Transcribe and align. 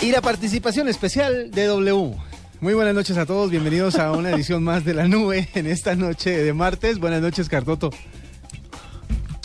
Y 0.00 0.12
la 0.12 0.20
participación 0.20 0.88
especial 0.88 1.50
de 1.50 1.66
W. 1.66 2.14
Muy 2.60 2.74
buenas 2.74 2.94
noches 2.94 3.16
a 3.18 3.26
todos, 3.26 3.50
bienvenidos 3.50 3.96
a 3.96 4.12
una 4.12 4.30
edición 4.30 4.62
más 4.62 4.84
de 4.84 4.94
la 4.94 5.06
nube 5.08 5.48
en 5.54 5.66
esta 5.66 5.94
noche 5.96 6.30
de 6.30 6.52
martes. 6.52 6.98
Buenas 6.98 7.20
noches, 7.20 7.48
Cartoto. 7.48 7.90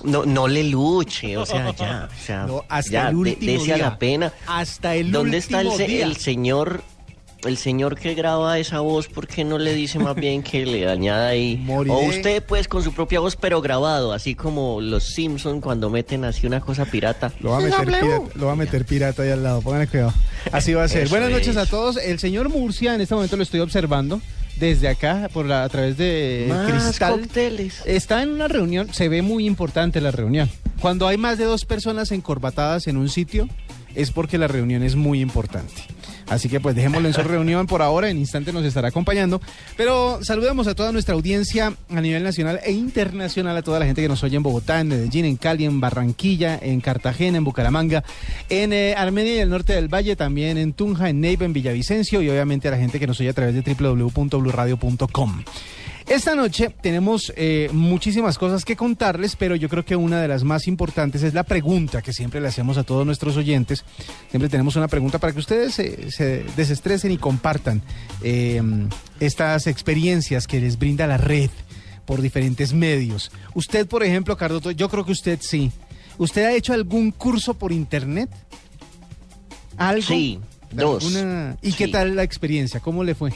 No, 0.03 0.25
no 0.25 0.47
le 0.47 0.63
luche, 0.65 1.37
o 1.37 1.45
sea, 1.45 1.73
ya, 1.75 2.09
o 2.11 2.23
sea, 2.25 2.45
No, 2.45 2.65
hasta 2.67 2.91
ya, 2.91 3.07
el 3.09 3.13
de- 3.15 3.15
último 3.31 3.61
a 3.61 3.65
día. 3.65 3.77
la 3.77 3.97
pena. 3.97 4.33
Hasta 4.47 4.95
el 4.95 5.11
¿Dónde 5.11 5.37
último 5.37 5.59
está 5.71 5.83
el, 5.83 5.87
día. 5.89 6.05
el 6.05 6.17
señor, 6.17 6.83
el 7.45 7.57
señor 7.57 7.95
que 7.95 8.13
graba 8.15 8.57
esa 8.59 8.79
voz? 8.79 9.07
¿Por 9.07 9.27
qué 9.27 9.43
no 9.43 9.57
le 9.57 9.73
dice 9.73 9.99
más 9.99 10.15
bien 10.15 10.43
que 10.43 10.65
le 10.65 10.89
añada 10.89 11.27
ahí? 11.29 11.57
Moriré. 11.63 11.93
O 11.95 11.99
usted, 12.09 12.43
pues, 12.43 12.67
con 12.67 12.83
su 12.83 12.93
propia 12.93 13.19
voz, 13.19 13.35
pero 13.35 13.61
grabado, 13.61 14.13
así 14.13 14.35
como 14.35 14.79
los 14.81 15.03
Simpson 15.03 15.61
cuando 15.61 15.89
meten 15.89 16.25
así 16.25 16.47
una 16.47 16.59
cosa 16.61 16.85
pirata. 16.85 17.31
Lo 17.39 17.51
va 17.51 17.57
a 17.57 17.61
meter 17.61 17.85
pirata, 17.85 18.21
lo 18.35 18.45
va 18.47 18.51
a 18.53 18.55
meter 18.55 18.85
pirata 18.85 19.23
ahí 19.23 19.29
al 19.31 19.43
lado, 19.43 19.61
pónganle 19.61 19.87
cuidado. 19.87 20.13
Así 20.51 20.73
va 20.73 20.83
a 20.83 20.87
ser. 20.87 21.03
Eso 21.03 21.09
Buenas 21.11 21.31
noches 21.31 21.47
es. 21.49 21.57
a 21.57 21.65
todos. 21.65 21.97
El 21.97 22.19
señor 22.19 22.49
Murcia, 22.49 22.95
en 22.95 23.01
este 23.01 23.13
momento 23.15 23.37
lo 23.37 23.43
estoy 23.43 23.59
observando 23.61 24.21
desde 24.57 24.87
acá, 24.87 25.29
por 25.33 25.45
la- 25.45 25.63
a 25.63 25.69
través 25.69 25.97
de 25.97 26.45
Más 26.49 26.69
cristal. 26.71 27.19
cócteles. 27.19 27.81
Está 27.85 28.21
en 28.23 28.29
una 28.29 28.47
reunión, 28.47 28.93
se 28.93 29.09
ve 29.09 29.21
muy 29.21 29.45
importante 29.47 29.99
la 30.01 30.11
reunión. 30.11 30.49
Cuando 30.79 31.07
hay 31.07 31.17
más 31.17 31.37
de 31.37 31.45
dos 31.45 31.65
personas 31.65 32.11
encorbatadas 32.11 32.87
en 32.87 32.97
un 32.97 33.09
sitio, 33.09 33.47
es 33.95 34.11
porque 34.11 34.37
la 34.37 34.47
reunión 34.47 34.83
es 34.83 34.95
muy 34.95 35.21
importante. 35.21 35.73
Así 36.33 36.49
que 36.49 36.59
pues 36.59 36.75
dejémoslo 36.75 37.07
en 37.07 37.13
su 37.13 37.23
reunión 37.23 37.67
por 37.67 37.81
ahora, 37.81 38.09
en 38.09 38.17
instante 38.17 38.51
nos 38.51 38.65
estará 38.65 38.89
acompañando. 38.89 39.41
Pero 39.77 40.19
saludamos 40.23 40.67
a 40.67 40.75
toda 40.75 40.91
nuestra 40.91 41.15
audiencia 41.15 41.73
a 41.89 42.01
nivel 42.01 42.23
nacional 42.23 42.59
e 42.63 42.71
internacional, 42.71 43.55
a 43.57 43.61
toda 43.61 43.79
la 43.79 43.85
gente 43.85 44.01
que 44.01 44.09
nos 44.09 44.23
oye 44.23 44.37
en 44.37 44.43
Bogotá, 44.43 44.79
en 44.79 44.87
Medellín, 44.87 45.25
en 45.25 45.37
Cali, 45.37 45.65
en 45.65 45.79
Barranquilla, 45.79 46.59
en 46.61 46.81
Cartagena, 46.81 47.37
en 47.37 47.43
Bucaramanga, 47.43 48.03
en 48.49 48.73
eh, 48.73 48.95
Armenia 48.95 49.35
y 49.35 49.39
el 49.39 49.49
norte 49.49 49.73
del 49.73 49.87
Valle, 49.93 50.15
también 50.15 50.57
en 50.57 50.73
Tunja, 50.73 51.09
en 51.09 51.21
Neiva, 51.21 51.45
en 51.45 51.53
Villavicencio 51.53 52.21
y 52.21 52.29
obviamente 52.29 52.67
a 52.67 52.71
la 52.71 52.77
gente 52.77 52.99
que 52.99 53.07
nos 53.07 53.19
oye 53.19 53.29
a 53.29 53.33
través 53.33 53.55
de 53.55 53.61
www.bluradio.com. 53.61 55.43
Esta 56.07 56.35
noche 56.35 56.69
tenemos 56.81 57.31
eh, 57.35 57.69
muchísimas 57.71 58.37
cosas 58.37 58.65
que 58.65 58.75
contarles, 58.75 59.35
pero 59.35 59.55
yo 59.55 59.69
creo 59.69 59.85
que 59.85 59.95
una 59.95 60.21
de 60.21 60.27
las 60.27 60.43
más 60.43 60.67
importantes 60.67 61.23
es 61.23 61.33
la 61.33 61.43
pregunta 61.43 62.01
que 62.01 62.11
siempre 62.13 62.41
le 62.41 62.49
hacemos 62.49 62.77
a 62.77 62.83
todos 62.83 63.05
nuestros 63.05 63.37
oyentes. 63.37 63.85
Siempre 64.29 64.49
tenemos 64.49 64.75
una 64.75 64.87
pregunta 64.87 65.17
para 65.17 65.31
que 65.33 65.39
ustedes 65.39 65.73
se, 65.73 66.11
se 66.11 66.43
desestresen 66.57 67.11
y 67.11 67.17
compartan 67.17 67.81
eh, 68.21 68.61
estas 69.19 69.65
experiencias 69.67 70.45
que 70.45 70.59
les 70.59 70.77
brinda 70.77 71.07
la 71.07 71.17
red 71.17 71.49
por 72.05 72.21
diferentes 72.21 72.73
medios. 72.73 73.31
Usted, 73.53 73.87
por 73.87 74.03
ejemplo, 74.03 74.35
Cardoto, 74.35 74.71
yo 74.71 74.89
creo 74.89 75.05
que 75.05 75.13
usted 75.13 75.39
sí. 75.41 75.71
¿Usted 76.17 76.43
ha 76.45 76.53
hecho 76.53 76.73
algún 76.73 77.11
curso 77.11 77.53
por 77.53 77.71
internet? 77.71 78.29
¿Algo? 79.77 80.05
Sí, 80.07 80.39
dos. 80.71 81.03
¿Alguna- 81.05 81.57
¿Y 81.61 81.71
qué 81.71 81.87
tal 81.87 82.15
la 82.15 82.23
experiencia? 82.23 82.81
¿Cómo 82.81 83.03
le 83.05 83.15
fue? 83.15 83.31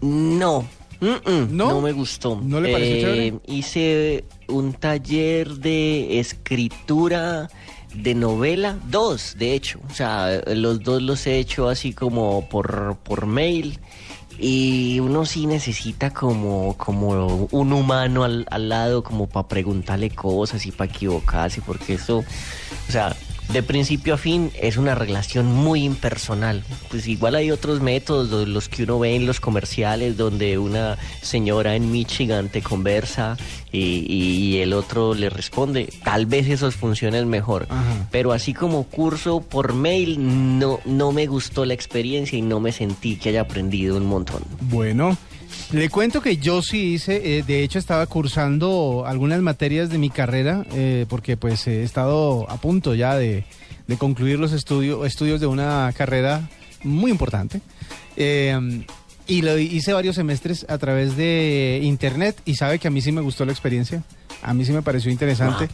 No. 0.00 0.66
¿No? 1.02 1.20
¿No? 1.50 1.80
me 1.80 1.92
gustó. 1.92 2.40
¿No 2.42 2.60
le 2.60 2.72
pareció 2.72 3.00
chévere? 3.00 3.34
Hice 3.46 4.24
un 4.46 4.72
taller 4.72 5.48
de 5.56 6.20
escritura 6.20 7.50
de 7.94 8.14
novela, 8.14 8.78
dos, 8.88 9.34
de 9.36 9.54
hecho. 9.54 9.80
O 9.90 9.94
sea, 9.94 10.40
los 10.46 10.82
dos 10.82 11.02
los 11.02 11.26
he 11.26 11.38
hecho 11.38 11.68
así 11.68 11.92
como 11.92 12.48
por, 12.48 12.96
por 13.02 13.26
mail. 13.26 13.80
Y 14.38 14.98
uno 15.00 15.26
sí 15.26 15.46
necesita 15.46 16.10
como, 16.10 16.76
como 16.78 17.48
un 17.50 17.72
humano 17.72 18.24
al, 18.24 18.46
al 18.50 18.68
lado, 18.68 19.02
como 19.02 19.28
para 19.28 19.46
preguntarle 19.46 20.10
cosas 20.10 20.64
y 20.66 20.72
para 20.72 20.90
equivocarse, 20.90 21.60
porque 21.60 21.94
eso, 21.94 22.18
o 22.88 22.92
sea, 22.92 23.14
de 23.52 23.62
principio 23.62 24.14
a 24.14 24.16
fin 24.18 24.50
es 24.60 24.76
una 24.76 24.94
relación 24.94 25.46
muy 25.46 25.84
impersonal. 25.84 26.62
Pues 26.90 27.06
igual 27.06 27.34
hay 27.34 27.50
otros 27.50 27.80
métodos, 27.80 28.30
lo- 28.30 28.46
los 28.46 28.68
que 28.68 28.84
uno 28.84 28.98
ve 28.98 29.14
en 29.16 29.26
los 29.26 29.40
comerciales, 29.40 30.16
donde 30.16 30.58
una 30.58 30.96
señora 31.20 31.76
en 31.76 31.90
Michigan 31.92 32.48
te 32.48 32.62
conversa 32.62 33.36
y, 33.70 33.78
y- 33.78 34.56
y 34.56 34.58
el 34.60 34.72
otro 34.72 35.14
le 35.14 35.28
responde. 35.30 35.92
Tal 36.04 36.26
vez 36.26 36.48
esos 36.48 36.74
funcionen 36.76 37.28
mejor. 37.28 37.66
Ajá. 37.68 38.08
Pero 38.10 38.32
así 38.32 38.54
como 38.54 38.84
curso 38.84 39.40
por 39.40 39.74
mail, 39.74 40.58
no, 40.58 40.80
no 40.84 41.12
me 41.12 41.26
gustó 41.26 41.64
la 41.64 41.74
experiencia 41.74 42.38
y 42.38 42.42
no 42.42 42.60
me 42.60 42.72
sentí 42.72 43.16
que 43.16 43.28
haya 43.30 43.42
aprendido 43.42 43.96
un 43.96 44.06
montón. 44.06 44.42
Bueno, 44.62 45.16
le 45.72 45.88
cuento 45.88 46.20
que 46.20 46.36
yo 46.36 46.62
sí 46.62 46.94
hice, 46.94 47.38
eh, 47.38 47.42
de 47.42 47.62
hecho 47.62 47.78
estaba 47.78 48.06
cursando 48.06 49.04
algunas 49.06 49.40
materias 49.40 49.88
de 49.88 49.98
mi 49.98 50.10
carrera, 50.10 50.64
eh, 50.74 51.06
porque 51.08 51.36
pues 51.36 51.66
he 51.66 51.82
estado 51.82 52.48
a 52.50 52.56
punto 52.58 52.94
ya 52.94 53.16
de, 53.16 53.44
de 53.86 53.96
concluir 53.96 54.38
los 54.38 54.52
estudios 54.52 55.06
estudios 55.06 55.40
de 55.40 55.46
una 55.46 55.92
carrera 55.96 56.48
muy 56.82 57.10
importante. 57.10 57.60
Eh, 58.16 58.84
y 59.26 59.42
lo 59.42 59.56
hice 59.56 59.92
varios 59.92 60.16
semestres 60.16 60.66
a 60.68 60.78
través 60.78 61.16
de 61.16 61.80
internet 61.82 62.36
y 62.44 62.56
sabe 62.56 62.78
que 62.78 62.88
a 62.88 62.90
mí 62.90 63.00
sí 63.00 63.12
me 63.12 63.20
gustó 63.20 63.44
la 63.44 63.52
experiencia, 63.52 64.02
a 64.42 64.54
mí 64.54 64.64
sí 64.64 64.72
me 64.72 64.82
pareció 64.82 65.10
interesante. 65.10 65.68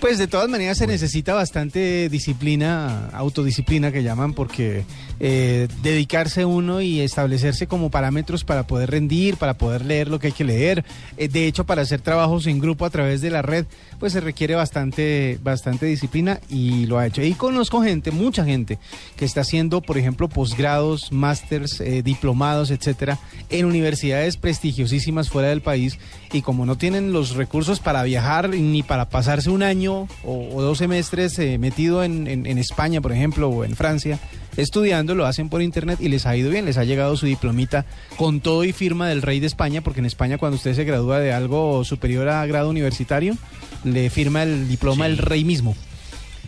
Pues 0.00 0.16
de 0.16 0.28
todas 0.28 0.48
maneras 0.48 0.78
se 0.78 0.86
necesita 0.86 1.34
bastante 1.34 2.08
disciplina, 2.08 3.10
autodisciplina 3.12 3.92
que 3.92 4.02
llaman, 4.02 4.32
porque 4.32 4.84
eh, 5.20 5.68
dedicarse 5.82 6.46
uno 6.46 6.80
y 6.80 7.00
establecerse 7.00 7.66
como 7.66 7.90
parámetros 7.90 8.42
para 8.42 8.66
poder 8.66 8.90
rendir, 8.90 9.36
para 9.36 9.58
poder 9.58 9.84
leer 9.84 10.08
lo 10.08 10.18
que 10.18 10.28
hay 10.28 10.32
que 10.32 10.44
leer. 10.44 10.86
Eh, 11.18 11.28
de 11.28 11.46
hecho, 11.46 11.66
para 11.66 11.82
hacer 11.82 12.00
trabajos 12.00 12.46
en 12.46 12.60
grupo 12.60 12.86
a 12.86 12.90
través 12.90 13.20
de 13.20 13.28
la 13.28 13.42
red, 13.42 13.66
pues 13.98 14.14
se 14.14 14.20
requiere 14.20 14.54
bastante, 14.54 15.38
bastante 15.42 15.84
disciplina 15.84 16.40
y 16.48 16.86
lo 16.86 16.98
ha 16.98 17.06
hecho. 17.06 17.20
Y 17.20 17.34
conozco 17.34 17.82
gente, 17.82 18.10
mucha 18.10 18.42
gente, 18.42 18.78
que 19.16 19.26
está 19.26 19.42
haciendo, 19.42 19.82
por 19.82 19.98
ejemplo, 19.98 20.30
posgrados, 20.30 21.12
másters, 21.12 21.78
eh, 21.82 22.02
diplomados, 22.02 22.70
etcétera, 22.70 23.18
en 23.50 23.66
universidades 23.66 24.38
prestigiosísimas 24.38 25.28
fuera 25.28 25.48
del 25.48 25.60
país. 25.60 25.98
Y 26.32 26.40
como 26.40 26.64
no 26.64 26.78
tienen 26.78 27.12
los 27.12 27.34
recursos 27.34 27.80
para 27.80 27.99
viajar 28.04 28.48
ni 28.50 28.82
para 28.82 29.08
pasarse 29.08 29.50
un 29.50 29.62
año 29.62 30.08
o, 30.24 30.48
o 30.54 30.62
dos 30.62 30.78
semestres 30.78 31.38
eh, 31.38 31.58
metido 31.58 32.02
en, 32.04 32.26
en- 32.26 32.46
en 32.46 32.58
España, 32.58 33.00
por 33.00 33.12
ejemplo, 33.12 33.48
o 33.48 33.64
en 33.64 33.76
Francia, 33.76 34.18
estudiando, 34.56 35.14
lo 35.14 35.26
hacen 35.26 35.48
por 35.48 35.62
internet 35.62 35.98
y 36.00 36.08
les 36.08 36.26
ha 36.26 36.36
ido 36.36 36.50
bien, 36.50 36.64
les 36.64 36.76
ha 36.78 36.84
llegado 36.84 37.16
su 37.16 37.26
diplomita 37.26 37.86
con 38.16 38.40
todo 38.40 38.64
y 38.64 38.72
firma 38.72 39.08
del 39.08 39.22
rey 39.22 39.40
de 39.40 39.46
España, 39.46 39.80
porque 39.80 40.00
en 40.00 40.06
España 40.06 40.38
cuando 40.38 40.56
usted 40.56 40.74
se 40.74 40.84
gradúa 40.84 41.18
de 41.20 41.32
algo 41.32 41.84
superior 41.84 42.28
a 42.28 42.44
grado 42.46 42.68
universitario, 42.70 43.36
le 43.84 44.10
firma 44.10 44.42
el 44.42 44.68
diploma 44.68 45.06
el 45.06 45.18
rey 45.18 45.44
mismo. 45.44 45.74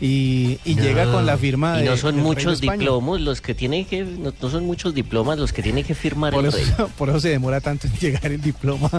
Y, 0.04 0.58
y 0.64 0.74
llega 0.74 1.12
con 1.12 1.26
la 1.26 1.38
firma 1.38 1.80
Y 1.80 1.84
no 1.84 1.96
son 1.96 2.16
muchos 2.16 2.60
diplomas 2.60 3.20
los 3.20 3.40
que 3.40 3.54
tiene 3.54 3.84
que, 3.84 4.02
no, 4.02 4.34
no 4.42 4.50
son 4.50 4.66
muchos 4.66 4.94
diplomas 4.94 5.38
los 5.38 5.52
que 5.52 5.62
tiene 5.62 5.84
que 5.84 5.94
firmar 5.94 6.32
Por 6.32 6.44
el 6.44 6.48
eso, 6.48 6.58
rey. 6.58 6.86
por 6.98 7.08
eso 7.08 7.20
se 7.20 7.28
demora 7.28 7.60
tanto 7.60 7.86
en 7.86 7.92
llegar 8.00 8.32
el 8.32 8.40
diploma, 8.40 8.90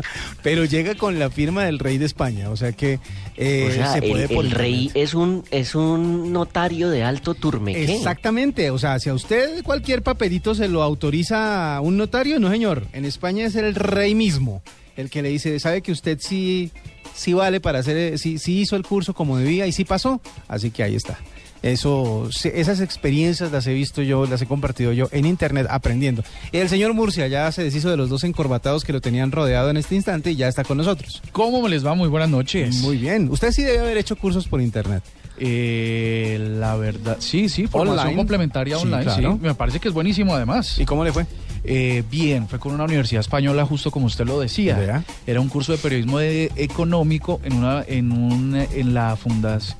pero 0.41 0.63
llega 0.63 0.95
con 0.95 1.19
la 1.19 1.29
firma 1.29 1.65
del 1.65 1.79
rey 1.79 1.97
de 1.97 2.05
España, 2.05 2.49
o 2.49 2.55
sea 2.55 2.71
que 2.71 3.01
eh, 3.35 3.67
o 3.69 3.73
sea, 3.73 3.91
se 3.91 3.99
el, 3.99 4.11
puede 4.11 4.29
por 4.29 4.45
el 4.45 4.51
rey 4.51 4.91
es 4.93 5.13
un 5.13 5.43
es 5.51 5.75
un 5.75 6.31
notario 6.31 6.89
de 6.89 7.03
alto 7.03 7.33
turmequén. 7.33 7.89
Exactamente, 7.89 8.71
o 8.71 8.79
sea, 8.79 8.97
si 8.99 9.09
a 9.09 9.13
usted 9.13 9.61
cualquier 9.61 10.03
papelito 10.03 10.55
se 10.55 10.69
lo 10.69 10.83
autoriza 10.83 11.81
un 11.81 11.97
notario, 11.97 12.39
no 12.39 12.49
señor, 12.49 12.87
en 12.93 13.03
España 13.03 13.45
es 13.45 13.55
el 13.55 13.75
rey 13.75 14.15
mismo 14.15 14.63
el 14.95 15.09
que 15.09 15.21
le 15.21 15.29
dice, 15.29 15.59
sabe 15.59 15.81
que 15.81 15.91
usted 15.91 16.19
sí, 16.21 16.71
sí 17.15 17.33
vale 17.33 17.59
para 17.59 17.79
hacer, 17.79 17.97
eh, 17.97 18.17
sí, 18.17 18.37
sí 18.37 18.59
hizo 18.61 18.75
el 18.75 18.83
curso 18.83 19.13
como 19.13 19.37
debía 19.37 19.67
y 19.67 19.71
sí 19.71 19.85
pasó, 19.85 20.21
así 20.47 20.71
que 20.71 20.83
ahí 20.83 20.95
está. 20.95 21.17
Eso, 21.63 22.29
esas 22.43 22.81
experiencias 22.81 23.53
las 23.53 23.65
he 23.67 23.73
visto 23.73 24.01
yo, 24.01 24.25
las 24.25 24.41
he 24.41 24.45
compartido 24.45 24.91
yo 24.91 25.07
en 25.13 25.25
internet 25.25 25.65
aprendiendo. 25.69 26.21
El 26.51 26.67
señor 26.67 26.93
Murcia 26.93 27.25
ya 27.27 27.49
se 27.53 27.63
deshizo 27.63 27.89
de 27.89 27.95
los 27.95 28.09
dos 28.09 28.25
encorbatados 28.25 28.83
que 28.83 28.91
lo 28.91 28.99
tenían 28.99 29.31
rodeado 29.31 29.69
en 29.69 29.77
este 29.77 29.95
instante 29.95 30.31
y 30.31 30.35
ya 30.35 30.49
está 30.49 30.65
con 30.65 30.77
nosotros. 30.77 31.21
¿Cómo 31.31 31.65
les 31.69 31.85
va? 31.85 31.95
Muy 31.95 32.09
buenas 32.09 32.29
noches. 32.29 32.81
Muy 32.81 32.97
bien. 32.97 33.29
Usted 33.31 33.53
sí 33.53 33.63
debe 33.63 33.79
haber 33.79 33.97
hecho 33.97 34.17
cursos 34.17 34.45
por 34.45 34.59
internet. 34.59 35.03
Eh, 35.37 36.37
la 36.59 36.75
verdad, 36.75 37.17
sí, 37.19 37.47
sí, 37.49 37.65
formación 37.67 37.99
Online. 37.99 38.17
complementaria 38.17 38.77
online, 38.77 39.09
sí, 39.11 39.19
claro. 39.21 39.39
Me 39.41 39.55
parece 39.55 39.79
que 39.79 39.87
es 39.87 39.93
buenísimo 39.93 40.35
además. 40.35 40.77
¿Y 40.77 40.85
cómo 40.85 41.03
le 41.03 41.11
fue? 41.13 41.25
Eh, 41.65 42.03
bien, 42.11 42.47
fue 42.49 42.59
con 42.59 42.73
una 42.73 42.83
universidad 42.83 43.21
española, 43.21 43.65
justo 43.65 43.89
como 43.89 44.07
usted 44.07 44.25
lo 44.25 44.39
decía. 44.39 45.03
Era 45.25 45.39
un 45.39 45.47
curso 45.47 45.71
de 45.71 45.77
periodismo 45.77 46.19
de- 46.19 46.51
económico 46.57 47.39
en 47.43 47.53
una, 47.53 47.83
en 47.87 48.11
un, 48.11 48.55
en 48.55 48.93
la 48.93 49.15
fundas, 49.15 49.77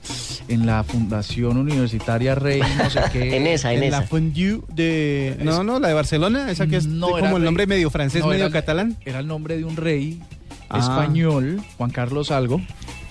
en 0.48 0.66
la 0.66 0.84
fundación 0.86 1.58
universitaria 1.58 2.36
Rey, 2.36 2.62
no 2.78 2.90
sé 2.90 3.02
qué. 3.12 3.36
En 3.44 3.48
esa, 3.48 3.74
en, 3.74 3.84
En 3.84 3.92
la 3.92 3.98
esa. 4.00 4.08
Fondue 4.08 4.62
de... 4.74 5.38
No, 5.44 5.64
no, 5.64 5.80
la 5.80 5.90
de 5.90 5.94
Barcelona, 5.94 6.50
esa 6.52 6.68
que 6.68 6.78
es 6.78 6.86
No, 6.88 7.08
como 7.10 7.26
el 7.26 7.34
rey. 7.34 7.42
nombre 7.44 7.68
medio 7.68 7.90
francés, 7.90 8.22
No, 8.22 8.30
medio 8.30 8.46
era- 8.46 8.54
catalán. 8.54 8.98
Era 9.06 9.20
el 9.20 9.28
nombre 9.28 9.58
de 9.58 9.66
un 9.66 9.76
rey 9.76 10.22
Ah. 10.70 10.80
español, 10.80 11.62
Juan 11.78 11.92
Carlos 11.92 12.32
algo. 12.32 12.60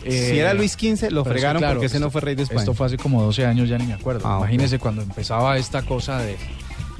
si 0.03 0.09
Eh, 0.09 0.39
era 0.41 0.53
Luis 0.55 0.73
XV, 0.73 1.11
lo 1.13 1.25
fregaron 1.25 1.61
claro, 1.61 1.75
porque 1.75 1.87
ese 1.87 1.97
esto- 1.99 2.07
no 2.07 2.11
fue 2.11 2.23
rey 2.23 2.35
de 2.35 2.43
España. 2.45 2.61
Esto 2.63 2.75
fue 2.75 2.87
hace 2.87 2.97
como 2.97 3.23
12 3.23 3.45
años, 3.47 3.69
ya 3.69 3.79
ni 3.79 3.87
me 3.87 3.93
acuerdo. 3.93 4.27
Ah, 4.27 4.39
ok. 4.39 4.45
Imagínese 4.45 4.79
cuando 4.81 5.03
empezaba 5.03 5.59
esta 5.59 5.83
cosa 5.83 6.19
de, 6.19 6.37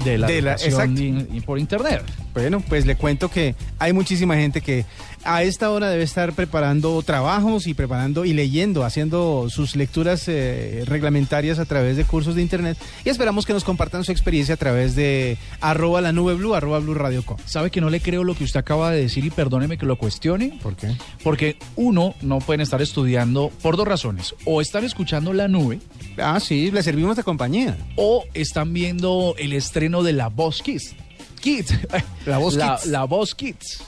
de 0.03 0.17
la, 0.17 0.27
De 0.27 0.41
la- 0.41 0.55
y- 0.87 1.27
y 1.37 1.41
por 1.41 1.59
internet. 1.59 2.03
Bueno, 2.33 2.61
pues 2.67 2.85
le 2.85 2.95
cuento 2.95 3.29
que 3.29 3.55
hay 3.79 3.93
muchísima 3.93 4.35
gente 4.35 4.61
que 4.61 4.85
a 5.23 5.43
esta 5.43 5.69
hora 5.69 5.89
debe 5.89 6.03
estar 6.03 6.33
preparando 6.33 7.01
trabajos 7.03 7.67
y 7.67 7.73
preparando 7.73 8.25
y 8.25 8.33
leyendo, 8.33 8.83
haciendo 8.83 9.47
sus 9.49 9.75
lecturas 9.75 10.23
eh, 10.27 10.83
reglamentarias 10.85 11.59
a 11.59 11.65
través 11.65 11.95
de 11.95 12.03
cursos 12.03 12.35
de 12.35 12.41
internet 12.41 12.77
y 13.05 13.09
esperamos 13.09 13.45
que 13.45 13.53
nos 13.53 13.63
compartan 13.63 14.03
su 14.03 14.11
experiencia 14.11 14.55
a 14.55 14.57
través 14.57 14.95
de 14.95 15.37
arroba 15.61 16.01
la 16.01 16.11
nube 16.11 16.33
blue, 16.33 16.55
arroba 16.55 16.79
blue 16.79 16.93
radio 16.95 17.23
com. 17.23 17.37
¿Sabe 17.45 17.69
que 17.71 17.79
no 17.81 17.89
le 17.89 18.01
creo 18.01 18.23
lo 18.23 18.35
que 18.35 18.43
usted 18.43 18.59
acaba 18.59 18.91
de 18.91 19.01
decir 19.01 19.23
y 19.25 19.29
perdóneme 19.29 19.77
que 19.77 19.85
lo 19.85 19.95
cuestione? 19.97 20.57
¿Por 20.61 20.75
qué? 20.75 20.91
Porque 21.23 21.57
uno, 21.75 22.15
no 22.21 22.39
pueden 22.39 22.61
estar 22.61 22.81
estudiando 22.81 23.51
por 23.61 23.77
dos 23.77 23.87
razones. 23.87 24.33
O 24.45 24.59
están 24.59 24.83
escuchando 24.83 25.31
la 25.33 25.47
nube 25.47 25.79
Ah, 26.17 26.39
sí, 26.39 26.69
le 26.71 26.83
servimos 26.83 27.15
de 27.15 27.23
compañía. 27.23 27.77
o 27.95 28.23
están 28.33 28.73
viendo 28.73 29.35
el 29.37 29.53
estreno 29.53 29.92
de 30.01 30.13
La 30.13 30.29
Voz 30.29 30.61
Kids. 30.63 30.95
Kids. 31.41 31.73
La 32.25 32.37
Voz 32.39 32.55
la, 32.55 32.77
Kids. 32.77 32.87
La 32.87 33.03
Voz 33.03 33.35
Kids. 33.35 33.83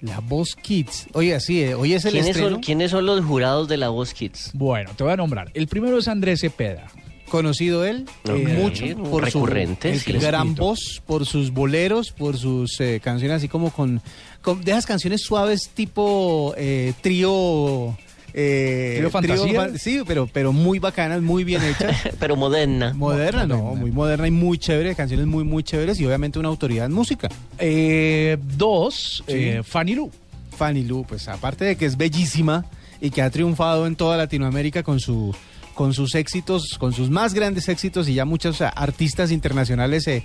La 0.00 0.20
Voz 0.20 0.54
Kids. 0.54 1.08
Oye, 1.12 1.38
sí, 1.40 1.62
eh, 1.62 1.74
hoy 1.74 1.92
es 1.92 2.04
el 2.06 2.12
¿Quiénes 2.12 2.30
estreno 2.30 2.50
son, 2.52 2.60
¿Quiénes 2.62 2.90
son 2.92 3.04
los 3.04 3.22
jurados 3.24 3.68
de 3.68 3.76
la 3.76 3.90
Voz 3.90 4.14
Kids? 4.14 4.52
Bueno, 4.54 4.90
te 4.96 5.04
voy 5.04 5.12
a 5.12 5.16
nombrar. 5.16 5.50
El 5.52 5.66
primero 5.66 5.98
es 5.98 6.08
Andrés 6.08 6.40
Cepeda. 6.40 6.86
conocido 7.28 7.84
él 7.84 8.06
Ok, 8.24 8.48
mucho 8.48 8.84
por 9.10 9.24
recurrente, 9.24 9.92
su 9.98 10.04
sí. 10.04 10.12
gran 10.12 10.54
voz, 10.54 11.02
por 11.06 11.26
sus 11.26 11.50
boleros, 11.52 12.12
por 12.12 12.36
sus 12.38 12.80
eh, 12.80 13.00
canciones 13.02 13.36
así 13.36 13.48
como 13.48 13.70
con, 13.70 14.00
con 14.40 14.62
de 14.64 14.70
esas 14.72 14.86
canciones 14.86 15.20
suaves 15.20 15.68
tipo 15.68 16.54
eh, 16.56 16.92
trío 17.02 17.96
eh, 18.34 18.94
¿Trío 18.98 19.10
fantasía? 19.10 19.60
fan- 19.60 19.78
sí, 19.78 20.00
pero 20.06 20.28
pero 20.32 20.52
muy 20.52 20.78
bacanas, 20.78 21.20
muy 21.22 21.44
bien 21.44 21.62
hechas. 21.64 21.96
Pero 22.18 22.36
moderna. 22.36 22.92
Moderna, 22.94 23.46
no, 23.46 23.58
Moderna. 23.58 23.80
muy 23.80 23.90
moderna 23.90 24.26
y 24.28 24.30
muy 24.30 24.58
chévere, 24.58 24.94
canciones 24.94 25.26
muy 25.26 25.44
muy 25.44 25.62
chéveres 25.62 25.98
y 26.00 26.06
obviamente 26.06 26.38
una 26.38 26.48
autoridad 26.48 26.86
en 26.86 26.92
música. 26.92 27.28
Eh, 27.58 28.36
dos, 28.56 29.22
Sí. 29.26 29.34
eh, 29.34 29.62
Fanny 29.64 29.94
Lu. 29.94 30.10
Fanny 30.56 30.84
Lu, 30.84 31.04
pues 31.08 31.26
aparte 31.28 31.64
de 31.64 31.76
que 31.76 31.86
es 31.86 31.96
bellísima 31.96 32.66
y 33.00 33.10
que 33.10 33.22
ha 33.22 33.30
triunfado 33.30 33.86
en 33.86 33.96
toda 33.96 34.16
Latinoamérica 34.18 34.82
con 34.82 35.00
su 35.00 35.34
con 35.74 35.94
sus 35.94 36.14
éxitos, 36.14 36.76
con 36.78 36.92
sus 36.92 37.08
más 37.10 37.32
grandes 37.34 37.68
éxitos 37.68 38.08
y 38.08 38.14
ya 38.14 38.24
muchos 38.24 38.60
artistas 38.60 39.30
internacionales 39.30 40.04
se 40.04 40.22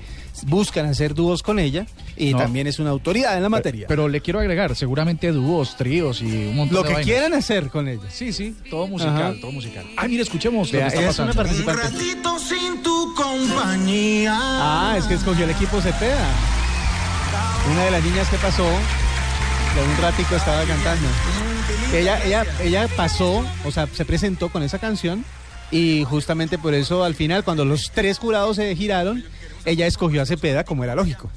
buscan 0.48 0.86
hacer 0.88 1.14
dúos 1.14 1.42
con 1.44 1.60
ella 1.60 1.86
y 2.18 2.32
No. 2.34 2.40
también 2.40 2.68
es 2.68 2.80
una 2.80 2.90
autoridad 2.90 3.38
en 3.38 3.44
la 3.44 3.50
materia. 3.50 3.86
Pero 3.88 4.08
le 4.08 4.22
quiero 4.22 4.40
agregar, 4.40 4.76
seguramente 4.76 5.32
dúos, 5.32 5.78
tríos 5.78 6.22
y 6.22 6.26
un 6.48 6.56
montón 6.58 6.76
Lo 6.76 6.84
de 6.84 6.88
que 6.90 6.94
vainas. 6.96 7.06
quieran 7.06 7.34
hacer 7.34 7.70
con 7.70 7.88
ella. 7.88 8.04
Sí, 8.10 8.34
sí, 8.34 8.56
todo 8.70 8.88
musical, 8.88 9.16
Ajá. 9.32 9.34
todo 9.42 9.52
musical. 9.52 9.86
Ah, 9.98 10.08
mire, 10.08 10.24
escuchemos 10.24 10.72
Vea, 10.72 10.86
lo 10.86 10.92
que 10.92 10.98
está 10.98 11.10
es 11.10 11.20
una 11.20 11.28
pasando. 11.34 11.42
Un 11.42 11.66
participante. 11.66 11.82
ratito 11.98 12.40
sin 12.40 12.84
tu 12.84 13.14
compañía. 13.16 14.34
Ah, 14.38 14.96
es 14.98 15.06
que 15.06 15.14
escogió 15.14 15.46
el 15.46 15.52
equipo 15.52 15.80
Cepeda. 15.82 16.28
Una 17.72 17.84
de 17.86 17.92
las 17.92 18.04
niñas 18.04 18.30
que 18.30 18.38
pasó, 18.38 18.64
de 18.64 19.82
un 19.84 19.98
ratico 20.02 20.36
estaba 20.36 20.64
cantando. 20.66 21.08
Ella, 21.94 22.22
ella, 22.26 22.46
ella 22.62 22.88
pasó, 22.98 23.46
o 23.64 23.72
sea, 23.72 23.88
se 23.88 24.04
presentó 24.04 24.50
con 24.50 24.64
esa 24.64 24.80
canción 24.80 25.24
y 25.72 26.04
justamente 26.04 26.58
por 26.58 26.74
eso 26.74 27.04
al 27.06 27.16
final, 27.16 27.44
cuando 27.46 27.64
los 27.64 27.92
tres 27.94 28.20
jurados 28.20 28.58
se 28.58 28.76
giraron, 28.76 29.24
ella 29.64 29.88
escogió 29.88 30.22
a 30.22 30.26
Cepeda 30.26 30.66
como 30.66 30.84
era 30.84 30.94
lógico. 30.96 31.32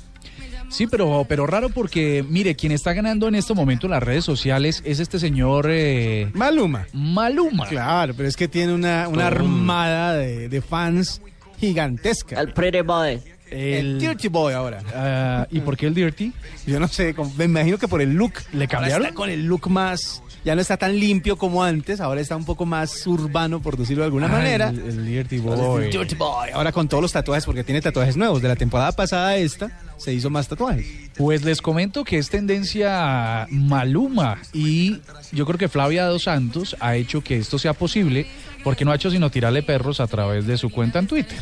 Sí, 0.68 0.86
pero, 0.86 1.24
pero 1.28 1.46
raro 1.46 1.70
porque, 1.70 2.24
mire, 2.28 2.54
quien 2.56 2.72
está 2.72 2.92
ganando 2.92 3.28
en 3.28 3.36
este 3.36 3.54
momento 3.54 3.86
en 3.86 3.92
las 3.92 4.02
redes 4.02 4.24
sociales 4.24 4.82
es 4.84 4.98
este 5.00 5.18
señor 5.18 5.66
eh, 5.70 6.28
Maluma. 6.34 6.86
Maluma. 6.92 7.66
Claro, 7.68 8.12
pero 8.14 8.28
es 8.28 8.36
que 8.36 8.48
tiene 8.48 8.74
una, 8.74 9.08
una 9.08 9.28
armada 9.28 10.14
de, 10.14 10.48
de 10.48 10.60
fans 10.60 11.22
gigantesca. 11.60 12.38
Al 12.38 12.52
Pretty 12.52 12.80
Boy. 12.82 13.20
El 13.50 13.58
El, 13.94 13.98
Dirty 13.98 14.28
Boy 14.28 14.52
ahora. 14.52 14.82
ah, 14.94 15.46
¿Y 15.50 15.60
por 15.60 15.74
qué 15.74 15.86
el 15.86 15.94
Dirty? 15.94 16.34
Yo 16.66 16.78
no 16.78 16.86
sé, 16.86 17.14
como- 17.14 17.32
me 17.34 17.44
imagino 17.46 17.78
que 17.78 17.88
por 17.88 18.02
el 18.02 18.12
look. 18.12 18.34
¿Le 18.52 18.64
Ahora 18.64 18.68
cambiaron? 18.68 19.06
está 19.06 19.14
con 19.14 19.30
el 19.30 19.46
look 19.46 19.70
más. 19.70 20.22
Ya 20.48 20.54
no 20.54 20.62
está 20.62 20.78
tan 20.78 20.98
limpio 20.98 21.36
como 21.36 21.62
antes, 21.62 22.00
ahora 22.00 22.22
está 22.22 22.34
un 22.34 22.46
poco 22.46 22.64
más 22.64 23.06
urbano, 23.06 23.60
por 23.60 23.76
decirlo 23.76 24.02
de 24.02 24.06
alguna 24.06 24.28
Ah, 24.28 24.30
manera. 24.30 24.68
El, 24.70 24.78
el 24.78 25.04
Dirty 25.04 25.36
Ahora 25.40 25.52
es 25.56 25.60
Boy. 25.60 25.84
el 25.84 25.90
Dirty 25.90 26.14
Boy. 26.14 26.48
Ahora 26.54 26.72
con 26.72 26.88
todos 26.88 27.02
los 27.02 27.12
tatuajes, 27.12 27.44
porque 27.44 27.64
tiene 27.64 27.82
tatuajes 27.82 28.16
nuevos. 28.16 28.40
De 28.40 28.48
la 28.48 28.56
temporada 28.56 28.92
pasada 28.92 29.28
a 29.28 29.36
esta, 29.36 29.70
se 29.98 30.14
hizo 30.14 30.30
más 30.30 30.48
tatuajes. 30.48 30.86
Pues 31.18 31.44
les 31.44 31.60
comento 31.60 32.02
que 32.02 32.16
es 32.16 32.30
tendencia 32.30 33.46
Maluma 33.50 34.38
y 34.54 35.00
yo 35.32 35.44
creo 35.44 35.58
que 35.58 35.68
Flavia 35.68 36.06
Dos 36.06 36.22
Santos 36.22 36.76
ha 36.80 36.96
hecho 36.96 37.20
que 37.22 37.36
esto 37.36 37.58
sea 37.58 37.74
posible 37.74 38.26
porque 38.64 38.86
no 38.86 38.92
ha 38.92 38.94
hecho 38.94 39.10
sino 39.10 39.30
tirarle 39.30 39.62
perros 39.62 40.00
a 40.00 40.06
través 40.06 40.46
de 40.46 40.56
su 40.56 40.70
cuenta 40.70 40.98
en 40.98 41.08
Twitter. 41.08 41.36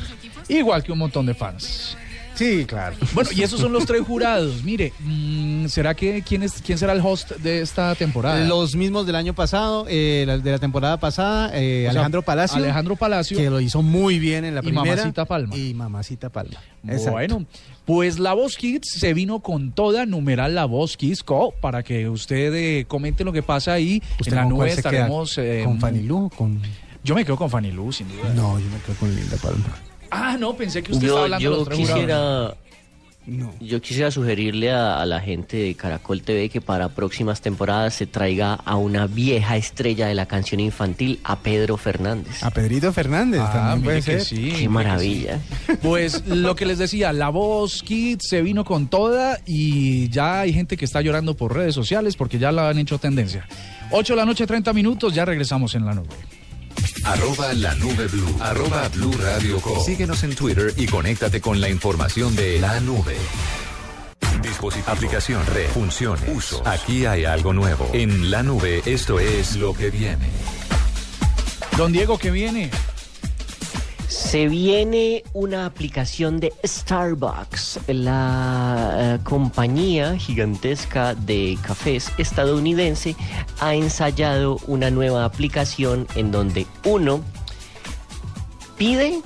Igual 0.48 0.82
que 0.82 0.90
un 0.90 0.98
montón 0.98 1.26
de 1.26 1.34
fans. 1.34 1.96
Sí, 2.36 2.64
claro. 2.66 2.94
Bueno, 3.14 3.30
y 3.34 3.42
esos 3.42 3.58
son 3.58 3.72
los 3.72 3.84
tres 3.86 4.02
jurados. 4.02 4.62
Mire, 4.62 4.92
mm, 5.00 5.66
¿será 5.66 5.94
que 5.94 6.22
quién, 6.22 6.42
es, 6.42 6.62
quién 6.64 6.78
será 6.78 6.92
el 6.92 7.00
host 7.02 7.32
de 7.38 7.60
esta 7.62 7.94
temporada? 7.94 8.46
Los 8.46 8.76
mismos 8.76 9.06
del 9.06 9.16
año 9.16 9.34
pasado, 9.34 9.86
eh, 9.88 10.24
la- 10.26 10.38
de 10.38 10.50
la 10.50 10.58
temporada 10.58 10.98
pasada, 10.98 11.50
eh, 11.54 11.80
sea, 11.82 11.90
Alejandro 11.90 12.22
Palacio. 12.22 12.58
Alejandro 12.58 12.94
Palacio. 12.96 13.36
Que 13.38 13.50
lo 13.50 13.60
hizo 13.60 13.82
muy 13.82 14.18
bien 14.18 14.44
en 14.44 14.54
la 14.54 14.60
Y 14.60 14.64
primera. 14.64 14.84
Mamacita 14.96 15.24
Palma. 15.24 15.56
Y 15.56 15.74
Mamacita 15.74 16.28
Palma. 16.28 16.60
Exacto. 16.86 17.10
Bueno, 17.12 17.46
pues 17.84 18.18
la 18.18 18.34
Voz 18.34 18.56
Kids 18.56 18.88
se 18.98 19.14
vino 19.14 19.40
con 19.40 19.72
toda 19.72 20.06
numeral 20.06 20.54
la 20.54 20.66
Voz 20.66 20.96
Kids 20.96 21.22
Co 21.22 21.54
para 21.60 21.82
que 21.82 22.08
usted 22.08 22.52
eh, 22.54 22.84
comente 22.86 23.24
lo 23.24 23.32
que 23.32 23.42
pasa 23.42 23.72
ahí. 23.72 24.02
¿Usted 24.20 24.32
en 24.32 24.36
la 24.36 24.44
nube 24.44 24.70
estaremos 24.70 25.38
eh, 25.38 25.62
¿Con 25.64 25.80
Fanny 25.80 26.02
Lu? 26.02 26.30
Con... 26.36 26.60
Yo 27.02 27.14
me 27.14 27.24
quedo 27.24 27.36
con 27.36 27.48
Fanny 27.48 27.72
Lu, 27.72 27.92
sin 27.92 28.08
duda. 28.08 28.32
No, 28.34 28.58
yo 28.58 28.66
me 28.66 28.78
quedo 28.84 28.94
con 28.96 29.14
Linda 29.14 29.36
Palma. 29.42 29.64
Ah, 30.10 30.36
no, 30.38 30.54
pensé 30.56 30.82
que 30.82 30.92
usted 30.92 31.06
estaba 31.08 31.26
Yo, 31.28 31.34
hablando 31.34 31.38
de 31.38 31.44
yo 31.44 31.58
los 31.58 31.68
tres 31.68 31.78
jurados. 31.78 31.94
quisiera, 32.00 32.54
No. 33.26 33.52
yo 33.60 33.80
quisiera 33.80 34.10
sugerirle 34.12 34.70
a, 34.70 35.00
a 35.00 35.06
la 35.06 35.20
gente 35.20 35.56
de 35.56 35.74
Caracol 35.74 36.22
TV 36.22 36.48
que 36.48 36.60
para 36.60 36.90
próximas 36.90 37.40
temporadas 37.40 37.94
se 37.94 38.06
traiga 38.06 38.54
a 38.54 38.76
una 38.76 39.08
vieja 39.08 39.56
estrella 39.56 40.06
de 40.06 40.14
la 40.14 40.26
canción 40.26 40.60
infantil, 40.60 41.18
a 41.24 41.40
Pedro 41.40 41.76
Fernández. 41.76 42.42
A 42.44 42.50
Pedrito 42.52 42.92
Fernández 42.92 43.40
Ah, 43.42 43.52
también 43.52 44.00
que 44.02 44.20
sí, 44.20 44.50
Qué 44.52 44.58
que 44.62 44.68
maravilla. 44.68 45.40
sí. 45.66 45.72
Pues 45.82 46.24
lo 46.28 46.54
que 46.54 46.66
les 46.66 46.78
decía, 46.78 47.12
la 47.12 47.30
voz 47.30 47.82
Kids 47.82 48.28
se 48.28 48.42
vino 48.42 48.64
con 48.64 48.86
toda 48.86 49.40
y 49.44 50.08
ya 50.10 50.40
hay 50.42 50.52
gente 50.52 50.76
que 50.76 50.84
está 50.84 51.00
llorando 51.00 51.36
por 51.36 51.52
redes 51.52 51.74
sociales 51.74 52.14
porque 52.14 52.38
ya 52.38 52.52
la 52.52 52.68
han 52.68 52.78
hecho 52.78 52.98
tendencia. 52.98 53.44
8 53.90 54.12
de 54.12 54.16
la 54.16 54.24
noche, 54.24 54.46
30 54.46 54.72
minutos, 54.72 55.12
ya 55.14 55.24
regresamos 55.24 55.74
en 55.74 55.84
la 55.84 55.94
nube. 55.94 56.08
Arroba 57.04 57.52
la 57.54 57.74
nube 57.76 58.06
blue. 58.08 58.36
Arroba 58.40 58.88
blue 58.88 59.12
radio 59.12 59.60
com. 59.60 59.84
Síguenos 59.84 60.22
en 60.24 60.34
Twitter 60.34 60.72
y 60.76 60.86
conéctate 60.86 61.40
con 61.40 61.60
la 61.60 61.68
información 61.68 62.34
de 62.34 62.58
la 62.60 62.80
nube. 62.80 63.16
Dispositivo, 64.42 64.90
aplicación, 64.90 65.44
red, 65.46 65.68
funciones, 65.70 66.28
uso. 66.34 66.62
Aquí 66.66 67.06
hay 67.06 67.24
algo 67.24 67.52
nuevo. 67.52 67.88
En 67.92 68.30
la 68.30 68.42
nube, 68.42 68.82
esto 68.86 69.18
es 69.18 69.56
lo 69.56 69.74
que 69.74 69.90
viene. 69.90 70.28
Don 71.76 71.92
Diego, 71.92 72.18
¿qué 72.18 72.30
viene? 72.30 72.70
Se 74.16 74.48
viene 74.48 75.22
una 75.34 75.66
aplicación 75.66 76.40
de 76.40 76.52
Starbucks, 76.64 77.80
la 77.86 78.96
eh, 78.98 79.18
compañía 79.22 80.16
gigantesca 80.16 81.14
de 81.14 81.58
cafés 81.62 82.10
estadounidense 82.16 83.14
ha 83.60 83.74
ensayado 83.74 84.58
una 84.66 84.90
nueva 84.90 85.26
aplicación 85.26 86.08
en 86.16 86.32
donde 86.32 86.66
uno 86.84 87.20
pide, 88.78 89.20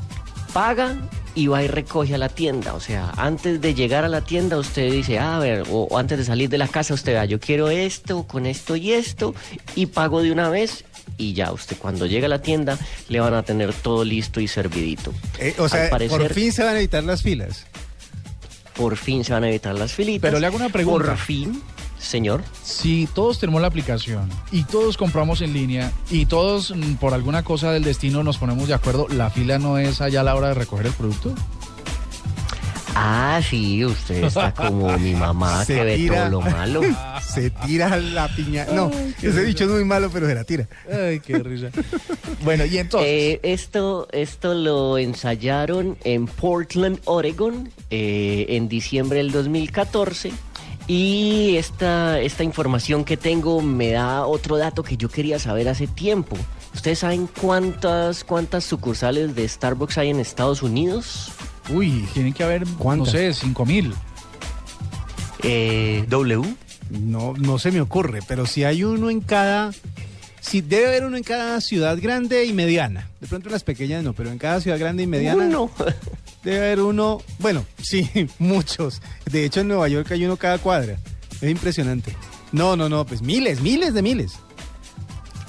paga 0.52 0.96
y 1.36 1.46
va 1.46 1.62
y 1.62 1.68
recoge 1.68 2.16
a 2.16 2.18
la 2.18 2.28
tienda. 2.28 2.74
O 2.74 2.80
sea, 2.80 3.12
antes 3.16 3.60
de 3.60 3.74
llegar 3.74 4.04
a 4.04 4.08
la 4.08 4.22
tienda 4.22 4.58
usted 4.58 4.90
dice, 4.90 5.20
"Ah, 5.20 5.36
a 5.36 5.38
ver, 5.38 5.62
o, 5.70 5.84
o 5.84 5.98
antes 5.98 6.18
de 6.18 6.24
salir 6.24 6.50
de 6.50 6.58
la 6.58 6.66
casa 6.68 6.94
usted 6.94 7.16
va, 7.16 7.24
yo 7.24 7.38
quiero 7.38 7.70
esto, 7.70 8.24
con 8.26 8.44
esto 8.44 8.74
y 8.74 8.92
esto, 8.92 9.34
y 9.76 9.86
pago 9.86 10.20
de 10.20 10.32
una 10.32 10.48
vez. 10.50 10.84
Y 11.16 11.34
ya, 11.34 11.52
usted 11.52 11.76
cuando 11.78 12.06
llega 12.06 12.26
a 12.26 12.28
la 12.30 12.40
tienda 12.42 12.78
le 13.08 13.20
van 13.20 13.34
a 13.34 13.42
tener 13.42 13.72
todo 13.74 14.04
listo 14.04 14.40
y 14.40 14.48
servidito. 14.48 15.12
Eh, 15.38 15.54
o 15.58 15.68
sea, 15.68 15.90
parecer- 15.90 16.18
por 16.18 16.32
fin 16.34 16.52
se 16.52 16.62
van 16.64 16.74
a 16.76 16.78
evitar 16.78 17.04
las 17.04 17.22
filas. 17.22 17.66
Por 18.74 18.96
fin 18.96 19.24
se 19.24 19.32
van 19.32 19.44
a 19.44 19.48
evitar 19.48 19.74
las 19.74 19.92
filitas. 19.92 20.22
Pero 20.22 20.38
le 20.40 20.46
hago 20.46 20.56
una 20.56 20.70
pregunta. 20.70 21.08
Por 21.08 21.16
fin, 21.18 21.60
señor. 21.98 22.42
Si 22.64 23.06
todos 23.14 23.38
tenemos 23.38 23.60
la 23.60 23.66
aplicación 23.68 24.28
y 24.50 24.64
todos 24.64 24.96
compramos 24.96 25.42
en 25.42 25.52
línea 25.52 25.92
y 26.10 26.24
todos 26.26 26.70
mm, 26.74 26.94
por 26.94 27.12
alguna 27.12 27.42
cosa 27.42 27.72
del 27.72 27.84
destino 27.84 28.22
nos 28.22 28.38
ponemos 28.38 28.68
de 28.68 28.74
acuerdo, 28.74 29.06
¿la 29.10 29.28
fila 29.28 29.58
no 29.58 29.76
es 29.76 30.00
allá 30.00 30.20
a 30.20 30.24
la 30.24 30.34
hora 30.34 30.48
de 30.48 30.54
recoger 30.54 30.86
el 30.86 30.92
producto? 30.92 31.34
Ah, 32.94 33.40
sí, 33.48 33.84
usted 33.84 34.24
está 34.24 34.52
como 34.52 34.96
mi 34.98 35.14
mamá 35.14 35.64
Se 35.64 35.74
que 35.76 35.84
ve 35.84 35.96
tira. 35.96 36.28
todo 36.28 36.30
lo 36.30 36.40
malo. 36.50 36.80
Se 37.22 37.50
tira 37.50 37.96
la 37.96 38.28
piña. 38.34 38.66
No, 38.72 38.90
ese 39.22 39.44
dicho 39.44 39.64
es 39.64 39.70
muy 39.70 39.84
malo, 39.84 40.10
pero 40.12 40.26
se 40.26 40.34
la 40.34 40.42
tira. 40.44 40.68
Ay, 40.92 41.20
qué 41.20 41.38
risa. 41.38 41.68
Bueno, 42.42 42.64
y 42.64 42.78
entonces. 42.78 43.08
Eh, 43.08 43.40
esto, 43.44 44.08
esto 44.10 44.54
lo 44.54 44.98
ensayaron 44.98 45.96
en 46.02 46.26
Portland, 46.26 46.98
Oregon, 47.04 47.70
eh, 47.90 48.46
en 48.50 48.68
diciembre 48.68 49.18
del 49.18 49.30
2014. 49.30 50.32
Y 50.88 51.54
esta, 51.56 52.20
esta 52.20 52.42
información 52.42 53.04
que 53.04 53.16
tengo 53.16 53.60
me 53.62 53.92
da 53.92 54.26
otro 54.26 54.56
dato 54.56 54.82
que 54.82 54.96
yo 54.96 55.08
quería 55.08 55.38
saber 55.38 55.68
hace 55.68 55.86
tiempo. 55.86 56.36
¿Ustedes 56.74 57.00
saben 57.00 57.28
cuántas, 57.40 58.24
cuántas 58.24 58.64
sucursales 58.64 59.36
de 59.36 59.46
Starbucks 59.46 59.98
hay 59.98 60.10
en 60.10 60.18
Estados 60.18 60.62
Unidos? 60.62 61.30
Uy, 61.72 62.06
tienen 62.12 62.32
que 62.32 62.42
haber, 62.44 62.64
¿Cuántas? 62.78 63.12
no 63.14 63.18
sé, 63.18 63.32
cinco 63.34 63.64
mil. 63.66 63.94
Eh, 65.42 66.04
¿W? 66.08 66.42
No, 66.90 67.34
no 67.38 67.58
se 67.58 67.70
me 67.70 67.80
ocurre, 67.80 68.20
pero 68.26 68.46
si 68.46 68.64
hay 68.64 68.84
uno 68.84 69.10
en 69.10 69.20
cada. 69.20 69.72
Sí, 70.40 70.62
debe 70.62 70.88
haber 70.88 71.04
uno 71.04 71.16
en 71.16 71.22
cada 71.22 71.60
ciudad 71.60 71.98
grande 72.00 72.44
y 72.46 72.52
mediana. 72.52 73.08
De 73.20 73.26
pronto 73.26 73.48
en 73.48 73.52
las 73.52 73.62
pequeñas 73.62 74.02
no, 74.02 74.14
pero 74.14 74.30
en 74.30 74.38
cada 74.38 74.60
ciudad 74.60 74.78
grande 74.78 75.02
y 75.02 75.06
mediana. 75.06 75.44
Uno. 75.46 75.70
Debe 76.42 76.58
haber 76.58 76.80
uno. 76.80 77.20
Bueno, 77.38 77.64
sí, 77.82 78.08
muchos. 78.38 79.02
De 79.30 79.44
hecho, 79.44 79.60
en 79.60 79.68
Nueva 79.68 79.88
York 79.88 80.10
hay 80.10 80.24
uno 80.24 80.36
cada 80.36 80.58
cuadra. 80.58 80.96
Es 81.40 81.50
impresionante. 81.50 82.16
No, 82.52 82.76
no, 82.76 82.88
no, 82.88 83.04
pues 83.04 83.22
miles, 83.22 83.60
miles 83.60 83.94
de 83.94 84.02
miles. 84.02 84.32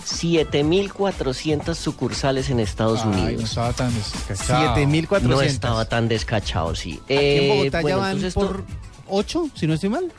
7.400 0.03 1.75
sucursales 1.75 2.49
en 2.49 2.59
Estados 2.59 3.01
Ay, 3.03 3.05
no 3.05 3.11
Unidos. 3.23 3.43
estaba 3.43 3.73
tan 3.73 3.93
descachado. 3.93 4.75
7400. 4.75 5.29
No 5.29 5.41
estaba 5.41 5.85
tan 5.85 6.07
descachado, 6.07 6.75
sí. 6.75 6.99
Aquí 7.05 7.13
en 7.13 7.19
Eh, 7.43 7.49
Bogotá 7.57 7.81
bueno, 7.81 7.97
ya 7.97 8.01
van 8.03 8.23
esto- 8.23 8.39
por 8.39 8.63
ocho, 9.07 9.49
si 9.55 9.67
no 9.67 9.73
estoy 9.73 9.89
mal. 9.89 10.11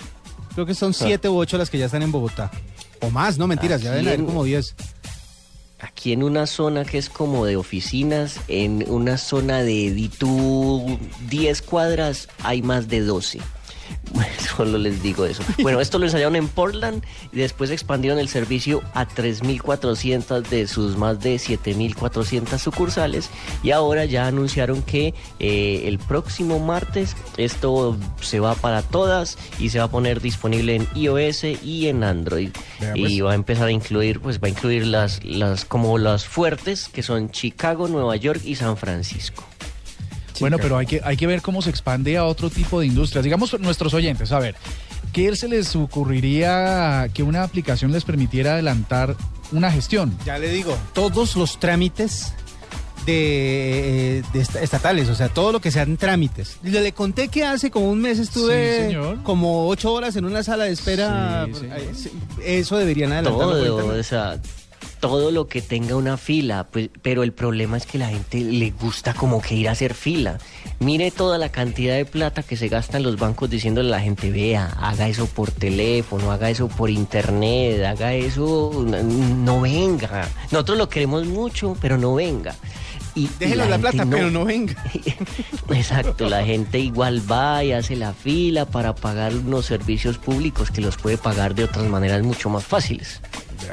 Creo 0.55 0.67
que 0.67 0.75
son 0.75 0.93
siete 0.95 1.29
u 1.29 1.37
ocho 1.39 1.57
las 1.59 1.71
que 1.71 1.79
ya 1.79 1.87
están 1.87 2.03
en 2.03 2.13
Bogotá. 2.13 2.51
O 3.01 3.11
más, 3.11 3.39
no 3.39 3.47
mentiras, 3.47 3.81
ya 3.83 3.91
deben 3.91 4.07
haber 4.07 4.21
en- 4.21 4.27
como 4.27 4.45
diez. 4.45 4.75
aquí 5.81 6.13
en 6.13 6.23
una 6.23 6.47
zona 6.47 6.85
que 6.85 6.97
es 6.99 7.09
como 7.09 7.45
de 7.45 7.57
oficinas, 7.57 8.37
en 8.47 8.85
una 8.89 9.19
zona 9.19 9.63
de 9.63 9.91
di 9.93 10.09
tú 10.09 10.99
10 11.29 11.61
cuadras, 11.63 12.29
hay 12.45 12.63
más 12.63 12.87
de 12.89 13.01
12. 13.01 13.41
Bueno, 14.13 14.33
solo 14.57 14.79
les 14.79 15.03
digo 15.03 15.25
eso. 15.27 15.43
Bueno, 15.61 15.81
esto 15.81 15.99
lo 15.99 16.07
ensayaron 16.07 16.37
en 16.37 16.49
Portland 16.49 17.03
y 17.33 17.37
después 17.37 17.71
expandieron 17.71 18.19
el 18.19 18.29
servicio 18.29 18.83
a 18.95 19.07
3.400 19.07 20.43
de 20.49 20.67
sus 20.67 20.97
más 20.97 21.21
de 21.21 21.37
7.400 21.37 22.59
sucursales 22.59 23.31
y 23.63 23.71
ahora 23.71 24.05
ya 24.05 24.27
anunciaron 24.27 24.83
que 24.83 25.15
eh, 25.39 25.85
el 25.87 25.99
próximo 25.99 26.59
martes 26.59 27.17
esto 27.37 27.97
se 28.21 28.41
va 28.41 28.55
para 28.55 28.83
todas 28.83 29.39
y 29.59 29.71
se 29.71 29.79
va 29.79 29.85
a 29.85 29.91
poner 29.91 30.21
disponible 30.21 30.75
en 30.75 30.89
iOS 30.95 31.45
y 31.63 31.89
en 31.89 32.05
Android 32.05 32.51
Vea, 32.81 32.95
pues. 32.97 33.11
y 33.13 33.21
va 33.21 33.33
a 33.33 33.35
empezar 33.35 33.69
a 33.69 33.73
incluir 33.73 34.21
pues 34.21 34.39
va 34.39 34.47
a 34.47 34.51
incluir 34.51 34.87
las 34.87 35.25
las 35.25 35.65
como 35.65 35.99
las 35.99 36.27
fuertes 36.27 36.89
que 36.89 37.03
son 37.03 37.31
Chicago, 37.31 37.89
Nueva 37.89 38.17
York 38.17 38.41
y 38.45 38.57
San 38.57 38.77
Francisco. 38.77 39.45
Bueno, 40.43 40.59
pero 40.61 40.77
hay 40.79 40.87
que, 40.87 41.01
hay 41.03 41.17
que 41.17 41.27
ver 41.27 41.41
cómo 41.43 41.63
se 41.63 41.71
expande 41.71 42.17
a 42.19 42.25
otro 42.25 42.51
tipo 42.51 42.81
de 42.81 42.87
industrias. 42.87 43.25
Digamos, 43.25 43.59
nuestros 43.61 43.95
oyentes, 43.95 44.31
a 44.33 44.39
ver, 44.39 44.55
¿qué 45.13 45.35
se 45.37 45.49
les 45.49 45.75
ocurriría 45.77 47.09
que 47.15 47.23
una 47.23 47.43
aplicación 47.45 47.93
les 47.93 48.05
permitiera 48.05 48.53
adelantar 48.53 49.17
una 49.53 49.71
gestión? 49.71 50.17
Ya 50.27 50.39
le 50.39 50.51
digo, 50.51 50.77
todos 50.93 51.37
los 51.37 51.59
trámites 51.59 52.35
de, 53.07 54.19
eh, 54.19 54.23
de 54.33 54.41
estatales, 54.41 55.09
o 55.09 55.15
sea, 55.15 55.29
todo 55.29 55.51
lo 55.53 55.61
que 55.61 55.71
sean 55.71 55.97
trámites. 55.97 56.59
Le, 56.63 56.81
le 56.81 56.93
conté 56.93 57.29
que 57.29 57.45
hace 57.45 57.71
como 57.71 57.91
un 57.91 58.01
mes 58.01 58.19
estuve 58.21 58.77
Sí, 58.77 58.83
señor. 58.87 59.23
como 59.25 59.67
ocho 59.69 59.93
horas 59.93 60.15
en 60.17 60.25
una 60.25 60.43
sala 60.43 60.65
de 60.65 60.73
espera. 60.73 61.47
Sí, 61.53 61.69
sí, 61.95 62.11
Eso 62.45 62.77
deberían 62.77 63.13
adelantarlo 63.13 63.53
Todo, 63.65 63.99
o 63.99 64.03
sea, 64.05 64.39
todo 65.03 65.33
lo 65.33 65.49
que 65.49 65.61
tenga 65.61 65.97
una 65.97 66.17
fila, 66.17 66.69
pues, 66.71 66.89
pero 67.03 67.25
el 67.25 67.33
problema 67.33 67.77
es 67.77 67.87
que 67.87 67.99
la 67.99 68.07
gente 68.07 68.39
le 68.39 68.71
gusta 68.71 69.15
como 69.15 69.43
que 69.43 69.57
ir 69.57 69.69
a 69.69 69.73
hacer 69.73 69.95
fila. 69.95 70.39
Mire 70.79 71.11
toda 71.11 71.39
la 71.39 71.49
cantidad 71.49 71.97
de 71.97 72.05
plata 72.05 72.45
que 72.45 72.57
se 72.57 72.69
gasta 72.69 72.99
en 72.99 73.03
los 73.03 73.19
bancos 73.19 73.51
diciéndole 73.51 73.89
a 73.89 73.99
la 73.99 74.01
gente, 74.01 74.31
vea, 74.31 74.67
haga 74.81 75.09
eso 75.09 75.27
por 75.27 75.51
teléfono, 75.51 76.31
haga 76.31 76.51
eso 76.51 76.69
por 76.69 76.89
internet, 76.89 77.85
haga 77.85 78.15
eso, 78.15 78.71
no, 78.87 79.03
no 79.03 79.61
venga. 79.63 80.29
Nosotros 80.53 80.79
lo 80.79 80.89
queremos 80.89 81.27
mucho, 81.27 81.77
pero 81.81 81.99
no 81.99 82.15
venga. 82.15 82.55
Y, 83.17 83.29
la, 83.57 83.79
plata, 83.79 84.07
pero 84.09 84.31
no 84.31 84.45
venga. 84.45 84.83
Exacto, 85.71 86.31
la 86.31 86.45
gente 86.45 86.79
igual 86.79 87.21
va 87.31 87.63
y 87.65 87.73
hace 87.73 87.97
la 87.97 88.15
fila 88.15 88.67
para 88.67 88.95
pagar 88.95 89.35
unos 89.35 89.67
servicios 89.67 90.17
públicos 90.17 90.71
que 90.71 90.81
los 90.81 90.97
puede 90.97 91.19
pagar 91.19 91.57
de 91.57 91.65
otras 91.65 91.87
maneras 91.89 92.23
mucho 92.23 92.49
más 92.49 92.65
fáciles. 92.65 93.21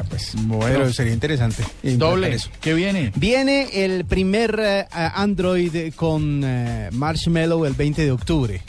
Pues, 0.09 0.31
Bueno. 0.35 0.79
pero 0.79 0.93
sería 0.93 1.13
interesante. 1.13 1.63
Doble, 1.83 2.33
eso. 2.33 2.49
¿qué 2.61 2.73
viene? 2.73 3.11
Viene 3.15 3.85
el 3.85 4.05
primer 4.05 4.59
eh, 4.61 4.87
Android 4.91 5.93
con 5.95 6.41
eh, 6.43 6.89
Marshmallow 6.91 7.65
el 7.65 7.73
20 7.73 8.03
de 8.05 8.11
octubre. 8.11 8.61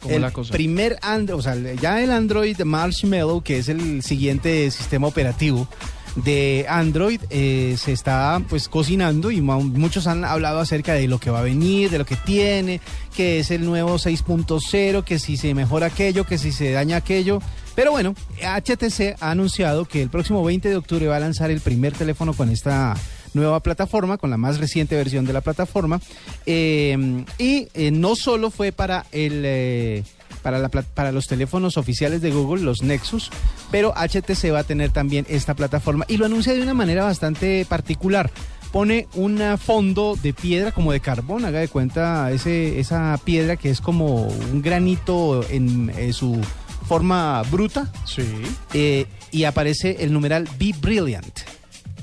¿Cómo 0.00 0.14
el 0.14 0.22
la 0.22 0.30
cosa? 0.30 0.52
primer 0.52 0.98
Android, 1.02 1.38
o 1.38 1.42
sea, 1.42 1.56
ya 1.80 2.02
el 2.02 2.10
Android 2.12 2.58
Marshmallow, 2.60 3.42
que 3.42 3.58
es 3.58 3.68
el 3.68 4.02
siguiente 4.02 4.70
sistema 4.70 5.06
operativo 5.08 5.68
de 6.16 6.66
Android, 6.68 7.20
eh, 7.30 7.76
se 7.78 7.92
está 7.92 8.42
pues 8.48 8.68
cocinando 8.68 9.30
y 9.30 9.40
muchos 9.40 10.06
han 10.06 10.24
hablado 10.24 10.60
acerca 10.60 10.94
de 10.94 11.08
lo 11.08 11.18
que 11.18 11.30
va 11.30 11.40
a 11.40 11.42
venir, 11.42 11.90
de 11.90 11.98
lo 11.98 12.06
que 12.06 12.16
tiene, 12.16 12.80
que 13.14 13.40
es 13.40 13.50
el 13.50 13.64
nuevo 13.64 13.96
6.0, 13.96 15.04
que 15.04 15.18
si 15.18 15.36
se 15.36 15.54
mejora 15.54 15.86
aquello, 15.86 16.24
que 16.24 16.38
si 16.38 16.52
se 16.52 16.72
daña 16.72 16.96
aquello. 16.96 17.40
Pero 17.74 17.90
bueno, 17.90 18.14
HTC 18.40 19.16
ha 19.20 19.30
anunciado 19.30 19.84
que 19.84 20.00
el 20.02 20.08
próximo 20.08 20.42
20 20.42 20.68
de 20.68 20.76
octubre 20.76 21.06
va 21.06 21.16
a 21.16 21.20
lanzar 21.20 21.50
el 21.50 21.60
primer 21.60 21.92
teléfono 21.92 22.32
con 22.32 22.50
esta 22.50 22.94
nueva 23.34 23.60
plataforma, 23.60 24.16
con 24.16 24.30
la 24.30 24.38
más 24.38 24.58
reciente 24.58 24.96
versión 24.96 25.26
de 25.26 25.34
la 25.34 25.42
plataforma. 25.42 26.00
Eh, 26.46 27.24
y 27.38 27.68
eh, 27.74 27.90
no 27.90 28.16
solo 28.16 28.50
fue 28.50 28.72
para 28.72 29.04
el... 29.12 30.04
para, 30.46 30.60
la 30.60 30.68
pla- 30.68 30.82
para 30.94 31.10
los 31.10 31.26
teléfonos 31.26 31.76
oficiales 31.76 32.20
de 32.22 32.30
Google, 32.30 32.62
los 32.62 32.80
Nexus, 32.84 33.32
pero 33.72 33.92
HTC 33.96 34.52
va 34.52 34.60
a 34.60 34.62
tener 34.62 34.90
también 34.92 35.26
esta 35.28 35.54
plataforma 35.54 36.04
y 36.06 36.18
lo 36.18 36.24
anuncia 36.26 36.54
de 36.54 36.62
una 36.62 36.72
manera 36.72 37.02
bastante 37.02 37.66
particular. 37.68 38.30
Pone 38.70 39.08
un 39.14 39.42
fondo 39.58 40.16
de 40.22 40.32
piedra 40.32 40.70
como 40.70 40.92
de 40.92 41.00
carbón, 41.00 41.44
haga 41.46 41.58
de 41.58 41.66
cuenta 41.66 42.30
ese, 42.30 42.78
esa 42.78 43.18
piedra 43.24 43.56
que 43.56 43.70
es 43.70 43.80
como 43.80 44.28
un 44.28 44.62
granito 44.62 45.44
en 45.50 46.12
su 46.12 46.40
forma 46.86 47.42
bruta 47.50 47.90
Sí. 48.04 48.22
eh, 48.72 49.06
y 49.32 49.42
aparece 49.44 49.96
el 49.98 50.12
numeral 50.12 50.48
Be 50.60 50.72
Brilliant. 50.80 51.40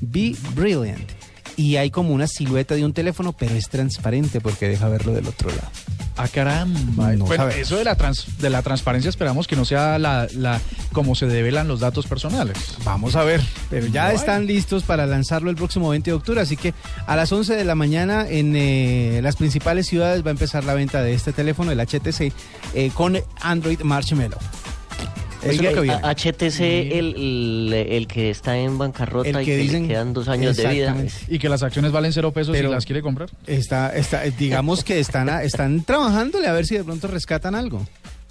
Be 0.01 0.35
Brilliant. 0.53 1.09
Y 1.55 1.77
hay 1.77 1.91
como 1.91 2.13
una 2.13 2.27
silueta 2.27 2.75
de 2.75 2.83
un 2.83 2.91
teléfono, 2.91 3.31
pero 3.31 3.55
es 3.55 3.69
transparente 3.69 4.41
porque 4.41 4.67
deja 4.67 4.89
verlo 4.89 5.13
del 5.13 5.27
otro 5.29 5.49
lado. 5.49 5.69
Ah, 6.15 6.27
caramba. 6.27 7.13
No 7.13 7.25
bueno, 7.25 7.47
eso 7.49 7.75
de 7.77 7.83
la, 7.83 7.95
trans- 7.95 8.37
de 8.37 8.49
la 8.49 8.61
transparencia 8.61 9.09
esperamos 9.09 9.47
que 9.47 9.55
no 9.55 9.65
sea 9.65 9.97
la, 9.97 10.27
la 10.35 10.61
como 10.91 11.15
se 11.15 11.25
develan 11.25 11.67
los 11.67 11.79
datos 11.79 12.05
personales. 12.05 12.57
Vamos 12.83 13.15
a 13.15 13.23
ver, 13.23 13.41
pero 13.69 13.87
ya 13.87 14.13
están 14.13 14.45
listos 14.45 14.83
para 14.83 15.07
lanzarlo 15.07 15.49
el 15.49 15.55
próximo 15.55 15.89
20 15.89 16.11
de 16.11 16.15
octubre, 16.15 16.39
así 16.41 16.55
que 16.55 16.73
a 17.07 17.15
las 17.15 17.31
11 17.31 17.55
de 17.55 17.65
la 17.65 17.75
mañana 17.75 18.27
en 18.29 18.53
eh, 18.55 19.19
las 19.23 19.35
principales 19.37 19.87
ciudades 19.87 20.23
va 20.23 20.27
a 20.27 20.31
empezar 20.31 20.63
la 20.63 20.73
venta 20.75 21.01
de 21.01 21.13
este 21.13 21.33
teléfono, 21.33 21.71
el 21.71 21.79
HTC, 21.79 22.31
eh, 22.75 22.91
con 22.93 23.17
Android 23.41 23.81
Marshmallow. 23.81 24.37
Eso 25.43 25.51
es 25.51 25.59
Oiga, 25.59 25.69
lo 25.71 25.75
que 25.75 25.81
viene. 25.81 25.99
a- 26.03 26.09
HTC, 26.13 26.59
el, 26.97 27.15
el, 27.15 27.73
el 27.73 28.07
que 28.07 28.29
está 28.29 28.57
en 28.57 28.77
bancarrota 28.77 29.29
El 29.29 29.41
y 29.41 29.45
que 29.45 29.57
dicen- 29.57 29.83
le 29.83 29.87
quedan 29.89 30.13
dos 30.13 30.27
años 30.27 30.55
de 30.57 30.67
vida. 30.67 30.95
Y 31.27 31.39
que 31.39 31.49
las 31.49 31.63
acciones 31.63 31.91
valen 31.91 32.13
cero 32.13 32.31
pesos 32.31 32.53
Pero- 32.55 32.69
si 32.69 32.73
las 32.75 32.85
quiere 32.85 33.01
comprar. 33.01 33.29
Está, 33.47 33.95
está, 33.95 34.21
digamos 34.23 34.83
que 34.83 34.99
están, 34.99 35.29
a- 35.29 35.43
están 35.43 35.83
trabajándole 35.83 36.47
a 36.47 36.53
ver 36.53 36.65
si 36.65 36.75
de 36.77 36.83
pronto 36.83 37.07
rescatan 37.07 37.55
algo. 37.55 37.85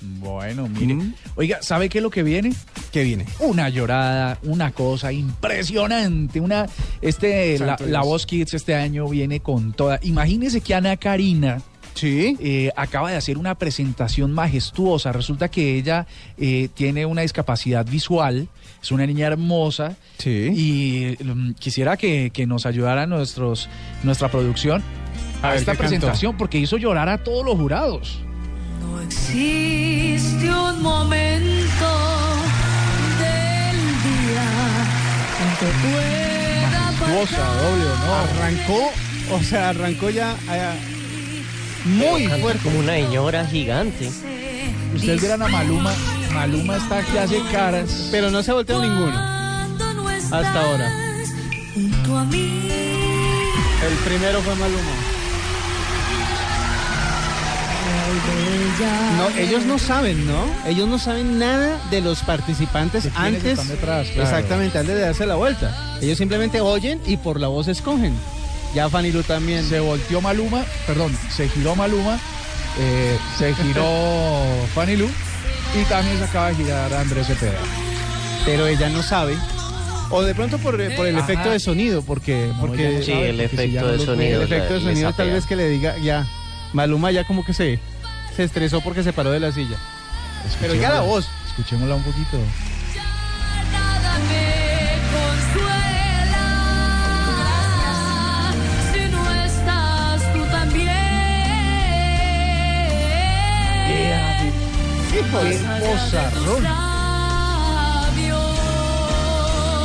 Bueno, 0.04 0.68
mire. 0.68 0.94
Mm. 0.94 1.14
Oiga, 1.36 1.58
¿sabe 1.62 1.88
qué 1.88 1.98
es 1.98 2.02
lo 2.02 2.10
que 2.10 2.24
viene? 2.24 2.52
¿Qué 2.90 3.04
viene? 3.04 3.24
Una 3.38 3.68
llorada, 3.68 4.36
una 4.42 4.72
cosa 4.72 5.12
impresionante. 5.12 6.40
Una, 6.40 6.66
este, 7.00 7.56
la, 7.60 7.76
la. 7.86 8.00
Voz 8.02 8.26
Kids 8.26 8.54
este 8.54 8.74
año 8.74 9.06
viene 9.08 9.38
con 9.38 9.72
toda. 9.72 10.00
Imagínese 10.02 10.60
que 10.60 10.74
Ana 10.74 10.96
Karina 10.96 11.62
Sí. 11.94 12.36
eh, 12.40 12.70
acaba 12.76 13.10
de 13.10 13.16
hacer 13.16 13.38
una 13.38 13.54
presentación 13.54 14.32
majestuosa. 14.32 15.12
Resulta 15.12 15.48
que 15.50 15.76
ella 15.76 16.06
eh, 16.38 16.68
tiene 16.74 17.06
una 17.06 17.22
discapacidad 17.22 17.86
visual, 17.86 18.48
es 18.82 18.90
una 18.90 19.06
niña 19.06 19.26
hermosa. 19.26 19.96
Sí. 20.18 20.50
Y 20.54 21.24
mm, 21.24 21.52
quisiera 21.54 21.96
que, 21.96 22.30
que 22.32 22.46
nos 22.46 22.66
ayudara 22.66 23.06
nuestros, 23.06 23.68
nuestra 24.02 24.30
producción 24.30 24.82
A 25.42 25.48
a, 25.48 25.50
ver, 25.50 25.60
esta 25.60 25.74
presentación, 25.74 26.36
porque 26.36 26.58
hizo 26.58 26.76
llorar 26.76 27.08
a 27.08 27.18
todos 27.18 27.44
los 27.44 27.56
jurados. 27.56 28.20
No 28.80 29.00
existe 29.00 30.50
un 30.50 30.82
momento 30.82 31.88
del 33.18 33.76
día 34.02 34.46
en 35.42 35.56
que 35.58 35.66
pueda 35.82 36.32
Majestuosa, 36.62 37.54
doble 37.54 37.84
honor. 37.84 38.28
Arrancó, 38.30 38.90
o 39.32 39.42
sea, 39.42 39.68
arrancó 39.70 40.10
ya. 40.10 40.36
Muy 41.84 42.22
Canta 42.22 42.38
fuerte. 42.38 42.62
Como 42.62 42.78
una 42.78 42.94
señora 42.94 43.46
gigante. 43.46 44.10
Ustedes 44.94 45.20
vieran 45.20 45.42
a 45.42 45.48
Maluma. 45.48 45.92
Maluma 46.32 46.76
está 46.76 47.02
que 47.02 47.18
hace 47.18 47.40
caras. 47.50 48.08
Pero 48.10 48.30
no 48.30 48.42
se 48.42 48.50
ha 48.50 48.54
volteado 48.54 48.82
ninguno. 48.82 49.18
Hasta 49.18 50.60
ahora. 50.60 50.90
El 53.82 53.94
primero 54.04 54.40
fue 54.42 54.54
Maluma. 54.54 55.12
No, 59.16 59.28
ellos 59.38 59.64
no 59.64 59.78
saben, 59.78 60.26
¿no? 60.26 60.44
Ellos 60.66 60.88
no 60.88 60.98
saben 60.98 61.38
nada 61.38 61.80
de 61.90 62.00
los 62.00 62.22
participantes 62.22 63.08
antes. 63.14 63.44
están 63.44 63.68
detrás, 63.68 64.08
claro. 64.08 64.22
Exactamente, 64.28 64.78
antes 64.78 64.94
de 64.94 65.00
darse 65.00 65.26
la 65.26 65.36
vuelta. 65.36 65.98
Ellos 66.00 66.18
simplemente 66.18 66.60
oyen 66.60 67.00
y 67.06 67.16
por 67.16 67.40
la 67.40 67.48
voz 67.48 67.68
escogen. 67.68 68.14
Ya 68.74 68.88
Fanny 68.88 69.12
Lu 69.12 69.22
también. 69.22 69.64
Se 69.68 69.80
volteó 69.80 70.20
Maluma, 70.20 70.64
perdón, 70.86 71.16
se 71.34 71.48
giró 71.48 71.76
Maluma, 71.76 72.18
eh, 72.78 73.18
se 73.38 73.54
giró 73.54 73.84
Fanny 74.74 74.96
Lu 74.96 75.08
y 75.78 75.84
también 75.84 76.18
se 76.18 76.24
acaba 76.24 76.48
de 76.48 76.54
girar 76.56 76.92
Andrés 76.94 77.26
Cepeda. 77.26 77.58
Pero 78.44 78.66
ella 78.66 78.88
no 78.88 79.02
sabe. 79.02 79.36
O 80.10 80.22
de 80.22 80.34
pronto 80.34 80.58
por, 80.58 80.76
por 80.94 81.06
el 81.06 81.16
Ajá. 81.16 81.24
efecto 81.24 81.50
de 81.50 81.58
sonido, 81.58 82.02
porque, 82.02 82.50
porque 82.60 82.96
no 82.98 83.02
Sí, 83.02 83.12
sabe, 83.12 83.30
el 83.30 83.36
porque 83.36 83.44
efecto 83.54 83.80
no 83.80 83.92
de 83.92 83.98
sonido. 84.04 84.42
el 84.42 84.52
efecto 84.52 84.74
de 84.74 84.80
sonido 84.80 85.12
tal 85.14 85.30
vez 85.30 85.46
que 85.46 85.56
le 85.56 85.68
diga 85.68 85.96
ya. 85.98 86.26
Maluma 86.74 87.10
ya 87.10 87.24
como 87.24 87.44
que 87.44 87.52
se, 87.54 87.78
se 88.36 88.44
estresó 88.44 88.80
porque 88.82 89.02
se 89.02 89.12
paró 89.12 89.30
de 89.30 89.40
la 89.40 89.52
silla. 89.52 89.76
Pero 90.60 90.74
ya 90.74 90.90
la 90.90 91.00
voz. 91.00 91.28
Escuchémosla 91.48 91.94
un 91.94 92.02
poquito. 92.02 92.38
¡Qué 105.32 105.58
vozarrón! 105.86 106.64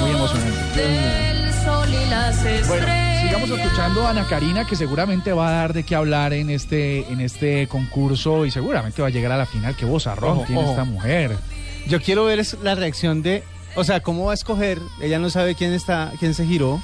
Muy 0.02 0.12
emocionante. 0.12 0.82
Del 0.82 1.54
sol 1.64 1.90
y 1.90 2.10
las 2.10 2.36
estrellas. 2.38 2.68
Bueno, 2.68 2.86
sigamos 3.22 3.50
escuchando 3.50 4.06
a 4.06 4.10
Ana 4.10 4.28
Karina, 4.28 4.66
que 4.68 4.76
seguramente 4.76 5.32
va 5.32 5.48
a 5.48 5.52
dar 5.52 5.74
de 5.74 5.84
qué 5.84 5.96
hablar 5.96 6.34
en 6.34 6.50
este, 6.50 7.08
en 7.12 7.22
este 7.22 7.68
concurso 7.68 8.46
y 8.46 8.52
seguramente 8.52 9.02
va 9.02 9.08
a 9.08 9.12
llegar 9.12 9.32
a 9.32 9.38
la 9.38 9.46
final. 9.46 9.76
¡Qué 9.76 9.86
vozarrón 9.86 10.40
Ojo, 10.40 10.44
tiene 10.46 10.62
ojo. 10.62 10.72
esta 10.72 10.84
mujer! 10.84 11.38
Yo 11.88 12.02
quiero 12.02 12.26
ver 12.26 12.46
la 12.62 12.76
reacción 12.76 13.22
de, 13.24 13.44
o 13.76 13.84
sea, 13.86 14.02
cómo 14.02 14.26
va 14.26 14.32
a 14.32 14.36
escoger. 14.36 14.82
Ella 15.02 15.18
no 15.20 15.30
sabe 15.30 15.56
quién 15.56 15.72
está, 15.74 16.12
quién 16.20 16.34
se 16.34 16.46
giró. 16.46 16.82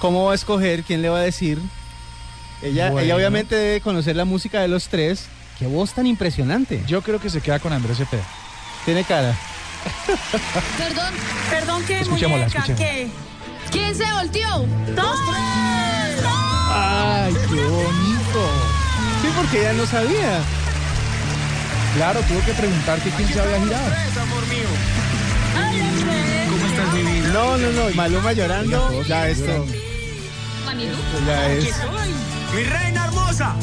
Cómo 0.00 0.24
va 0.24 0.32
a 0.32 0.34
escoger, 0.34 0.82
quién 0.82 1.02
le 1.02 1.08
va 1.08 1.18
a 1.18 1.22
decir. 1.22 1.60
Ella, 2.62 2.90
Bueno. 2.90 3.04
ella 3.04 3.14
obviamente 3.16 3.54
debe 3.54 3.80
conocer 3.80 4.16
la 4.16 4.24
música 4.24 4.60
de 4.60 4.66
los 4.68 4.88
tres. 4.88 5.26
Qué 5.62 5.68
voz 5.68 5.92
tan 5.92 6.08
impresionante. 6.08 6.82
Yo 6.88 7.02
creo 7.02 7.20
que 7.20 7.30
se 7.30 7.40
queda 7.40 7.60
con 7.60 7.72
Andrés 7.72 7.96
Cepeda. 7.98 8.24
Tiene 8.84 9.04
cara. 9.04 9.32
Perdón, 10.76 11.14
Perdón, 11.50 11.84
¿qué 11.86 12.00
Escuchémosla, 12.00 12.46
muñeca? 12.46 12.58
escuchémosla. 12.58 12.84
¿Qué? 12.84 13.08
¿quién 13.70 13.94
se 13.94 14.12
volteó? 14.12 14.66
¡Ay, 16.68 17.32
qué 17.48 17.64
bonito! 17.64 18.50
Sí, 19.22 19.28
porque 19.36 19.60
ella 19.60 19.72
no 19.74 19.86
sabía. 19.86 20.40
Claro, 21.94 22.20
tuvo 22.22 22.44
que 22.44 22.54
preguntar 22.54 22.98
que 22.98 23.10
quién 23.10 23.28
se 23.28 23.40
había 23.40 23.60
girado. 23.60 23.90
¿Cómo 26.50 26.66
estás, 26.66 26.92
mi 26.92 27.02
vida? 27.02 27.28
No, 27.28 27.56
no, 27.56 27.70
no. 27.70 27.94
Maluma 27.94 28.32
llorando. 28.32 29.02
Ya 29.04 29.28
esto. 29.28 29.64
Ya 31.24 31.52
es. 31.52 31.72
¡Mi 32.54 32.62
reina 32.64 33.06
hermosa! 33.06 33.54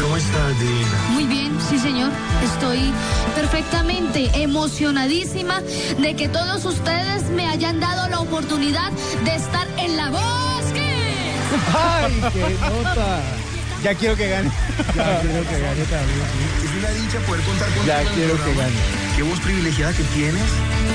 ¿Cómo 0.00 0.16
estás, 0.16 0.60
divina? 0.60 0.88
Muy 1.10 1.24
bien, 1.24 1.58
sí 1.68 1.76
señor. 1.78 2.10
Estoy 2.44 2.92
perfectamente 3.34 4.30
emocionadísima 4.34 5.60
de 5.98 6.14
que 6.14 6.28
todos 6.28 6.64
ustedes 6.64 7.24
me 7.30 7.48
hayan 7.48 7.80
dado 7.80 8.08
la 8.08 8.20
oportunidad 8.20 8.92
de 9.24 9.34
estar 9.34 9.66
en 9.78 9.96
la 9.96 10.10
bosque. 10.10 10.94
¡Ay, 11.74 12.22
qué 12.32 12.56
nota! 12.60 13.20
Ya 13.82 13.94
quiero 13.96 14.14
que 14.16 14.28
gane. 14.28 14.48
Ya 14.94 15.20
creo 15.20 15.42
que 15.48 15.58
gane 15.60 15.84
también. 15.90 16.22
Es 16.62 16.70
una 16.78 16.90
dicha 16.90 17.18
poder 17.26 17.42
contar 17.42 17.66
contigo. 17.66 17.86
Ya 17.86 18.04
quiero 18.14 18.36
que 18.44 18.54
gane. 18.54 18.76
Qué 19.16 19.22
voz 19.24 19.40
privilegiada 19.40 19.92
que 19.92 20.04
tienes. 20.04 20.44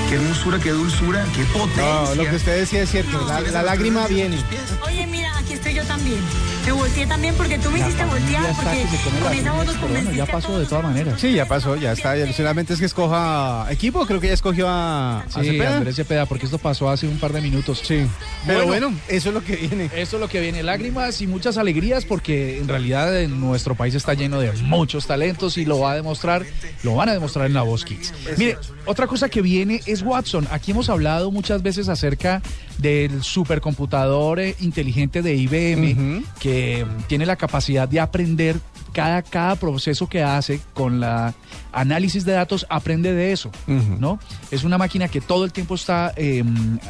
Qué 0.08 0.14
hermosura, 0.14 0.58
qué 0.58 0.70
dulzura, 0.70 1.26
qué 1.34 1.44
potencia. 1.44 1.84
No, 1.84 2.14
lo 2.14 2.30
que 2.30 2.36
usted 2.36 2.60
decía 2.60 2.82
es 2.82 2.90
cierto. 2.90 3.20
La, 3.26 3.40
la 3.40 3.62
lágrima 3.62 4.06
viene. 4.06 4.42
Oye, 4.86 5.06
mira, 5.06 5.30
yo 5.78 5.84
también. 5.84 6.18
Me 6.66 6.72
volteé 6.72 7.06
también 7.06 7.34
porque 7.34 7.58
tú 7.58 7.70
me 7.70 7.78
hiciste 7.78 7.98
Ya 8.00 8.06
voltear, 8.06 8.50
está 8.50 8.62
porque 8.62 9.22
con 9.22 9.32
esa 9.38 9.52
voz 9.52 9.66
nos 9.66 10.14
ya 10.16 10.24
a 10.24 10.26
pasó 10.26 10.58
de 10.58 10.66
todas 10.66 10.84
maneras. 10.84 11.18
Sí, 11.20 11.32
ya 11.32 11.46
pasó, 11.46 11.76
ya 11.76 11.92
está. 11.92 12.16
Y 12.18 12.32
Solamente 12.32 12.74
es 12.74 12.80
que 12.80 12.84
escoja 12.86 13.66
equipo. 13.70 14.04
Creo 14.06 14.20
que 14.20 14.26
ya 14.28 14.34
escogió 14.34 14.68
a, 14.68 15.20
a 15.20 15.28
Sí, 15.28 15.44
Cepeda. 15.50 15.76
Andrés 15.78 15.96
Cepeda, 15.96 16.26
porque 16.26 16.44
esto 16.44 16.58
pasó 16.58 16.90
hace 16.90 17.06
un 17.08 17.18
par 17.18 17.32
de 17.32 17.40
minutos. 17.40 17.80
Sí. 17.84 18.06
Pero 18.46 18.66
Bueno. 18.66 18.88
bueno, 18.90 19.00
eso 19.08 19.28
es 19.30 19.34
lo 19.34 19.42
que 19.42 19.56
viene. 19.56 19.84
Esto 19.96 20.16
es 20.16 20.20
lo 20.20 20.28
que 20.28 20.40
viene, 20.40 20.62
lágrimas 20.62 21.20
y 21.22 21.26
muchas 21.26 21.56
alegrías 21.56 22.04
porque 22.04 22.58
en 22.58 22.68
realidad 22.68 23.18
en 23.20 23.40
nuestro 23.40 23.74
país 23.74 23.94
está 23.94 24.12
lleno 24.14 24.38
de 24.40 24.52
muchos 24.62 25.06
talentos 25.06 25.56
y 25.58 25.64
lo 25.64 25.78
va 25.78 25.92
a 25.92 25.94
demostrar, 25.94 26.44
lo 26.82 26.94
van 26.96 27.08
a 27.08 27.12
demostrar 27.12 27.46
en 27.46 27.54
la 27.54 27.62
Voz 27.62 27.84
Kids. 27.84 28.12
Mire, 28.36 28.58
otra 28.84 29.06
cosa 29.06 29.28
que 29.28 29.40
viene 29.40 29.80
es 29.86 30.02
Watson. 30.02 30.46
Aquí 30.50 30.72
hemos 30.72 30.90
hablado 30.90 31.30
muchas 31.30 31.62
veces 31.62 31.88
acerca 31.88 32.42
del 32.78 33.22
supercomputador 33.22 34.38
eh, 34.40 34.54
inteligente 34.60 35.20
de 35.22 35.34
IBM 35.34 35.67
Que 36.40 36.86
tiene 37.06 37.26
la 37.26 37.36
capacidad 37.36 37.88
de 37.88 38.00
aprender 38.00 38.56
cada, 38.92 39.22
cada 39.22 39.56
proceso 39.56 40.08
que 40.08 40.22
hace 40.22 40.60
con 40.74 41.00
la 41.00 41.34
análisis 41.72 42.24
de 42.24 42.32
datos 42.32 42.66
aprende 42.68 43.12
de 43.12 43.32
eso. 43.32 43.50
¿no? 43.66 44.18
Es 44.50 44.64
una 44.64 44.78
máquina 44.78 45.08
que 45.08 45.20
todo 45.20 45.44
el 45.44 45.52
tiempo 45.52 45.74
está 45.74 46.12
eh, 46.16 46.42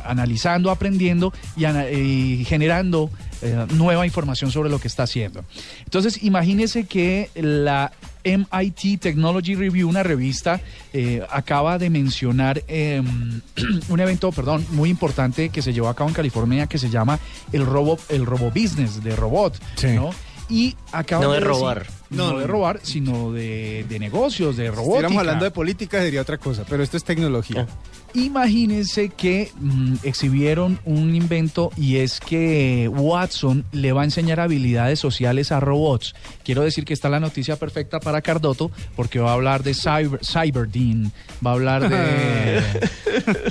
analizando, 0.04 0.70
aprendiendo 0.70 1.32
y, 1.56 1.64
ana- 1.64 1.90
y 1.90 2.44
generando 2.44 3.10
eh, 3.42 3.66
nueva 3.74 4.06
información 4.06 4.50
sobre 4.50 4.70
lo 4.70 4.78
que 4.80 4.88
está 4.88 5.02
haciendo. 5.04 5.44
Entonces, 5.84 6.22
imagínese 6.22 6.86
que 6.86 7.30
la 7.34 7.92
MIT 8.24 9.00
Technology 9.00 9.54
Review, 9.54 9.88
una 9.88 10.02
revista, 10.02 10.60
eh, 10.92 11.22
acaba 11.30 11.78
de 11.78 11.88
mencionar 11.90 12.62
eh, 12.68 13.02
un 13.88 14.00
evento, 14.00 14.32
perdón, 14.32 14.66
muy 14.72 14.90
importante 14.90 15.48
que 15.50 15.62
se 15.62 15.72
llevó 15.72 15.88
a 15.88 15.94
cabo 15.94 16.08
en 16.10 16.14
California 16.14 16.66
que 16.66 16.78
se 16.78 16.90
llama 16.90 17.18
el 17.52 17.64
Robo, 17.64 17.98
el 18.08 18.26
Robo 18.26 18.50
Business 18.50 19.02
de 19.02 19.14
robot, 19.16 19.58
Sí. 19.76 19.88
¿no? 19.88 20.10
Y 20.48 20.76
acaba 20.92 21.24
No 21.24 21.32
de 21.32 21.40
robar. 21.40 21.86
No, 22.10 22.32
No, 22.32 22.38
de 22.38 22.46
robar, 22.46 22.80
sino 22.82 23.32
de, 23.32 23.84
de 23.88 23.98
negocios, 23.98 24.56
de 24.56 24.64
Si 24.64 24.68
robótica. 24.70 24.84
estuviéramos 24.84 25.18
hablando 25.18 25.44
de 25.44 25.50
política 25.50 26.00
sería 26.00 26.22
otra 26.22 26.38
cosa, 26.38 26.64
pero 26.68 26.82
esto 26.82 26.96
es 26.96 27.04
tecnología. 27.04 27.66
Imagínense 28.14 29.10
que 29.10 29.50
mm, 29.60 29.96
exhibieron 30.02 30.80
un 30.86 31.14
invento 31.14 31.70
y 31.76 31.96
es 31.96 32.18
que 32.20 32.88
Watson 32.92 33.64
le 33.72 33.92
va 33.92 34.00
a 34.00 34.04
enseñar 34.04 34.40
habilidades 34.40 34.98
sociales 34.98 35.52
a 35.52 35.60
robots. 35.60 36.14
Quiero 36.44 36.62
decir 36.62 36.84
que 36.86 36.94
está 36.94 37.08
la 37.10 37.20
noticia 37.20 37.56
perfecta 37.56 38.00
para 38.00 38.22
Cardoto 38.22 38.70
porque 38.96 39.18
va 39.20 39.30
a 39.30 39.34
hablar 39.34 39.62
de 39.62 39.74
Cyber, 39.74 40.20
Cyberdean, 40.24 41.12
va 41.46 41.50
a 41.50 41.54
hablar 41.54 41.88
de... 41.88 42.62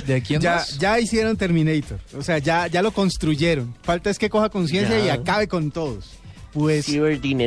¿De 0.06 0.22
quién 0.22 0.40
Ya, 0.40 0.56
más? 0.56 0.78
ya 0.78 0.98
hicieron 1.00 1.36
Terminator. 1.36 1.98
O 2.16 2.22
sea, 2.22 2.38
ya, 2.38 2.66
ya 2.66 2.82
lo 2.82 2.90
construyeron. 2.92 3.74
Falta 3.82 4.10
es 4.10 4.18
que 4.18 4.28
coja 4.28 4.48
conciencia 4.48 4.98
y 5.04 5.08
acabe 5.08 5.46
con 5.48 5.70
todos. 5.70 6.10
Pues 6.58 6.86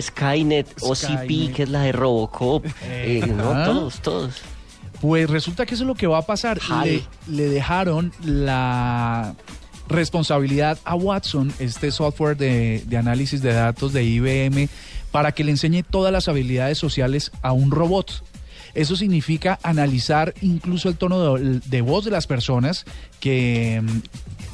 Skynet, 0.02 0.67
OCP, 0.82 1.54
que 1.54 1.63
es 1.63 1.69
la 1.69 1.82
de 1.82 1.91
Robocop. 1.91 2.65
Eh, 2.84 3.24
no, 3.28 3.63
todos, 3.65 4.02
todos. 4.02 4.41
Pues 5.02 5.30
resulta 5.30 5.65
que 5.65 5.74
eso 5.74 5.84
es 5.84 5.88
lo 5.88 5.95
que 5.95 6.08
va 6.08 6.19
a 6.19 6.26
pasar. 6.26 6.60
Le, 6.84 7.04
le 7.28 7.50
dejaron 7.50 8.13
la 8.24 9.36
responsabilidad 9.89 10.80
a 10.86 10.95
Watson, 10.95 11.52
este 11.60 11.91
software 11.91 12.38
de, 12.38 12.84
de 12.88 12.97
análisis 12.97 13.41
de 13.41 13.54
datos 13.54 13.93
de 13.93 14.04
IBM, 14.04 14.69
para 15.12 15.34
que 15.34 15.43
le 15.43 15.52
enseñe 15.52 15.84
todas 15.84 16.13
las 16.13 16.28
habilidades 16.28 16.78
sociales 16.78 17.32
a 17.41 17.52
un 17.52 17.71
robot. 17.71 18.24
Eso 18.74 18.95
significa 18.95 19.60
analizar 19.63 20.34
incluso 20.41 20.88
el 20.88 20.95
tono 20.95 21.36
de, 21.36 21.60
de 21.60 21.82
voz 21.82 22.06
de 22.06 22.12
las 22.12 22.26
personas 22.26 22.86
que, 23.19 23.82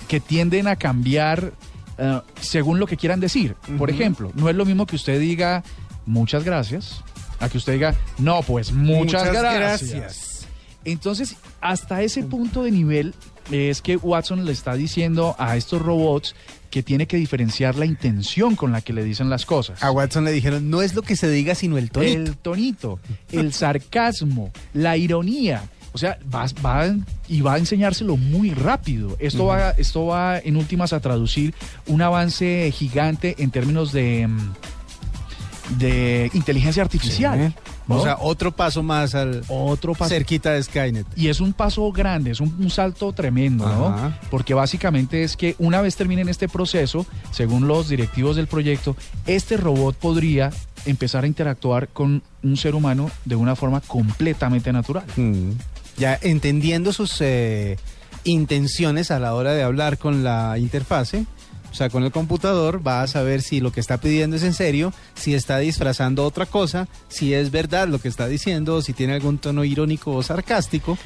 que 0.08 0.20
tienden 0.20 0.67
a 0.67 0.76
cambiar 0.76 1.54
eh, 1.98 2.22
según 2.40 2.80
lo 2.80 2.88
que 2.88 2.98
quieran 2.98 3.20
decir. 3.20 3.56
Por 3.78 3.90
ejemplo, 3.90 4.32
no 4.36 4.50
es 4.50 4.56
lo 4.56 4.66
mismo 4.66 4.86
que 4.86 4.96
usted 4.96 5.20
diga 5.20 5.64
muchas 6.06 6.44
gracias 6.44 7.04
a 7.40 7.50
que 7.50 7.58
usted 7.58 7.74
diga 7.74 7.96
no, 8.18 8.42
pues 8.42 8.72
muchas, 8.72 9.26
Muchas 9.26 9.34
gracias. 9.34 9.92
gracias. 9.92 10.48
Entonces, 10.86 11.36
hasta 11.60 12.02
ese 12.02 12.24
punto 12.24 12.64
de 12.64 12.72
nivel 12.72 13.14
es 13.52 13.82
que 13.82 13.98
Watson 13.98 14.46
le 14.46 14.52
está 14.52 14.76
diciendo 14.76 15.36
a 15.38 15.58
estos 15.58 15.82
robots 15.82 16.34
que 16.70 16.84
tiene 16.84 17.08
que 17.08 17.18
diferenciar 17.18 17.76
la 17.76 17.86
intención 17.86 18.56
con 18.56 18.72
la 18.72 18.82
que 18.82 18.94
le 18.94 19.04
dicen 19.04 19.30
las 19.30 19.46
cosas. 19.46 19.82
a 19.84 19.92
Watson 19.92 20.24
le 20.26 20.32
dijeron, 20.32 20.70
no 20.70 20.82
es 20.82 20.94
lo 20.96 21.02
que 21.02 21.16
se 21.16 21.30
diga, 21.30 21.56
sino 21.56 21.78
el 21.78 21.92
tonito. 21.92 22.18
El 22.20 22.38
tonito, 22.38 23.00
el 23.32 23.54
sarcasmo, 23.54 24.52
la 24.74 24.98
ironía 24.98 25.64
O 25.93 25.97
sea, 25.97 26.19
va, 26.34 26.45
va 26.65 26.95
y 27.28 27.41
va 27.41 27.54
a 27.54 27.58
enseñárselo 27.58 28.17
muy 28.17 28.52
rápido. 28.52 29.15
Esto, 29.19 29.45
va, 29.47 29.71
esto 29.71 30.08
va 30.08 30.39
en 30.39 30.58
últimas 30.58 30.93
a 30.93 31.00
traducir 31.00 31.54
un 31.88 32.02
avance 32.02 32.71
gigante 32.71 33.36
en 33.39 33.52
términos 33.52 33.91
de, 33.91 34.28
mm, 34.28 35.80
de 35.80 36.32
inteligencia 36.34 36.84
artificial. 36.84 37.54
¿no? 37.88 37.95
O 37.95 38.04
sea, 38.04 38.17
otro 38.19 38.52
paso 38.52 38.84
más 38.84 39.15
al 39.15 39.43
otro 39.47 39.93
paso. 39.93 40.10
cerquita 40.10 40.52
de 40.52 40.62
Skynet. 40.62 41.08
Y 41.15 41.30
es 41.30 41.39
un 41.39 41.54
paso 41.54 41.89
grande, 41.91 42.32
es 42.32 42.41
un, 42.41 42.54
un 42.60 42.69
salto 42.69 43.13
tremendo, 43.13 43.67
¿no? 43.67 43.88
Ajá. 43.88 44.19
Porque 44.30 44.54
básicamente 44.54 45.23
es 45.23 45.38
que 45.38 45.56
una 45.58 45.82
vez 45.82 45.95
terminen 45.95 46.28
este 46.28 46.50
proceso, 46.50 47.06
según 47.32 47.67
los 47.67 47.88
directivos 47.88 48.36
del 48.36 48.47
proyecto, 48.47 48.95
este 49.26 49.56
robot 49.58 49.95
podría 49.95 50.52
empezar 50.86 51.23
a 51.23 51.28
interactuar 51.28 51.88
con 51.89 52.23
un 52.43 52.58
ser 52.58 52.76
humano 52.76 53.10
de 53.26 53.36
una 53.36 53.56
forma 53.56 53.82
completamente 53.82 54.71
natural. 54.73 55.06
Mm. 55.15 55.52
Ya 55.98 56.18
entendiendo 56.22 56.94
sus 56.94 57.20
eh, 57.22 57.78
intenciones 58.24 59.12
a 59.12 59.20
la 59.20 59.34
hora 59.34 59.54
de 59.54 59.64
hablar 59.64 59.98
con 59.98 60.24
la 60.24 60.58
interfase, 60.58 61.26
o 61.72 61.76
sea, 61.76 61.90
con 61.90 62.04
el 62.04 62.12
computador, 62.12 62.86
va 62.86 63.02
a 63.02 63.08
saber 63.08 63.42
si 63.42 63.60
lo 63.60 63.72
que 63.72 63.80
está 63.80 64.00
pidiendo 64.00 64.36
es 64.36 64.44
en 64.44 64.54
serio, 64.54 64.94
si 65.16 65.34
está 65.36 65.58
disfrazando 65.60 66.24
otra 66.26 66.46
cosa, 66.46 66.88
si 67.10 67.34
es 67.34 67.52
verdad 67.52 67.88
lo 67.88 68.00
que 68.00 68.08
está 68.08 68.28
diciendo, 68.28 68.82
si 68.82 68.94
tiene 68.94 69.14
algún 69.14 69.38
tono 69.38 69.64
irónico 69.64 70.14
o 70.14 70.24
sarcástico. 70.24 70.98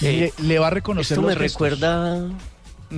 le, 0.00 0.32
le 0.38 0.58
va 0.58 0.68
a 0.68 0.70
reconocer 0.70 1.16
Esto 1.18 1.26
me 1.26 1.34
gestos. 1.34 1.52
recuerda, 1.52 2.28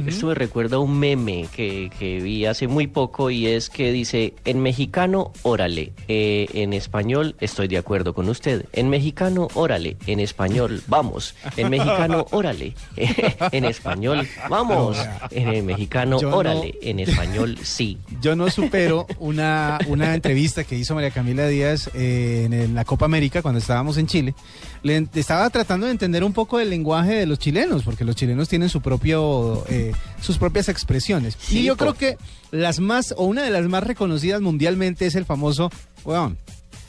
esto 0.07 0.27
me 0.29 0.35
recuerda 0.35 0.77
a 0.77 0.81
un 0.81 0.99
meme 0.99 1.47
que, 1.55 1.91
que 1.99 2.21
vi 2.21 2.47
hace 2.47 2.69
muy 2.69 2.87
poco 2.87 3.31
y 3.31 3.47
es 3.47 3.71
que 3.71 3.93
dice 3.93 4.35
en 4.45 4.61
mexicano 4.61 5.33
órale, 5.43 5.93
eh, 6.09 6.47
en 6.55 6.73
español 6.73 7.37
estoy 7.41 7.69
de 7.69 7.79
acuerdo 7.79 8.15
con 8.15 8.29
usted, 8.29 8.67
en 8.73 8.89
mexicano 8.91 9.49
órale, 9.55 9.97
en 10.07 10.21
español 10.21 10.83
vamos, 10.89 11.35
en 11.57 11.71
mexicano 11.71 12.27
órale, 12.31 12.75
en 12.97 13.65
español 13.65 14.27
vamos, 14.49 14.99
en 15.31 15.67
mexicano 15.67 16.21
Yo 16.21 16.31
no- 16.31 16.37
órale, 16.37 16.75
en 16.83 17.01
español 17.01 17.59
sí. 17.63 17.99
Yo 18.21 18.37
no 18.37 18.51
supero 18.51 19.07
una, 19.19 19.79
una 19.89 20.15
entrevista 20.15 20.65
que 20.65 20.77
hizo 20.77 20.95
María 20.95 21.11
Camila 21.11 21.47
Díaz 21.49 21.91
eh, 21.95 22.49
en 22.51 22.75
la 22.75 22.85
Copa 22.85 23.05
América 23.07 23.43
cuando 23.43 23.59
estábamos 23.59 23.97
en 23.99 24.07
Chile. 24.07 24.35
Le 24.83 25.07
estaba 25.15 25.49
tratando 25.51 25.87
de 25.87 25.93
entender 25.93 26.23
un 26.25 26.33
poco 26.33 26.61
el 26.61 26.69
lenguaje 26.71 27.15
de 27.15 27.27
los 27.27 27.39
chilenos, 27.39 27.83
porque 27.85 28.05
los 28.05 28.17
chilenos 28.17 28.49
tienen 28.49 28.69
su 28.69 28.81
propio, 28.83 29.65
eh, 29.69 29.84
sus 30.21 30.39
propias 30.39 30.69
expresiones. 30.69 31.37
y 31.51 31.65
yo 31.65 31.77
creo 31.77 31.95
que 31.95 32.17
las 32.51 32.81
más, 32.81 33.13
o 33.17 33.25
una 33.25 33.43
de 33.43 33.51
las 33.51 33.65
más 33.67 33.83
reconocidas 33.85 34.41
mundialmente 34.41 35.07
es 35.07 35.15
el 35.15 35.25
famoso 35.25 35.71
weón. 36.05 36.39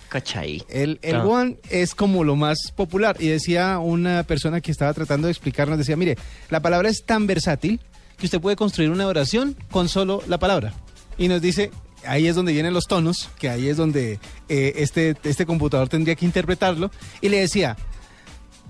¿Cachai? 0.10 0.64
El, 0.70 1.00
el 1.02 1.16
Ah. 1.18 1.26
weón 1.26 1.58
es 1.70 1.94
como 1.96 2.24
lo 2.24 2.36
más 2.36 2.58
popular. 2.76 3.18
Y 3.20 3.28
decía 3.28 3.80
una 3.80 4.24
persona 4.24 4.62
que 4.62 4.72
estaba 4.72 4.94
tratando 4.94 5.28
de 5.28 5.32
explicarnos, 5.32 5.78
decía, 5.78 5.98
mire, 5.98 6.18
la 6.50 6.62
palabra 6.62 6.88
es 6.90 7.04
tan 7.06 7.28
versátil 7.28 7.80
que 8.18 8.26
usted 8.28 8.40
puede 8.40 8.56
construir 8.56 8.92
una 8.92 9.08
oración 9.08 9.58
con 9.72 9.90
solo 9.90 10.22
la 10.28 10.38
palabra. 10.38 10.74
Y 11.18 11.28
nos 11.28 11.42
dice, 11.42 11.72
ahí 12.06 12.28
es 12.28 12.36
donde 12.36 12.54
vienen 12.54 12.74
los 12.74 12.86
tonos, 12.86 13.30
que 13.40 13.50
ahí 13.50 13.68
es 13.68 13.76
donde 13.78 14.20
eh, 14.48 14.74
este, 14.78 15.16
este 15.24 15.46
computador 15.46 15.90
tendría 15.90 16.16
que 16.16 16.26
interpretarlo. 16.26 16.92
Y 17.20 17.28
le 17.30 17.40
decía, 17.40 17.76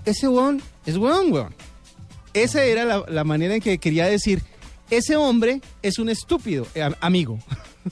ese 0.04 0.26
weón 0.28 0.62
es 0.84 0.96
weón, 0.96 1.32
weón. 1.32 1.54
Esa 2.42 2.64
era 2.64 2.84
la, 2.84 3.04
la 3.08 3.24
manera 3.24 3.54
en 3.54 3.60
que 3.60 3.78
quería 3.78 4.06
decir, 4.06 4.42
ese 4.90 5.16
hombre 5.16 5.60
es 5.82 5.98
un 5.98 6.08
estúpido, 6.08 6.66
eh, 6.74 6.82
am- 6.82 6.94
amigo. 7.00 7.38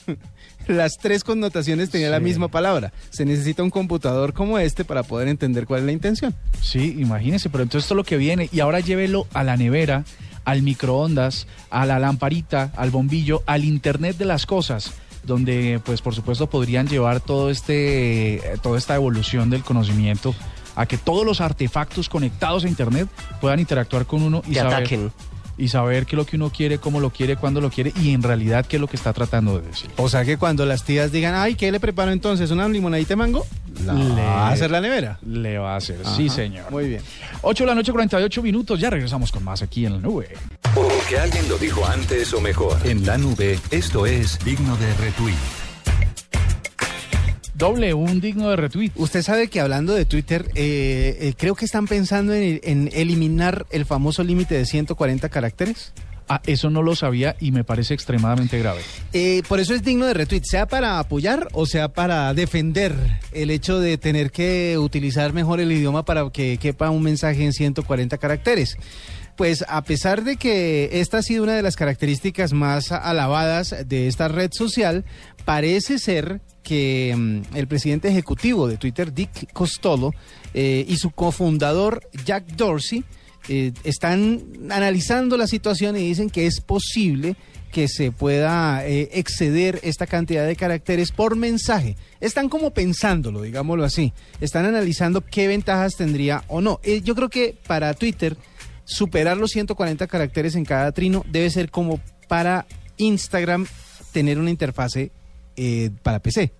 Las 0.66 0.96
tres 0.96 1.24
connotaciones 1.24 1.90
tenían 1.90 2.10
la 2.10 2.18
Sí. 2.18 2.24
misma 2.24 2.48
palabra. 2.48 2.92
Se 3.10 3.24
necesita 3.26 3.62
un 3.62 3.70
computador 3.70 4.32
como 4.32 4.58
este 4.58 4.84
para 4.84 5.02
poder 5.02 5.28
entender 5.28 5.66
cuál 5.66 5.80
es 5.80 5.86
la 5.86 5.92
intención. 5.92 6.34
Sí, 6.62 6.96
imagínese, 6.98 7.50
pero 7.50 7.62
entonces 7.64 7.84
esto 7.84 7.94
es 7.94 7.96
lo 7.96 8.04
que 8.04 8.16
viene. 8.16 8.48
Y 8.50 8.60
ahora 8.60 8.80
llévelo 8.80 9.26
a 9.34 9.44
la 9.44 9.56
nevera, 9.58 10.04
al 10.44 10.62
microondas, 10.62 11.46
a 11.70 11.84
la 11.84 11.98
lamparita, 11.98 12.72
al 12.76 12.90
bombillo, 12.90 13.42
al 13.46 13.64
Internet 13.64 14.16
de 14.16 14.24
las 14.24 14.46
cosas, 14.46 14.92
donde 15.22 15.80
pues 15.84 16.00
por 16.00 16.14
supuesto 16.14 16.48
podrían 16.48 16.88
llevar 16.88 17.20
todo 17.20 17.50
este, 17.50 18.36
eh, 18.36 18.42
toda 18.62 18.78
esta 18.78 18.94
evolución 18.94 19.50
del 19.50 19.64
conocimiento 19.64 20.34
a 20.76 20.86
que 20.86 20.98
todos 20.98 21.24
los 21.24 21.40
artefactos 21.40 22.08
conectados 22.08 22.64
a 22.64 22.68
Internet 22.68 23.08
puedan 23.40 23.60
interactuar 23.60 24.06
con 24.06 24.22
uno 24.22 24.42
y 24.46 24.50
Te 24.54 24.60
saber, 24.60 24.74
ataquen. 24.74 25.12
y 25.56 25.68
saber 25.68 26.04
qué 26.06 26.16
es 26.16 26.18
lo 26.18 26.26
que 26.26 26.36
uno 26.36 26.50
quiere, 26.50 26.78
cómo 26.78 26.98
lo 27.00 27.10
quiere, 27.10 27.36
cuándo 27.36 27.60
lo 27.60 27.70
quiere 27.70 27.92
y 28.02 28.10
en 28.12 28.22
realidad 28.22 28.66
qué 28.66 28.76
es 28.76 28.80
lo 28.80 28.86
que 28.88 28.96
está 28.96 29.12
tratando 29.12 29.58
de 29.60 29.68
decir. 29.68 29.88
O 29.96 30.08
sea 30.08 30.24
que 30.24 30.36
cuando 30.36 30.66
las 30.66 30.82
tías 30.84 31.12
digan, 31.12 31.34
ay, 31.34 31.54
¿qué 31.54 31.70
le 31.70 31.78
preparo 31.80 32.10
entonces? 32.10 32.50
¿Una 32.50 32.68
limonadita 32.68 33.10
de 33.10 33.16
mango? 33.16 33.46
La 33.84 33.92
Le- 33.94 34.08
va 34.22 34.48
a 34.48 34.52
hacer 34.52 34.70
la 34.70 34.80
nevera. 34.80 35.18
Le 35.26 35.58
va 35.58 35.74
a 35.74 35.76
hacer, 35.76 35.98
sí 36.16 36.28
señor. 36.28 36.70
Muy 36.70 36.88
bien. 36.88 37.02
8 37.42 37.64
de 37.64 37.68
la 37.68 37.74
noche, 37.74 37.90
48 37.92 38.42
minutos, 38.42 38.78
ya 38.80 38.88
regresamos 38.90 39.30
con 39.32 39.42
más 39.44 39.62
aquí 39.62 39.84
en 39.86 39.94
la 39.94 39.98
nube. 39.98 40.28
Porque 40.74 41.18
alguien 41.18 41.48
lo 41.48 41.56
dijo 41.58 41.84
antes 41.86 42.32
o 42.34 42.40
mejor. 42.40 42.78
En 42.84 43.04
la 43.04 43.18
nube, 43.18 43.58
esto 43.70 44.06
es 44.06 44.38
digno 44.44 44.76
de 44.76 44.92
retweet. 44.94 45.34
Doble, 47.54 47.94
un 47.94 48.20
digno 48.20 48.50
de 48.50 48.56
retweet. 48.56 48.90
Usted 48.96 49.22
sabe 49.22 49.48
que 49.48 49.60
hablando 49.60 49.94
de 49.94 50.04
Twitter, 50.04 50.50
eh, 50.54 51.16
eh, 51.20 51.34
creo 51.36 51.54
que 51.54 51.64
están 51.64 51.86
pensando 51.86 52.34
en, 52.34 52.60
en 52.64 52.90
eliminar 52.92 53.66
el 53.70 53.86
famoso 53.86 54.24
límite 54.24 54.56
de 54.56 54.66
140 54.66 55.28
caracteres. 55.28 55.92
Ah, 56.26 56.40
eso 56.46 56.70
no 56.70 56.82
lo 56.82 56.96
sabía 56.96 57.36
y 57.38 57.52
me 57.52 57.64
parece 57.64 57.92
extremadamente 57.92 58.58
grave. 58.58 58.80
Eh, 59.12 59.42
por 59.46 59.60
eso 59.60 59.74
es 59.74 59.82
digno 59.82 60.06
de 60.06 60.14
retweet, 60.14 60.42
sea 60.44 60.66
para 60.66 60.98
apoyar 60.98 61.48
o 61.52 61.66
sea 61.66 61.88
para 61.88 62.32
defender 62.32 62.94
el 63.32 63.50
hecho 63.50 63.78
de 63.78 63.98
tener 63.98 64.30
que 64.30 64.78
utilizar 64.78 65.34
mejor 65.34 65.60
el 65.60 65.70
idioma 65.70 66.06
para 66.06 66.30
que 66.30 66.56
quepa 66.56 66.88
un 66.88 67.02
mensaje 67.02 67.44
en 67.44 67.52
140 67.52 68.16
caracteres. 68.16 68.78
Pues 69.36 69.64
a 69.68 69.82
pesar 69.82 70.22
de 70.22 70.36
que 70.36 71.00
esta 71.00 71.18
ha 71.18 71.22
sido 71.22 71.42
una 71.42 71.54
de 71.54 71.62
las 71.62 71.76
características 71.76 72.52
más 72.52 72.92
alabadas 72.92 73.74
de 73.86 74.06
esta 74.06 74.28
red 74.28 74.50
social, 74.52 75.04
parece 75.44 75.98
ser 75.98 76.40
que 76.62 77.14
mm, 77.16 77.56
el 77.56 77.68
presidente 77.68 78.08
ejecutivo 78.08 78.68
de 78.68 78.76
Twitter, 78.76 79.12
Dick 79.12 79.52
Costolo, 79.52 80.12
eh, 80.54 80.84
y 80.88 80.96
su 80.96 81.10
cofundador, 81.10 82.00
Jack 82.24 82.46
Dorsey, 82.56 83.04
eh, 83.48 83.72
están 83.84 84.42
analizando 84.70 85.36
la 85.36 85.46
situación 85.46 85.96
y 85.96 86.00
dicen 86.00 86.30
que 86.30 86.46
es 86.46 86.60
posible 86.60 87.36
que 87.70 87.88
se 87.88 88.12
pueda 88.12 88.86
eh, 88.86 89.10
exceder 89.14 89.80
esta 89.82 90.06
cantidad 90.06 90.46
de 90.46 90.54
caracteres 90.54 91.10
por 91.10 91.36
mensaje. 91.36 91.96
Están 92.20 92.48
como 92.48 92.70
pensándolo, 92.72 93.42
digámoslo 93.42 93.84
así. 93.84 94.12
Están 94.40 94.64
analizando 94.64 95.22
qué 95.22 95.48
ventajas 95.48 95.96
tendría 95.96 96.44
o 96.46 96.60
no. 96.60 96.80
Yo 97.02 97.16
creo 97.16 97.28
que 97.28 97.58
para 97.66 97.92
Twitter 97.94 98.36
superar 98.84 99.36
los 99.36 99.50
140 99.50 100.06
caracteres 100.06 100.54
en 100.56 100.64
cada 100.64 100.92
trino 100.92 101.24
debe 101.30 101.50
ser 101.50 101.70
como 101.70 102.00
para 102.28 102.66
Instagram 102.96 103.66
tener 104.12 104.38
una 104.38 104.50
interfase 104.50 105.10
eh, 105.56 105.90
para 106.02 106.18
PC. 106.20 106.52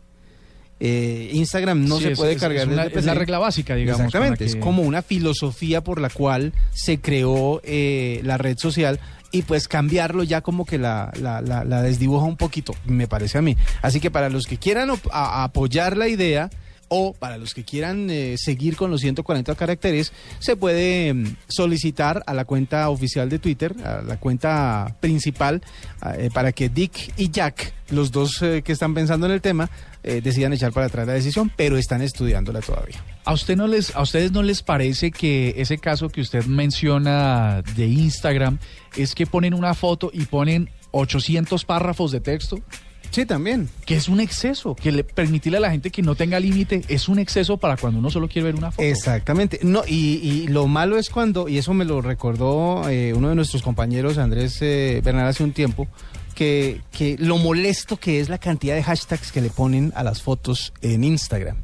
Eh, 0.81 1.31
Instagram 1.33 1.87
no 1.87 1.99
Sí, 1.99 2.05
se 2.05 2.13
es- 2.13 2.19
puede 2.19 2.33
es- 2.33 2.41
cargar 2.41 2.67
es 2.67 2.73
una- 2.73 2.85
desde 2.85 2.99
es 2.99 3.05
la 3.07 3.15
regla 3.15 3.39
básica, 3.39 3.75
digamos, 3.77 4.01
Exactamente, 4.01 4.45
es 4.45 4.57
como 4.57 4.83
una 4.83 5.03
filosofía 5.03 5.83
por 5.83 6.01
la 6.01 6.11
cual 6.11 6.53
se 6.73 6.99
creó 7.01 7.61
eh, 7.65 8.21
la 8.25 8.39
red 8.39 8.59
social 8.59 8.99
y 9.31 9.43
pues 9.43 9.69
cambiarlo 9.69 10.25
ya 10.25 10.41
como 10.41 10.65
que 10.67 10.79
la, 10.79 11.13
la, 11.21 11.41
la- 11.41 11.65
la 11.65 11.81
desdibuja 11.83 12.25
un 12.27 12.37
poquito, 12.37 12.75
me 12.87 13.07
parece 13.07 13.39
a 13.39 13.43
mí. 13.43 13.57
Así 13.83 14.01
que 14.01 14.11
para 14.11 14.29
los 14.29 14.47
que 14.47 14.59
quieran 14.59 14.91
op- 14.91 15.09
a- 15.13 15.41
a 15.43 15.45
apoyar 15.45 15.97
la 15.97 16.09
idea 16.09 16.51
o 16.88 17.12
para 17.14 17.38
los 17.38 17.55
que 17.55 17.64
quieran 17.64 18.09
eh, 18.11 18.37
seguir 18.38 18.77
con 18.77 18.90
los 18.90 19.01
140 19.01 19.55
caracteres, 19.55 20.12
se 20.38 20.57
puede 20.57 21.12
mm, 21.14 21.37
solicitar 21.49 22.23
a 22.27 22.35
la 22.35 22.44
cuenta 22.44 22.88
oficial 22.90 23.29
de 23.29 23.38
Twitter, 23.38 23.75
a 23.85 24.03
la 24.03 24.18
cuenta 24.18 24.97
principal, 25.01 25.62
a- 26.01 26.16
eh, 26.16 26.31
para 26.33 26.53
que 26.53 26.68
Dick 26.68 27.12
y 27.16 27.31
Jack, 27.31 27.73
los 27.90 28.11
dos 28.12 28.40
eh, 28.42 28.62
que 28.62 28.73
están 28.73 28.94
pensando 28.94 29.27
en 29.27 29.33
el 29.33 29.40
tema, 29.40 29.70
decidan 30.23 30.53
echar 30.53 30.70
para 30.70 30.85
atrás 30.85 31.07
la 31.07 31.14
decisión, 31.14 31.51
pero 31.57 31.79
están 31.79 32.03
estudiándola 32.03 32.61
todavía. 32.61 33.03
¿A 33.25 33.33
usted 33.33 33.57
no 33.57 33.66
les, 33.66 33.97
a 33.97 34.03
ustedes 34.03 34.33
no 34.33 34.42
les 34.42 34.62
parece 34.62 35.11
que 35.11 35.55
ese 35.57 35.79
caso 35.79 36.11
que 36.11 36.20
usted 36.20 36.44
menciona 36.44 37.62
de 37.75 37.87
Instagram 37.87 38.59
es 38.97 39.14
que 39.14 39.25
ponen 39.27 39.55
una 39.55 39.73
foto 39.73 40.11
y 40.12 40.27
ponen 40.27 40.68
800 40.90 41.64
párrafos 41.64 42.12
de 42.12 42.20
texto? 42.20 42.59
Sí, 43.14 43.27
también. 43.27 43.68
Que 43.87 43.94
es 43.94 44.09
un 44.09 44.18
exceso, 44.18 44.74
que 44.74 44.90
le 44.90 45.05
permitirle 45.05 45.59
a 45.59 45.61
la 45.61 45.70
gente 45.70 45.90
que 45.90 46.03
no 46.03 46.16
tenga 46.16 46.40
límite 46.40 46.83
es 46.88 47.09
un 47.09 47.20
exceso 47.20 47.59
para 47.59 47.77
cuando 47.77 48.00
uno 48.00 48.11
solo 48.11 48.27
quiere 48.27 48.46
ver 48.46 48.57
una 48.57 48.72
foto. 48.72 48.83
Exactamente. 48.83 49.61
No, 49.62 49.85
y, 49.87 50.18
y 50.20 50.48
lo 50.48 50.66
malo 50.66 50.98
es 50.98 51.11
cuando, 51.11 51.48
y 51.48 51.59
eso 51.59 51.72
me 51.74 51.85
lo 51.85 52.03
recordó 52.03 52.88
eh, 52.88 53.12
uno 53.14 53.29
de 53.29 53.37
nuestros 53.37 53.62
compañeros, 53.62 54.18
Andrés 54.18 54.59
eh, 54.62 55.00
Bernal, 55.05 55.29
hace 55.29 55.44
un 55.44 55.53
tiempo, 55.53 55.87
que, 56.35 56.81
que 56.90 57.14
lo 57.20 57.38
molesto 57.38 57.98
que 57.98 58.18
es 58.18 58.29
la 58.29 58.38
cantidad 58.38 58.74
de 58.74 58.83
hashtags 58.83 59.31
que 59.31 59.40
le 59.40 59.50
ponen 59.50 59.92
a 59.94 60.03
las 60.03 60.20
fotos 60.20 60.72
en 60.81 61.05
Instagram. 61.05 61.59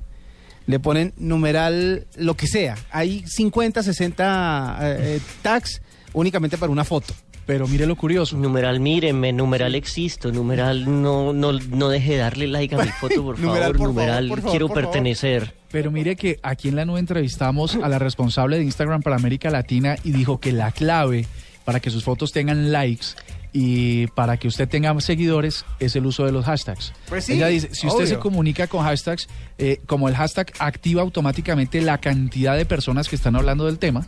Le 0.66 0.78
ponen 0.78 1.14
numeral 1.16 2.06
lo 2.14 2.36
que 2.36 2.46
sea. 2.46 2.76
Hay 2.92 3.24
50, 3.26 3.82
60 3.82 4.78
eh, 4.82 4.96
eh, 5.00 5.20
tags 5.42 5.82
únicamente 6.12 6.58
para 6.58 6.70
una 6.70 6.84
foto. 6.84 7.12
Pero 7.46 7.66
mire 7.66 7.87
lo 7.87 7.96
curioso. 7.96 8.37
Numeral, 8.37 8.81
mírenme, 8.81 9.33
numeral 9.33 9.74
existo, 9.74 10.31
numeral, 10.31 10.85
no, 11.03 11.33
no, 11.33 11.53
no 11.53 11.88
deje 11.88 12.12
de 12.12 12.18
darle 12.18 12.46
like 12.46 12.74
a 12.74 12.79
mi 12.79 12.88
foto, 12.90 13.22
por 13.24 13.38
Numeral, 13.40 13.72
favor, 13.72 13.76
por 13.79 13.87
numeral, 13.88 14.14
favor, 14.24 14.29
por 14.29 14.38
favor, 14.40 14.50
quiero 14.53 14.68
favor. 14.68 14.83
pertenecer. 14.85 15.55
Pero 15.72 15.90
mire 15.90 16.16
que 16.16 16.38
aquí 16.42 16.68
en 16.68 16.76
la 16.76 16.85
nube 16.85 17.00
entrevistamos 17.00 17.76
a 17.76 17.88
la 17.88 17.98
responsable 17.98 18.59
de 18.59 18.64
Instagram 18.64 19.03
para 19.03 19.16
América 19.16 19.50
Latina 19.50 19.96
y 20.05 20.12
dijo 20.12 20.38
que 20.40 20.53
la 20.53 20.70
clave 20.72 21.26
para 21.64 21.81
que 21.81 21.90
sus 21.90 22.05
fotos 22.05 22.33
tengan 22.33 22.72
likes 22.72 23.07
y 23.53 24.07
para 24.09 24.37
que 24.37 24.46
usted 24.46 24.68
tenga 24.68 24.98
seguidores 25.00 25.64
es 25.81 25.96
el 25.96 26.07
uso 26.07 26.24
de 26.24 26.31
los 26.33 26.44
hashtags. 26.44 26.92
Pues 27.09 27.24
sí, 27.24 27.33
Ella 27.35 27.48
dice, 27.48 27.68
si 27.72 27.87
usted 27.88 28.05
obvio. 28.05 28.14
se 28.14 28.18
comunica 28.18 28.68
con 28.68 28.85
hashtags, 28.85 29.29
eh, 29.59 29.81
como 29.87 30.09
el 30.09 30.14
hashtag 30.14 30.53
activa 30.61 31.03
automáticamente 31.03 31.81
la 31.81 31.98
cantidad 31.98 32.57
de 32.57 32.64
personas 32.64 33.09
que 33.09 33.16
están 33.16 33.35
hablando 33.35 33.66
del 33.66 33.79
tema, 33.79 34.07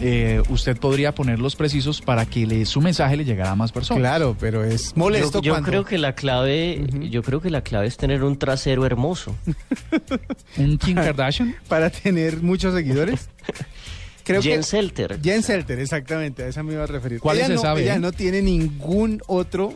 eh, 0.00 0.42
usted 0.48 0.76
podría 0.76 1.14
ponerlos 1.14 1.56
precisos 1.56 2.00
para 2.00 2.26
que 2.26 2.46
le- 2.46 2.64
su 2.66 2.80
mensaje 2.80 3.16
le 3.16 3.24
llegara 3.24 3.50
a 3.52 3.56
más 3.56 3.72
personas. 3.72 4.00
Claro, 4.00 4.36
pero 4.38 4.64
es 4.64 4.96
molesto 4.96 5.40
Yo, 5.40 5.42
yo 5.46 5.52
cuando... 5.54 5.68
creo 5.68 5.84
que 5.84 5.98
la 5.98 6.14
clave, 6.14 6.84
yo 7.10 7.22
creo 7.22 7.40
que 7.40 7.50
la 7.50 7.62
clave 7.62 7.86
es 7.86 7.96
tener 7.96 8.22
un 8.24 8.36
trasero 8.38 8.84
hermoso. 8.86 9.34
¿Un 10.56 10.78
Kim 10.78 10.94
Kardashian? 10.96 11.54
Para 11.68 11.90
tener 11.90 12.42
muchos 12.42 12.74
seguidores. 12.74 13.28
Creo 14.24 14.40
Jen 14.40 14.58
que... 14.58 14.62
Selter. 14.62 15.20
Jen 15.20 15.42
Selter, 15.42 15.80
exactamente, 15.80 16.44
a 16.44 16.46
esa 16.46 16.62
me 16.62 16.74
iba 16.74 16.84
a 16.84 16.86
referir. 16.86 17.18
¿Cuál 17.18 17.38
ella 17.38 17.48
se 17.48 17.54
no, 17.54 17.60
sabe, 17.60 17.82
Ella 17.82 17.96
eh? 17.96 17.98
no 17.98 18.12
tiene 18.12 18.40
ningún 18.40 19.20
otro 19.26 19.74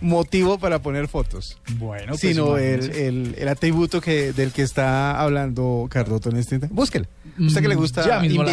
motivo 0.00 0.58
para 0.58 0.80
poner 0.80 1.08
fotos. 1.08 1.58
Bueno, 1.76 2.08
pues 2.08 2.20
sino 2.20 2.56
el, 2.56 2.90
el, 2.90 3.34
el 3.38 3.48
atributo 3.48 4.00
que, 4.00 4.32
del 4.32 4.52
que 4.52 4.62
está 4.62 5.20
hablando 5.20 5.86
Cardoto 5.90 6.30
en 6.30 6.36
este 6.36 6.56
instante. 6.56 6.74
Búsquele. 6.74 7.06
Usted 7.38 7.60
que 7.62 7.68
le 7.68 7.74
gusta 7.74 8.02
la- 8.46 8.52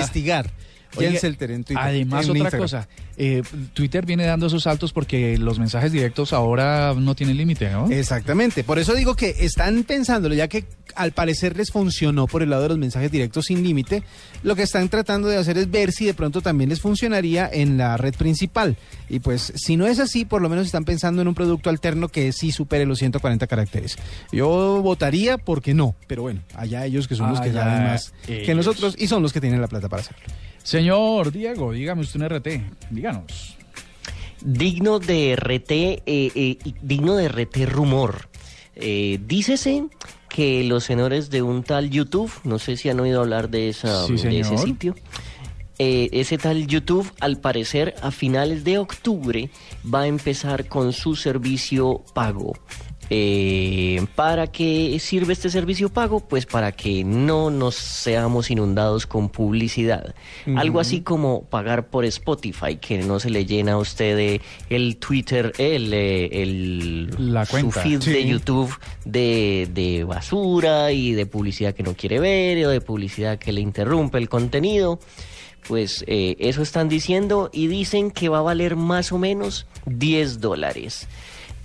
en 1.05 1.63
Twitter. 1.63 1.77
Además, 1.77 2.25
en 2.25 2.31
otra 2.31 2.39
Instagram. 2.39 2.61
cosa, 2.61 2.87
eh, 3.17 3.41
Twitter 3.73 4.05
viene 4.05 4.25
dando 4.25 4.47
esos 4.47 4.63
saltos 4.63 4.93
porque 4.93 5.37
los 5.37 5.59
mensajes 5.59 5.91
directos 5.91 6.33
ahora 6.33 6.93
no 6.95 7.15
tienen 7.15 7.37
límite, 7.37 7.69
¿no? 7.69 7.89
Exactamente. 7.89 8.63
Por 8.63 8.79
eso 8.79 8.93
digo 8.93 9.15
que 9.15 9.35
están 9.39 9.83
pensándolo, 9.83 10.35
ya 10.35 10.47
que 10.47 10.65
al 10.95 11.11
parecer 11.11 11.57
les 11.57 11.71
funcionó 11.71 12.27
por 12.27 12.43
el 12.43 12.49
lado 12.49 12.63
de 12.63 12.69
los 12.69 12.77
mensajes 12.77 13.11
directos 13.11 13.45
sin 13.45 13.63
límite, 13.63 14.03
lo 14.43 14.55
que 14.55 14.63
están 14.63 14.89
tratando 14.89 15.27
de 15.27 15.37
hacer 15.37 15.57
es 15.57 15.69
ver 15.69 15.91
si 15.91 16.05
de 16.05 16.13
pronto 16.13 16.41
también 16.41 16.69
les 16.69 16.81
funcionaría 16.81 17.49
en 17.51 17.77
la 17.77 17.97
red 17.97 18.13
principal. 18.13 18.77
Y 19.09 19.19
pues 19.19 19.53
si 19.55 19.77
no 19.77 19.87
es 19.87 19.99
así, 19.99 20.25
por 20.25 20.41
lo 20.41 20.49
menos 20.49 20.65
están 20.65 20.85
pensando 20.85 21.21
en 21.21 21.27
un 21.27 21.35
producto 21.35 21.69
alterno 21.69 22.09
que 22.09 22.31
sí 22.31 22.51
supere 22.51 22.85
los 22.85 22.99
140 22.99 23.47
caracteres. 23.47 23.97
Yo 24.31 24.81
votaría 24.81 25.37
porque 25.37 25.73
no, 25.73 25.95
pero 26.07 26.21
bueno, 26.21 26.41
allá 26.53 26.85
ellos 26.85 27.07
que 27.07 27.15
son 27.15 27.29
los 27.31 27.41
que 27.41 27.51
saben 27.51 27.83
más 27.83 28.13
que 28.25 28.53
nosotros 28.55 28.95
y 28.97 29.07
son 29.07 29.23
los 29.23 29.33
que 29.33 29.41
tienen 29.41 29.61
la 29.61 29.67
plata 29.67 29.89
para 29.89 30.01
hacerlo. 30.01 30.25
Señor 30.67 31.31
Diego, 31.31 31.71
dígame 31.71 32.01
usted 32.01 32.19
un 32.19 32.27
RT, 32.27 32.47
díganos. 32.89 33.55
Digno 34.41 34.99
de 34.99 35.33
RT, 35.37 35.71
eh, 35.71 36.01
eh, 36.05 36.57
digno 36.81 37.15
de 37.15 37.29
RT 37.29 37.65
rumor. 37.67 38.27
Eh, 38.75 39.17
dícese 39.25 39.85
que 40.27 40.65
los 40.65 40.83
señores 40.83 41.29
de 41.29 41.41
un 41.41 41.63
tal 41.63 41.89
YouTube, 41.89 42.29
no 42.43 42.59
sé 42.59 42.75
si 42.75 42.89
han 42.89 42.99
oído 42.99 43.21
hablar 43.21 43.49
de, 43.49 43.69
esa, 43.69 44.07
Sí, 44.07 44.17
de 44.17 44.41
ese 44.41 44.57
sitio, 44.57 44.93
eh, 45.79 46.09
ese 46.11 46.37
tal 46.37 46.67
YouTube, 46.67 47.09
al 47.21 47.39
parecer, 47.39 47.95
a 48.01 48.11
finales 48.11 48.65
de 48.65 48.77
octubre 48.77 49.49
va 49.85 50.01
a 50.01 50.07
empezar 50.07 50.67
con 50.67 50.91
su 50.91 51.15
servicio 51.15 52.03
pago. 52.13 52.53
Eh, 53.09 54.05
¿Para 54.15 54.47
qué 54.47 54.97
sirve 54.99 55.33
este 55.33 55.49
servicio 55.49 55.89
pago? 55.89 56.19
Pues 56.19 56.45
para 56.45 56.71
que 56.71 57.03
no 57.03 57.49
nos 57.49 57.75
seamos 57.75 58.51
inundados 58.51 59.05
con 59.05 59.29
publicidad. 59.29 60.15
Algo 60.55 60.79
así 60.79 61.01
como 61.01 61.43
pagar 61.43 61.87
por 61.87 62.05
Spotify, 62.05 62.77
que 62.77 62.99
no 62.99 63.19
se 63.19 63.29
le 63.29 63.45
llena 63.45 63.73
a 63.73 63.77
usted 63.77 64.15
de 64.17 64.41
el 64.69 64.97
Twitter, 64.97 65.53
el, 65.57 65.93
eh, 65.93 66.41
el 66.41 67.31
La 67.31 67.45
su 67.45 67.51
cuenta, 67.51 67.81
feed 67.81 68.01
sí. 68.01 68.11
de 68.11 68.27
YouTube 68.27 68.73
de, 69.05 69.69
de 69.73 70.03
basura 70.03 70.91
y 70.91 71.13
de 71.13 71.25
publicidad 71.25 71.73
que 71.73 71.83
no 71.83 71.93
quiere 71.93 72.19
ver 72.19 72.65
o 72.65 72.69
de 72.69 72.81
publicidad 72.81 73.37
que 73.39 73.51
le 73.51 73.61
interrumpe 73.61 74.17
el 74.17 74.29
contenido. 74.29 74.99
Pues 75.67 76.05
eh, 76.07 76.35
eso 76.39 76.61
están 76.61 76.87
diciendo 76.87 77.49
y 77.51 77.67
dicen 77.67 78.11
que 78.11 78.29
va 78.29 78.39
a 78.39 78.41
valer 78.41 78.75
más 78.75 79.11
o 79.11 79.17
menos 79.17 79.65
10 79.85 80.39
dólares. 80.39 81.07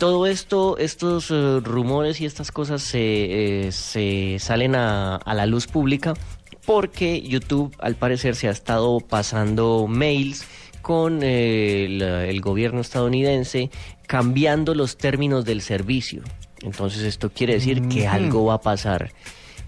Todo 0.02 0.26
esto, 0.26 0.78
estos 0.78 1.30
eh, 1.30 1.60
rumores 1.62 2.20
y 2.20 2.26
estas 2.26 2.50
cosas 2.50 2.82
se, 2.82 3.66
eh, 3.68 3.70
se 3.70 4.38
salen 4.40 4.74
a, 4.74 5.14
a 5.14 5.32
la 5.32 5.46
luz 5.46 5.68
pública 5.68 6.14
porque 6.66 7.22
YouTube 7.22 7.72
al 7.78 7.94
parecer 7.94 8.34
se 8.34 8.48
ha 8.48 8.50
estado 8.50 8.98
pasando 8.98 9.86
mails 9.88 10.44
con 10.80 11.20
eh, 11.22 11.86
la- 11.88 12.26
el 12.26 12.40
gobierno 12.40 12.80
estadounidense 12.80 13.70
cambiando 14.08 14.74
los 14.74 14.96
términos 14.96 15.44
del 15.44 15.60
servicio. 15.60 16.22
Entonces 16.62 17.02
esto 17.04 17.30
quiere 17.30 17.54
decir 17.54 17.86
que 17.86 18.08
algo 18.08 18.46
va 18.46 18.54
a 18.54 18.60
pasar. 18.60 19.12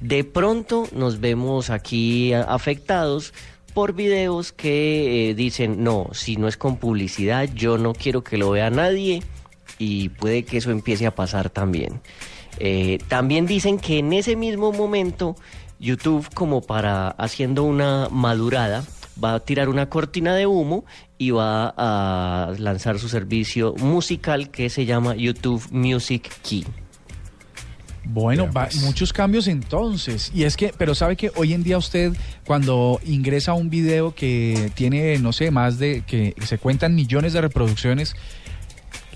De 0.00 0.24
pronto 0.24 0.88
nos 0.92 1.20
vemos 1.20 1.70
aquí 1.70 2.32
a- 2.32 2.42
afectados 2.42 3.32
por 3.72 3.92
videos 3.92 4.50
que 4.50 5.30
eh, 5.30 5.34
dicen, 5.36 5.84
no, 5.84 6.08
si 6.12 6.34
no 6.36 6.48
es 6.48 6.56
con 6.56 6.76
publicidad, 6.78 7.48
yo 7.54 7.78
no 7.78 7.92
quiero 7.92 8.24
que 8.24 8.36
lo 8.36 8.50
vea 8.50 8.68
nadie 8.70 9.22
y 9.84 10.08
puede 10.08 10.44
que 10.44 10.56
eso 10.58 10.70
empiece 10.70 11.06
a 11.06 11.14
pasar 11.14 11.50
también. 11.50 12.00
Eh, 12.58 12.98
también 13.08 13.46
dicen 13.46 13.78
que 13.78 13.98
en 13.98 14.12
ese 14.12 14.36
mismo 14.36 14.72
momento 14.72 15.36
YouTube, 15.78 16.28
como 16.34 16.62
para 16.62 17.08
haciendo 17.10 17.64
una 17.64 18.08
madurada, 18.10 18.84
va 19.22 19.34
a 19.34 19.40
tirar 19.40 19.68
una 19.68 19.88
cortina 19.88 20.34
de 20.34 20.46
humo 20.46 20.84
y 21.18 21.30
va 21.30 21.74
a 21.76 22.52
lanzar 22.58 22.98
su 22.98 23.08
servicio 23.08 23.74
musical 23.78 24.50
que 24.50 24.70
se 24.70 24.86
llama 24.86 25.14
YouTube 25.16 25.62
Music 25.70 26.30
Key. 26.42 26.64
Bueno, 28.06 28.44
va- 28.52 28.64
pues. 28.66 28.82
muchos 28.82 29.12
cambios 29.12 29.46
entonces. 29.48 30.30
Y 30.34 30.44
es 30.44 30.56
que, 30.56 30.72
pero 30.76 30.94
sabe 30.94 31.16
que 31.16 31.30
hoy 31.36 31.54
en 31.54 31.62
día 31.62 31.78
usted, 31.78 32.12
cuando 32.46 33.00
ingresa 33.04 33.52
a 33.52 33.54
un 33.54 33.70
video 33.70 34.14
que 34.14 34.70
tiene, 34.74 35.18
no 35.18 35.32
sé, 35.32 35.50
más 35.50 35.78
de, 35.78 36.02
que 36.06 36.34
se 36.44 36.58
cuentan 36.58 36.94
millones 36.94 37.32
de 37.32 37.40
reproducciones, 37.40 38.14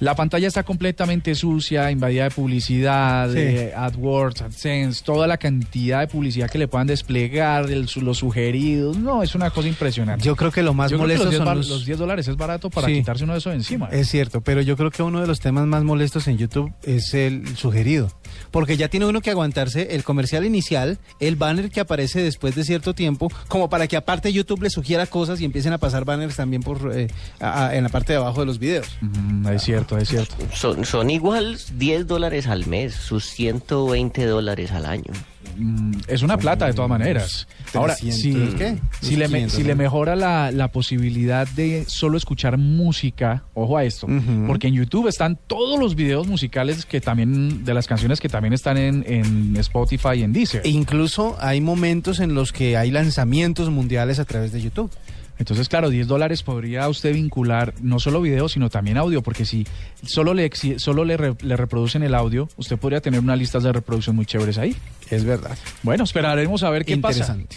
la 0.00 0.14
pantalla 0.14 0.48
está 0.48 0.62
completamente 0.62 1.34
sucia, 1.34 1.90
invadida 1.90 2.24
de 2.24 2.30
publicidad, 2.30 3.28
Sí. 3.30 3.34
de 3.38 3.74
AdWords, 3.74 4.42
AdSense, 4.42 5.02
toda 5.04 5.26
la 5.26 5.36
cantidad 5.38 6.00
de 6.00 6.06
publicidad 6.08 6.50
que 6.50 6.58
le 6.58 6.68
puedan 6.68 6.86
desplegar, 6.86 7.70
el- 7.70 7.88
los 8.02 8.18
sugeridos. 8.18 8.96
No, 8.98 9.22
es 9.22 9.34
una 9.34 9.50
cosa 9.50 9.68
impresionante. 9.68 10.24
Yo 10.24 10.36
creo 10.36 10.50
que 10.50 10.62
lo 10.62 10.74
más 10.74 10.90
Yo 10.90 10.98
molesto 10.98 11.24
los 11.24 11.30
10, 11.32 11.42
son 11.44 11.56
los... 11.58 11.68
los 11.68 11.86
10 11.86 11.98
dólares 11.98 12.28
es 12.28 12.36
barato 12.36 12.70
para 12.70 12.86
Sí. 12.88 12.94
quitarse 12.94 13.24
uno 13.24 13.32
de 13.34 13.38
eso 13.40 13.50
de 13.50 13.56
encima. 13.56 13.88
Es 13.90 14.08
cierto, 14.08 14.40
pero 14.40 14.60
yo 14.62 14.76
creo 14.76 14.90
que 14.90 15.02
uno 15.02 15.20
de 15.20 15.26
los 15.26 15.40
temas 15.40 15.66
más 15.66 15.82
molestos 15.84 16.28
en 16.28 16.38
YouTube 16.38 16.72
es 16.82 17.14
el 17.14 17.56
sugerido. 17.56 18.10
Porque 18.50 18.76
ya 18.76 18.88
tiene 18.88 19.06
uno 19.06 19.20
que 19.20 19.30
aguantarse 19.30 19.94
el 19.94 20.04
comercial 20.04 20.44
inicial, 20.44 20.98
el 21.20 21.36
banner 21.36 21.70
que 21.70 21.80
aparece 21.80 22.22
después 22.22 22.54
de 22.54 22.64
cierto 22.64 22.94
tiempo, 22.94 23.30
como 23.48 23.68
para 23.70 23.86
que 23.88 23.96
aparte 23.96 24.32
YouTube 24.32 24.62
le 24.62 24.70
sugiera 24.70 25.06
cosas 25.06 25.40
y 25.40 25.44
empiecen 25.44 25.72
a 25.72 25.78
pasar 25.78 26.04
banners 26.04 26.36
también 26.36 26.62
por 26.62 26.92
eh, 26.94 27.08
a- 27.40 27.68
a- 27.68 27.76
en 27.76 27.82
la 27.84 27.88
parte 27.88 28.12
de 28.12 28.18
abajo 28.18 28.40
de 28.40 28.46
los 28.46 28.58
videos. 28.58 28.86
Mm, 29.00 29.46
es 29.48 29.62
cierto, 29.62 29.87
es 29.96 30.08
cierto. 30.08 30.34
Son, 30.52 30.84
son 30.84 31.08
igual 31.08 31.56
10 31.76 32.06
dólares 32.06 32.46
al 32.48 32.66
mes, 32.66 32.94
sus 32.94 33.24
120 33.26 34.26
dólares 34.26 34.72
al 34.72 34.84
año. 34.84 35.12
Mm, 35.56 35.92
es 36.06 36.22
una 36.22 36.36
plata 36.36 36.66
de 36.66 36.72
todas 36.74 36.88
maneras. 36.90 37.48
Ahora, 37.74 37.96
300, 37.96 38.50
si, 38.50 38.56
¿qué? 38.58 38.76
si 39.00 39.16
le, 39.16 39.26
me- 39.28 39.38
500, 39.38 39.52
si 39.56 39.64
le 39.64 39.74
mejora 39.74 40.14
la, 40.14 40.50
la 40.52 40.68
posibilidad 40.68 41.48
de 41.48 41.84
solo 41.88 42.16
escuchar 42.16 42.58
música, 42.58 43.44
ojo 43.54 43.76
a 43.76 43.84
esto, 43.84 44.06
porque 44.46 44.68
en 44.68 44.74
YouTube 44.74 45.08
están 45.08 45.38
todos 45.46 45.78
los 45.80 45.94
videos 45.94 46.26
musicales 46.26 46.84
que 46.86 47.00
también, 47.00 47.64
de 47.64 47.74
las 47.74 47.86
canciones 47.86 48.20
que 48.20 48.28
también 48.28 48.52
están 48.52 48.76
en, 48.76 49.04
en 49.06 49.56
Spotify 49.56 50.16
y 50.18 50.22
en 50.22 50.32
Deezer. 50.32 50.62
E 50.64 50.68
incluso 50.68 51.36
hay 51.40 51.60
momentos 51.60 52.20
en 52.20 52.34
los 52.34 52.52
que 52.52 52.76
hay 52.76 52.90
lanzamientos 52.90 53.70
mundiales 53.70 54.18
a 54.18 54.24
través 54.24 54.52
de 54.52 54.60
YouTube. 54.62 54.90
Entonces, 55.38 55.68
claro, 55.68 55.88
10 55.90 56.06
dólares 56.08 56.42
podría 56.42 56.88
usted 56.88 57.14
vincular 57.14 57.72
no 57.80 58.00
solo 58.00 58.20
video, 58.20 58.48
sino 58.48 58.70
también 58.70 58.96
audio, 58.98 59.22
porque 59.22 59.44
si 59.44 59.66
solo 60.04 60.34
le, 60.34 60.50
solo 60.78 61.04
le, 61.04 61.16
re- 61.16 61.36
le 61.40 61.56
reproducen 61.56 62.02
el 62.02 62.14
audio, 62.14 62.48
usted 62.56 62.76
podría 62.76 63.00
tener 63.00 63.20
unas 63.20 63.38
listas 63.38 63.62
de 63.62 63.72
reproducción 63.72 64.16
muy 64.16 64.26
chéveres 64.26 64.58
ahí. 64.58 64.74
Es 65.10 65.24
verdad. 65.24 65.56
Bueno, 65.82 66.04
esperaremos 66.04 66.62
a 66.64 66.70
ver 66.70 66.84
qué 66.84 66.96
pasa. 66.98 67.20
Interesante. 67.20 67.56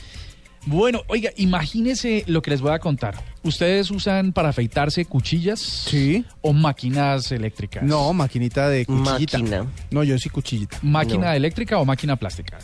Bueno, 0.67 1.01
oiga, 1.07 1.31
imagínese 1.37 2.23
lo 2.27 2.43
que 2.43 2.51
les 2.51 2.61
voy 2.61 2.71
a 2.71 2.77
contar. 2.77 3.15
¿Ustedes 3.41 3.89
usan 3.89 4.31
para 4.31 4.49
afeitarse 4.49 5.05
cuchillas? 5.05 5.59
Sí. 5.59 6.23
¿O 6.41 6.53
máquinas 6.53 7.31
eléctricas? 7.31 7.81
No, 7.81 8.13
maquinita 8.13 8.69
de 8.69 8.85
cuchillita. 8.85 9.39
Máquina. 9.39 9.65
No, 9.89 10.03
yo 10.03 10.19
sí 10.19 10.29
cuchillita. 10.29 10.77
¿Máquina 10.83 11.27
No. 11.29 11.33
eléctrica 11.33 11.79
o 11.79 11.85
máquina 11.85 12.15
plástica? 12.15 12.59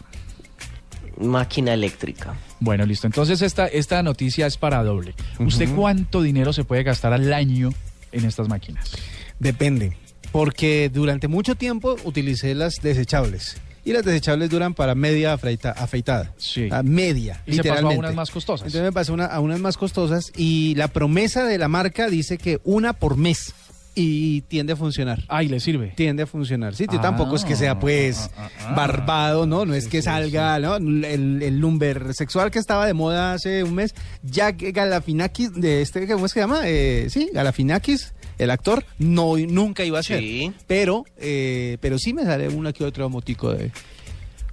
Máquina 1.19 1.73
eléctrica. 1.73 2.35
Bueno, 2.59 2.85
listo. 2.85 3.07
Entonces 3.07 3.41
esta, 3.41 3.67
esta 3.67 4.03
noticia 4.03 4.45
es 4.47 4.57
para 4.57 4.83
doble. 4.83 5.13
¿Usted 5.39 5.69
cuánto 5.75 6.21
dinero 6.21 6.53
se 6.53 6.63
puede 6.63 6.83
gastar 6.83 7.13
al 7.13 7.31
año 7.33 7.69
en 8.11 8.25
estas 8.25 8.47
máquinas? 8.47 8.91
Depende, 9.39 9.97
porque 10.31 10.89
durante 10.93 11.27
mucho 11.27 11.55
tiempo 11.55 11.95
utilicé 12.03 12.55
las 12.55 12.75
desechables 12.81 13.57
y 13.85 13.93
las 13.93 14.03
desechables 14.03 14.49
duran 14.49 14.73
para 14.73 14.95
media 14.95 15.33
afeita- 15.33 15.71
afeitada. 15.71 16.33
Sí. 16.37 16.67
A 16.71 16.83
media, 16.83 17.41
Y 17.45 17.53
se 17.53 17.57
pasó 17.59 17.71
a 17.71 17.75
literalmente. 17.75 17.99
unas 17.99 18.15
más 18.15 18.31
costosas. 18.31 18.65
Entonces 18.67 18.83
me 18.83 18.91
pasó 18.91 19.13
una- 19.13 19.25
a 19.27 19.39
unas 19.39 19.59
más 19.59 19.77
costosas 19.77 20.31
y 20.35 20.75
la 20.75 20.87
promesa 20.89 21.45
de 21.45 21.57
la 21.57 21.67
marca 21.67 22.07
dice 22.09 22.37
que 22.37 22.59
una 22.65 22.93
por 22.93 23.15
mes 23.15 23.53
y 23.99 24.41
tiende 24.41 24.73
a 24.73 24.75
funcionar. 24.75 25.23
Ay, 25.27 25.47
le 25.47 25.59
sirve. 25.59 25.91
Tiende 25.95 26.21
a 26.21 26.27
funcionar. 26.27 26.75
Sí, 26.75 26.85
Ah, 26.87 27.01
tampoco 27.01 27.35
es 27.35 27.43
que 27.43 27.55
sea 27.55 27.79
pues 27.79 28.29
ah, 28.37 28.43
ah, 28.43 28.49
ah. 28.67 28.73
barbado, 28.75 29.47
¿no? 29.47 29.65
No 29.65 29.73
es 29.73 29.87
que 29.87 30.03
salga, 30.03 30.59
¿no? 30.59 30.75
El, 30.75 31.41
el 31.41 31.57
lumber 31.57 32.13
sexual 32.13 32.51
que 32.51 32.59
estaba 32.59 32.85
de 32.85 32.93
moda 32.93 33.33
hace 33.33 33.63
un 33.63 33.73
mes. 33.73 33.95
Jack 34.21 34.61
Galafinakis, 34.71 35.53
de 35.53 35.81
este, 35.81 36.07
¿cómo 36.07 36.27
es 36.27 36.33
que 36.33 36.39
se 36.39 36.43
llama? 36.43 36.61
Eh, 36.65 37.07
sí, 37.09 37.31
Galafinakis, 37.33 38.13
el 38.37 38.51
actor, 38.51 38.85
no, 38.99 39.35
nunca 39.35 39.83
iba 39.83 39.97
a 39.97 40.03
ser. 40.03 40.19
Sí. 40.19 40.53
Pero, 40.67 41.03
eh, 41.17 41.77
pero 41.81 41.97
sí 41.97 42.13
me 42.13 42.23
sale 42.23 42.49
una 42.49 42.73
que 42.73 42.83
otro 42.85 43.09
motico 43.09 43.51
de... 43.51 43.71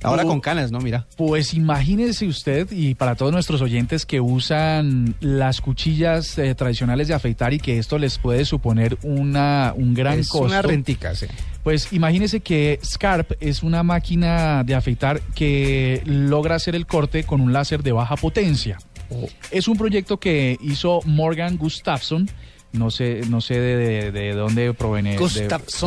Ahora 0.04 0.22
Oh. 0.24 0.28
con 0.28 0.40
canas, 0.40 0.70
¿no? 0.70 0.78
Mira. 0.80 1.06
Pues 1.16 1.54
imagínese 1.54 2.26
usted, 2.26 2.70
y 2.70 2.94
para 2.94 3.14
todos 3.14 3.32
nuestros 3.32 3.60
oyentes 3.62 4.06
que 4.06 4.20
usan 4.20 5.14
las 5.20 5.60
cuchillas 5.60 6.38
eh, 6.38 6.54
tradicionales 6.54 7.08
de 7.08 7.14
afeitar 7.14 7.52
y 7.54 7.58
que 7.58 7.78
esto 7.78 7.98
les 7.98 8.18
puede 8.18 8.44
suponer 8.44 8.96
una, 9.02 9.72
un 9.76 9.94
gran 9.94 10.18
es 10.20 10.28
costo. 10.28 10.46
una 10.46 10.62
rentica, 10.62 11.14
sí. 11.14 11.26
Pues 11.62 11.92
imagínese 11.92 12.40
que 12.40 12.78
Scarp 12.84 13.32
es 13.40 13.62
una 13.62 13.82
máquina 13.82 14.62
de 14.64 14.74
afeitar 14.74 15.20
que 15.34 16.02
logra 16.04 16.56
hacer 16.56 16.74
el 16.74 16.86
corte 16.86 17.24
con 17.24 17.40
un 17.40 17.52
láser 17.52 17.82
de 17.82 17.92
baja 17.92 18.16
potencia. 18.16 18.78
Es 19.50 19.68
un 19.68 19.76
proyecto 19.78 20.18
que 20.18 20.58
hizo 20.60 21.00
Morgan 21.04 21.56
Gustafson. 21.56 22.28
No 22.74 22.90
sé, 22.90 23.20
no 23.30 23.40
sé 23.40 23.54
de, 23.60 23.76
de- 23.76 24.12
de 24.12 24.32
dónde 24.34 24.74
proviene. 24.74 25.16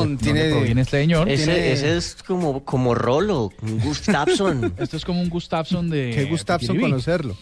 dónde 0.07 0.23
tiene- 0.23 0.49
proviene 0.51 0.81
este 0.81 1.01
señor. 1.01 1.29
Ese, 1.29 1.43
Tiene- 1.45 1.71
ese 1.73 1.97
es 1.97 2.15
como, 2.25 2.63
como 2.63 2.95
Rolo, 2.95 3.51
un 3.61 3.79
Gustafson. 3.81 4.73
Esto 4.79 4.95
es 4.97 5.03
como 5.05 5.21
un 5.21 5.29
Gustafson 5.29 5.89
de. 5.89 6.11
Qué 6.15 6.23
de 6.23 6.27
Kiribí. 6.73 6.89
conocerlo. 6.89 7.35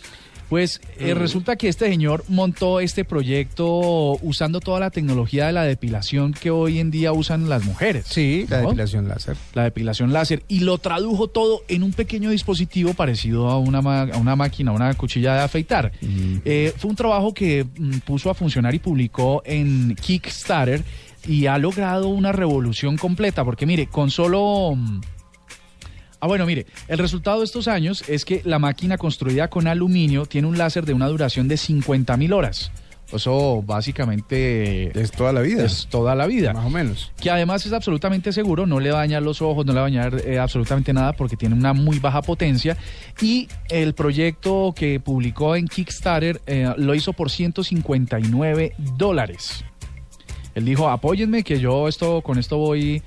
Pues 0.49 0.79
eh, 0.99 1.13
resulta 1.15 1.55
que 1.55 1.67
este 1.67 1.88
señor 1.89 2.23
montó 2.27 2.79
este 2.79 3.03
proyecto 3.03 4.17
usando 4.21 4.60
toda 4.60 4.79
la 4.79 4.89
tecnología 4.91 5.47
de 5.47 5.53
la 5.53 5.63
depilación 5.63 6.34
que 6.34 6.51
hoy 6.51 6.79
en 6.79 6.91
día 6.91 7.12
usan 7.13 7.49
las 7.49 7.65
mujeres. 7.65 8.05
Sí, 8.08 8.45
la 8.49 8.60
depilación 8.62 9.08
láser. 9.08 9.38
La 9.53 9.63
depilación 9.63 10.13
láser. 10.13 10.43
Y 10.47 10.60
lo 10.60 10.77
tradujo 10.77 11.27
todo 11.27 11.62
en 11.67 11.84
un 11.84 11.93
pequeño 11.93 12.29
dispositivo 12.29 12.93
parecido 12.93 13.49
a 13.49 13.58
una, 13.58 13.81
ma- 13.81 14.03
a 14.03 14.17
una 14.17 14.36
máquina, 14.36 14.71
a 14.71 14.73
una 14.75 14.93
cuchilla 14.93 15.34
de 15.34 15.39
afeitar. 15.41 15.91
Eh, 16.45 16.73
fue 16.77 16.89
un 16.91 16.95
trabajo 16.95 17.34
que 17.34 17.63
mm, 17.65 17.97
puso 18.05 18.29
a 18.29 18.34
funcionar 18.36 18.75
y 18.75 18.79
publicó 18.79 19.41
en 19.45 19.95
Kickstarter 19.95 20.84
y 21.27 21.47
ha 21.47 21.58
logrado 21.58 22.08
una 22.10 22.31
revolución 22.31 22.97
completa. 22.97 23.43
Porque 23.43 23.65
mire, 23.65 23.88
con 23.88 24.12
solo... 24.12 24.73
mm, 24.75 25.01
Ah, 26.25 26.27
bueno, 26.27 26.47
mire, 26.47 26.65
el 26.88 26.97
resultado 26.97 27.38
de 27.38 27.45
estos 27.45 27.67
años 27.67 28.03
es 28.07 28.25
que 28.25 28.41
la 28.45 28.57
máquina 28.57 28.97
construida 28.97 29.47
con 29.47 29.67
aluminio 29.67 30.25
tiene 30.25 30.47
un 30.47 30.57
láser 30.57 30.83
de 30.83 30.91
una 30.91 31.07
duración 31.07 31.47
de 31.47 31.55
50 31.55 32.17
mil 32.17 32.33
horas. 32.33 32.71
Eso 33.13 33.61
básicamente 33.61 34.99
Es 34.99 35.11
toda 35.11 35.31
la 35.31 35.41
vida. 35.41 35.63
es 35.63 35.85
toda 35.85 36.15
la 36.15 36.25
vida. 36.25 36.51
Más 36.51 36.65
o 36.65 36.71
menos. 36.71 37.11
Que 37.21 37.29
además 37.29 37.63
es 37.67 37.73
absolutamente 37.73 38.33
seguro, 38.33 38.65
no 38.65 38.79
le 38.79 38.89
daña 38.89 39.19
los 39.19 39.39
ojos, 39.43 39.67
no 39.67 39.73
le 39.73 39.79
va 39.79 39.85
a 39.85 39.89
dañar 39.91 40.19
eh, 40.25 40.39
absolutamente 40.39 40.93
nada 40.93 41.13
porque 41.13 41.38
tiene 41.38 41.53
una 41.53 41.73
muy 41.73 41.99
baja 41.99 42.23
potencia. 42.23 42.75
Y 43.21 43.47
el 43.69 43.93
proyecto 43.93 44.73
que 44.75 44.99
publicó 44.99 45.55
en 45.55 45.67
Kickstarter 45.67 46.41
eh, 46.47 46.73
lo 46.77 46.95
hizo 46.95 47.13
por 47.13 47.29
159 47.29 48.73
dólares. 48.97 49.63
Él 50.55 50.65
dijo, 50.65 50.89
apóyenme 50.89 51.43
que 51.43 51.59
yo 51.59 51.88
esto 51.88 52.21
con 52.23 52.39
esto 52.39 52.57
voy 52.57 53.03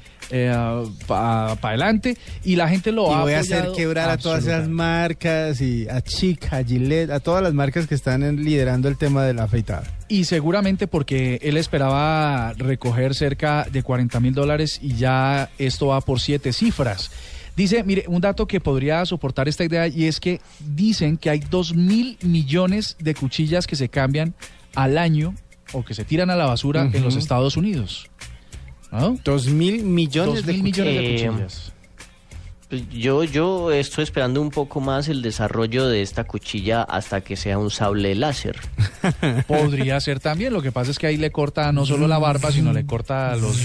para 1.06 1.52
adelante. 1.52 2.16
Y 2.44 2.56
la 2.56 2.68
gente 2.68 2.92
lo 2.92 3.10
y 3.10 3.14
ha 3.14 3.20
voy 3.22 3.32
a 3.32 3.40
hacer 3.40 3.68
quebrar 3.76 4.10
a 4.10 4.18
todas 4.18 4.44
esas 4.44 4.68
marcas 4.68 5.60
y 5.60 5.88
a 5.88 6.00
Chica, 6.02 6.58
a 6.58 6.64
Gillette, 6.64 7.10
a 7.10 7.20
todas 7.20 7.42
las 7.42 7.54
marcas 7.54 7.86
que 7.86 7.94
están 7.94 8.22
en- 8.22 8.42
liderando 8.44 8.88
el 8.88 8.96
tema 8.96 9.24
de 9.24 9.34
la 9.34 9.44
afeitada. 9.44 9.84
Y 10.08 10.24
seguramente 10.24 10.86
porque 10.86 11.38
él 11.42 11.56
esperaba 11.56 12.52
recoger 12.56 13.14
cerca 13.14 13.66
de 13.70 13.82
40 13.82 14.20
mil 14.20 14.34
dólares 14.34 14.78
y 14.82 14.94
ya 14.94 15.50
esto 15.58 15.88
va 15.88 16.00
por 16.00 16.20
siete 16.20 16.52
cifras. 16.52 17.10
Dice, 17.56 17.82
mire, 17.82 18.04
un 18.06 18.20
dato 18.20 18.46
que 18.46 18.60
podría 18.60 19.04
soportar 19.04 19.48
esta 19.48 19.64
idea 19.64 19.88
y 19.88 20.04
es 20.04 20.20
que 20.20 20.40
dicen 20.60 21.16
que 21.16 21.28
hay 21.28 21.40
2 21.40 21.74
mil 21.74 22.16
millones 22.22 22.96
de 23.00 23.14
cuchillas 23.14 23.66
que 23.66 23.74
se 23.74 23.88
cambian 23.88 24.34
al 24.76 24.96
año 24.96 25.34
o 25.72 25.84
que 25.84 25.92
se 25.92 26.04
tiran 26.04 26.30
a 26.30 26.36
la 26.36 26.46
basura 26.46 26.88
en 26.92 27.02
los. 27.02 27.16
Estados 27.16 27.56
Unidos. 27.56 28.08
¿No? 28.90 29.18
Dos 29.24 29.48
mil 29.48 29.84
millones 29.84 30.36
Dos 30.36 30.46
de 30.46 30.52
millones 30.54 30.94
de 30.94 31.28
cuchillas. 31.30 31.72
Pues 32.68 32.86
Yo, 32.90 33.24
yo 33.24 33.72
estoy 33.72 34.04
esperando 34.04 34.42
un 34.42 34.50
poco 34.50 34.80
más 34.80 35.08
el 35.08 35.22
desarrollo 35.22 35.88
de 35.88 36.02
esta 36.02 36.24
cuchilla 36.24 36.82
hasta 36.82 37.22
que 37.22 37.34
sea 37.34 37.56
un 37.58 37.70
sable 37.70 38.14
láser. 38.14 38.56
Podría 39.46 39.98
ser 40.00 40.20
también. 40.20 40.52
Lo 40.52 40.60
que 40.60 40.70
pasa 40.70 40.90
es 40.90 40.98
que 40.98 41.06
ahí 41.06 41.16
le 41.16 41.30
corta 41.30 41.72
no 41.72 41.86
solo 41.86 42.06
la 42.06 42.18
barba, 42.18 42.52
sino 42.52 42.72
le 42.74 42.84
corta 42.84 43.36
los, 43.36 43.56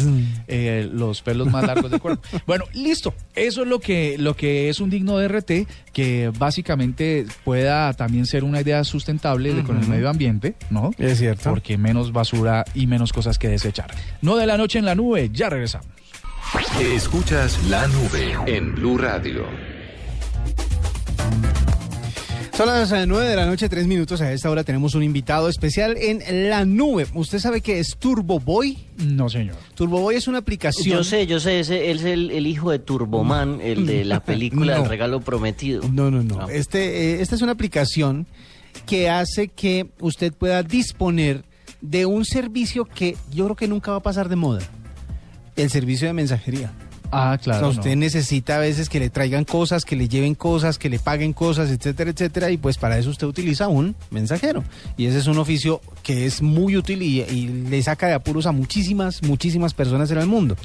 eh, 0.48 0.89
los 0.92 1.22
pelos 1.22 1.48
más 1.52 1.66
largos 1.68 1.92
del 1.92 2.00
cuerpo. 2.00 2.24
Bueno, 2.48 2.63
listo. 2.74 3.13
Eso 3.36 3.63
es 3.63 3.68
lo 3.68 3.80
que, 3.80 4.16
lo 4.18 4.36
que 4.38 4.70
es 4.70 4.80
un 4.80 4.89
digno 4.89 5.18
DRT, 5.18 5.68
que 5.92 6.32
básicamente 6.38 7.26
pueda 7.44 7.92
también 7.94 8.26
ser 8.26 8.44
una 8.44 8.62
idea 8.62 8.84
sustentable 8.86 9.54
de- 9.54 9.63
con 9.63 9.80
el 9.82 9.88
medio 9.88 10.10
ambiente, 10.10 10.56
¿no? 10.70 10.92
Es 10.98 11.20
cierto. 11.20 11.50
Porque 11.50 11.78
menos 11.78 12.12
basura 12.13 12.63
y 12.74 12.88
menos 12.88 13.12
cosas 13.12 13.38
que 13.38 13.50
desechar. 13.50 13.92
No 14.22 14.36
de 14.38 14.46
la 14.46 14.58
noche 14.58 14.80
en 14.80 14.86
la 14.86 14.96
nube, 14.96 15.30
ya 15.34 15.50
regresamos. 15.50 15.88
Escuchas 16.80 17.58
la 17.68 17.88
nube 17.88 18.36
en 18.46 18.76
Blue 18.76 18.98
Radio. 18.98 19.46
Son 22.56 22.68
las 22.68 22.92
eh, 22.92 23.06
9 23.08 23.28
de 23.28 23.36
la 23.36 23.48
noche, 23.48 23.68
3 23.68 23.88
minutos. 23.88 24.22
A 24.22 24.32
esta 24.32 24.50
hora 24.52 24.63
tenemos 24.63 24.94
un 24.94 25.02
invitado 25.02 25.50
especial 25.50 25.98
en 25.98 26.50
la 26.50 26.66
nube. 26.66 27.08
¿Usted 27.16 27.39
sabe 27.39 27.62
qué 27.62 27.80
es 27.80 27.98
Turbo 27.98 28.39
Boy? 28.39 28.78
No, 28.98 29.30
señor. 29.30 29.56
Turbo 29.74 30.02
Boy 30.02 30.16
es 30.16 30.28
una 30.28 30.38
aplicación. 30.39 30.98
Yo 30.98 31.04
sé, 31.04 31.26
yo 31.26 31.39
sé, 31.39 31.60
ese, 31.60 31.89
él 31.89 31.98
es 31.98 32.06
el, 32.06 32.30
el 32.30 32.46
hijo 32.46 32.70
de 32.70 32.78
Turboman, 32.78 33.60
el 33.60 33.88
de 33.88 34.06
la 34.06 34.20
película 34.24 34.78
No. 34.78 34.84
El 34.84 34.89
regalo 34.89 35.22
prometido. 35.22 35.82
No, 35.92 36.12
no, 36.12 36.22
no. 36.22 36.36
No. 36.36 36.50
Este, 36.50 37.13
eh, 37.16 37.22
esta 37.22 37.34
es 37.34 37.42
una 37.42 37.54
aplicación 37.54 38.28
que 38.86 39.10
hace 39.10 39.48
que 39.48 39.88
usted 40.00 40.34
pueda 40.34 40.62
disponer 40.62 41.46
de 41.82 42.06
un 42.06 42.26
servicio 42.26 42.86
que 42.86 43.18
yo 43.32 43.46
creo 43.46 43.56
que 43.56 43.68
nunca 43.68 43.92
va 43.92 43.98
a 43.98 44.04
pasar 44.04 44.30
de 44.30 44.36
moda. 44.36 44.62
El 45.56 45.70
servicio 45.70 46.08
de 46.08 46.13
mensajería. 46.13 46.74
Ah, 47.13 47.38
O 47.39 47.43
claro. 47.43 47.60
sea, 47.71 47.80
usted 47.80 47.89
no. 47.91 48.02
necesita 48.02 48.56
a 48.58 48.60
veces 48.60 48.89
que 48.89 48.99
le 48.99 49.10
traigan 49.10 49.43
cosas, 49.45 49.86
que 49.86 49.95
le 49.95 50.08
lleven 50.08 50.36
cosas, 50.36 50.78
que 50.78 50.89
le 50.89 50.99
paguen 50.99 51.34
cosas, 51.34 51.69
etcétera, 51.69 52.12
etcétera, 52.12 52.52
y 52.52 52.58
pues 52.58 52.78
para 52.78 52.97
eso 52.97 53.10
usted 53.10 53.28
utiliza 53.28 53.67
un 53.67 53.95
mensajero. 54.12 54.63
Y 54.97 55.06
ese 55.06 55.19
es 55.19 55.28
un 55.28 55.38
oficio 55.38 55.82
que 56.04 56.26
es 56.26 56.41
muy 56.41 56.76
útil 56.78 57.02
y, 57.02 57.21
y 57.21 57.47
le 57.47 57.82
saca 57.84 58.08
de 58.08 58.13
apuros 58.13 58.45
a 58.45 58.52
muchísimas, 58.52 59.21
muchísimas 59.23 59.73
personas 59.73 60.10
en 60.12 60.17
el 60.17 60.28
mundo. 60.28 60.56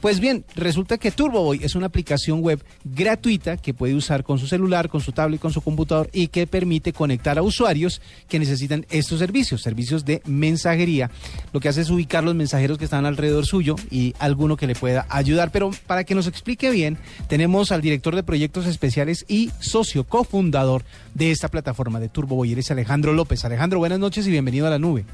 Pues 0.00 0.20
bien, 0.20 0.44
resulta 0.54 0.98
que 0.98 1.10
TurboBoy 1.10 1.60
es 1.62 1.74
una 1.74 1.86
aplicación 1.86 2.40
web 2.40 2.62
gratuita 2.84 3.56
que 3.56 3.74
puede 3.74 3.94
usar 3.94 4.22
con 4.24 4.38
su 4.38 4.46
celular, 4.46 4.88
con 4.88 5.00
su 5.00 5.12
tablet, 5.12 5.40
con 5.40 5.52
su 5.52 5.60
computador 5.60 6.08
y 6.12 6.28
que 6.28 6.46
permite 6.46 6.92
conectar 6.92 7.38
a 7.38 7.42
usuarios 7.42 8.00
que 8.28 8.38
necesitan 8.38 8.86
estos 8.90 9.18
servicios, 9.18 9.62
servicios 9.62 10.04
de 10.04 10.22
mensajería. 10.24 11.10
Lo 11.52 11.60
que 11.60 11.68
hace 11.68 11.80
es 11.82 11.90
ubicar 11.90 12.24
los 12.24 12.34
mensajeros 12.34 12.78
que 12.78 12.84
están 12.84 13.06
alrededor 13.06 13.44
suyo 13.46 13.76
y 13.90 14.14
alguno 14.18 14.56
que 14.56 14.66
le 14.66 14.74
pueda 14.74 15.06
ayudar. 15.08 15.50
Pero 15.50 15.70
para 15.86 15.95
que 16.04 16.14
nos 16.14 16.26
explique 16.26 16.70
bien, 16.70 16.98
tenemos 17.28 17.72
al 17.72 17.82
director 17.82 18.14
de 18.14 18.22
proyectos 18.22 18.66
especiales 18.66 19.24
y 19.28 19.50
socio 19.60 20.04
cofundador 20.04 20.82
de 21.14 21.30
esta 21.30 21.48
plataforma 21.48 22.00
de 22.00 22.08
TurboBoy, 22.08 22.52
eres 22.52 22.70
Alejandro 22.70 23.12
López. 23.12 23.44
Alejandro, 23.44 23.78
buenas 23.78 23.98
noches 23.98 24.26
y 24.26 24.30
bienvenido 24.30 24.66
a 24.66 24.70
la 24.70 24.78
nube. 24.78 25.04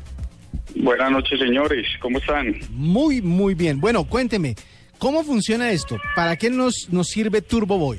Buenas 0.74 1.10
noches, 1.10 1.38
señores. 1.38 1.86
¿Cómo 2.00 2.18
están? 2.18 2.56
Muy, 2.70 3.20
muy 3.22 3.54
bien. 3.54 3.80
Bueno, 3.80 4.04
cuénteme, 4.04 4.54
¿cómo 4.98 5.24
funciona 5.24 5.70
esto? 5.70 5.96
¿Para 6.14 6.36
qué 6.36 6.50
nos, 6.50 6.88
nos 6.90 7.08
sirve 7.08 7.42
TurboBoy? 7.42 7.98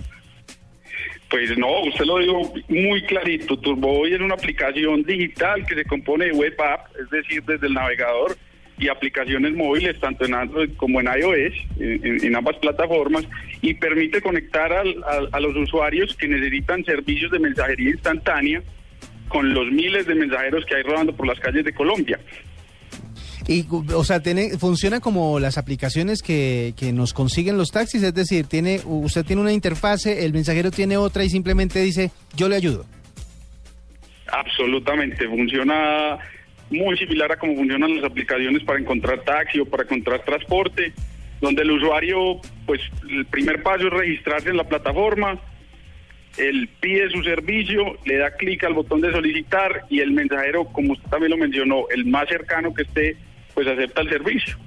Pues 1.30 1.58
no, 1.58 1.82
usted 1.82 2.06
lo 2.06 2.20
dijo 2.20 2.54
muy 2.70 3.02
clarito. 3.06 3.58
TurboBoy 3.58 4.14
es 4.14 4.22
una 4.22 4.36
aplicación 4.36 5.04
digital 5.04 5.66
que 5.66 5.76
se 5.76 5.86
compone 5.86 6.26
de 6.26 6.32
web 6.34 6.56
app, 6.62 6.88
es 7.00 7.10
decir, 7.10 7.44
desde 7.44 7.68
el 7.68 7.74
navegador 7.74 8.38
y 8.78 8.88
aplicaciones 8.90 9.54
móviles, 9.54 10.00
tanto 10.00 10.26
en 10.26 10.34
Android 10.34 10.72
como 10.78 11.00
en 11.00 11.08
iOS, 11.08 11.54
en, 11.80 12.36
ambas 12.36 12.58
plataformas, 12.58 13.26
y 13.62 13.74
permite 13.76 14.22
conectar 14.22 14.72
al- 14.74 15.04
al- 15.06 15.30
a 15.32 15.40
los 15.40 15.56
usuarios 15.56 16.16
que 16.18 16.28
necesitan 16.28 16.84
servicios 16.84 17.32
de 17.32 17.40
mensajería 17.40 17.92
instantánea 17.92 18.62
con 19.30 19.54
los 19.54 19.72
miles 19.72 20.06
de 20.08 20.16
mensajeros 20.16 20.66
que 20.66 20.76
hay 20.76 20.84
rodando 20.84 21.16
por 21.16 21.28
las 21.28 21.40
calles 21.40 21.64
de 21.66 21.74
Colombia. 21.74 22.20
Y, 23.48 23.66
o 23.94 24.04
sea, 24.06 24.22
tiene, 24.22 24.58
funciona 24.58 25.00
como 25.02 25.38
las 25.40 25.58
aplicaciones 25.58 26.22
que, 26.22 26.74
que 26.78 26.94
nos 26.94 27.14
consiguen 27.14 27.58
los 27.58 27.72
taxis, 27.72 28.02
es 28.04 28.14
decir, 28.14 28.46
tiene, 28.48 28.80
usted 28.86 29.26
tiene 29.26 29.42
una 29.42 29.52
interfase, 29.52 30.26
el 30.26 30.32
mensajero 30.34 30.72
tiene 30.72 30.96
otra 30.98 31.24
y 31.26 31.30
simplemente 31.30 31.80
dice, 31.82 32.12
yo 32.38 32.48
le 32.48 32.56
ayudo. 32.56 32.86
Absolutamente, 34.32 35.28
funciona 35.28 36.18
muy 36.74 36.98
similar 36.98 37.32
a 37.32 37.38
cómo 37.38 37.56
funcionan 37.56 37.96
las 37.96 38.06
aplicaciones 38.06 38.64
para 38.64 38.80
encontrar 38.80 39.22
taxi 39.22 39.60
o 39.60 39.66
para 39.66 39.84
encontrar 39.84 40.24
transporte. 40.24 40.94
donde 41.42 41.62
el 41.62 41.72
usuario, 41.72 42.40
pues 42.66 42.80
el 43.10 43.26
primer 43.26 43.62
paso 43.64 43.88
es 43.88 43.94
registrarse 43.94 44.50
en 44.50 44.56
la 44.56 44.64
plataforma, 44.64 45.38
él 46.38 46.70
pide 46.80 47.10
su 47.10 47.22
servicio, 47.22 47.98
le 48.06 48.18
da 48.18 48.32
clic 48.32 48.64
al 48.64 48.74
botón 48.74 49.02
de 49.02 49.12
solicitar 49.12 49.84
y 49.90 50.00
el 50.00 50.12
mensajero, 50.12 50.66
como 50.66 50.94
usted 50.94 51.10
también 51.10 51.32
lo 51.32 51.38
mencionó, 51.38 51.86
el 51.90 52.06
más 52.06 52.28
cercano 52.30 52.74
que 52.74 52.84
esté, 52.84 53.18
pues 53.54 53.68
acepta 53.68 54.02
el 54.02 54.10
servicio. 54.10 54.58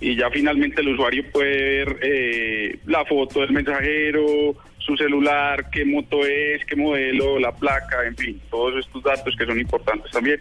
Y 0.00 0.14
ya 0.14 0.30
finalmente 0.30 0.82
el 0.82 0.88
usuario 0.88 1.24
puede 1.32 1.56
ver 1.84 1.98
eh, 2.02 2.78
la 2.84 3.04
foto 3.06 3.40
del 3.40 3.52
mensajero, 3.52 4.54
su 4.78 4.96
celular, 4.96 5.70
qué 5.70 5.84
moto 5.84 6.24
es, 6.24 6.64
qué 6.66 6.76
modelo, 6.76 7.38
la 7.38 7.52
placa, 7.52 8.06
en 8.06 8.16
fin, 8.16 8.40
todos 8.50 8.84
estos 8.84 9.02
datos 9.02 9.34
que 9.36 9.46
son 9.46 9.58
importantes 9.58 10.12
también. 10.12 10.40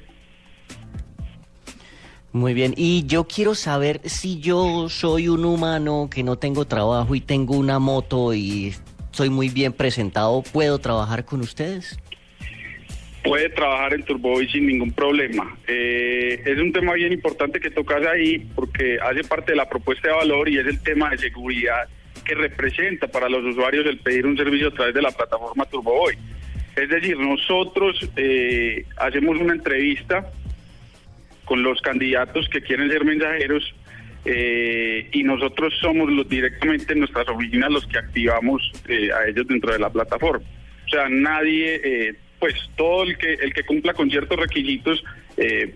Muy 2.35 2.53
bien, 2.53 2.73
y 2.75 3.05
yo 3.05 3.23
quiero 3.23 3.55
saber 3.55 4.01
si 4.03 4.41
yo 4.41 4.89
soy 4.89 5.29
un 5.29 5.45
humano 5.45 6.09
que 6.13 6.21
no 6.21 6.35
tengo 6.37 6.65
trabajo 6.65 7.15
y 7.15 7.21
tengo 7.21 7.55
una 7.55 7.79
moto 7.79 8.33
y 8.33 8.73
soy 9.11 9.29
muy 9.29 9.47
bien 9.47 9.71
presentado, 9.71 10.43
¿puedo 10.51 10.77
trabajar 10.79 11.23
con 11.23 11.39
ustedes? 11.39 11.97
Puede 13.23 13.47
trabajar 13.47 13.93
en 13.93 14.03
Turboy 14.03 14.49
sin 14.49 14.67
ningún 14.67 14.91
problema. 14.91 15.57
Eh, 15.65 16.41
es 16.45 16.59
un 16.59 16.73
tema 16.73 16.91
bien 16.95 17.13
importante 17.13 17.61
que 17.61 17.71
tocas 17.71 18.05
ahí 18.05 18.39
porque 18.53 18.99
hace 18.99 19.23
parte 19.23 19.53
de 19.53 19.55
la 19.55 19.69
propuesta 19.69 20.09
de 20.09 20.15
valor 20.15 20.49
y 20.49 20.57
es 20.57 20.67
el 20.67 20.83
tema 20.83 21.11
de 21.11 21.19
seguridad 21.19 21.87
que 22.25 22.35
representa 22.35 23.07
para 23.07 23.29
los 23.29 23.45
usuarios 23.45 23.85
el 23.85 23.99
pedir 23.99 24.25
un 24.25 24.35
servicio 24.35 24.67
a 24.67 24.71
través 24.71 24.93
de 24.93 25.01
la 25.01 25.11
plataforma 25.11 25.63
Turboboy. 25.67 26.17
Es 26.75 26.89
decir, 26.89 27.17
nosotros 27.17 27.97
eh, 28.17 28.83
hacemos 28.97 29.37
una 29.37 29.53
entrevista 29.53 30.33
con 31.45 31.63
los 31.63 31.81
candidatos 31.81 32.49
que 32.49 32.61
quieren 32.61 32.89
ser 32.89 33.05
mensajeros 33.05 33.73
eh, 34.25 35.07
y 35.13 35.23
nosotros 35.23 35.73
somos 35.79 36.11
los 36.11 36.27
directamente 36.27 36.93
en 36.93 36.99
nuestras 36.99 37.29
oficinas 37.29 37.71
los 37.71 37.85
que 37.85 37.99
activamos 37.99 38.71
eh, 38.87 39.09
a 39.11 39.27
ellos 39.29 39.47
dentro 39.47 39.71
de 39.71 39.79
la 39.79 39.89
plataforma. 39.91 40.45
O 40.85 40.89
sea, 40.89 41.07
nadie, 41.09 41.79
eh, 41.83 42.15
pues 42.39 42.55
todo 42.75 43.03
el 43.03 43.17
que 43.17 43.33
el 43.33 43.53
que 43.53 43.63
cumpla 43.63 43.93
con 43.93 44.09
ciertos 44.09 44.37
requisitos 44.37 45.03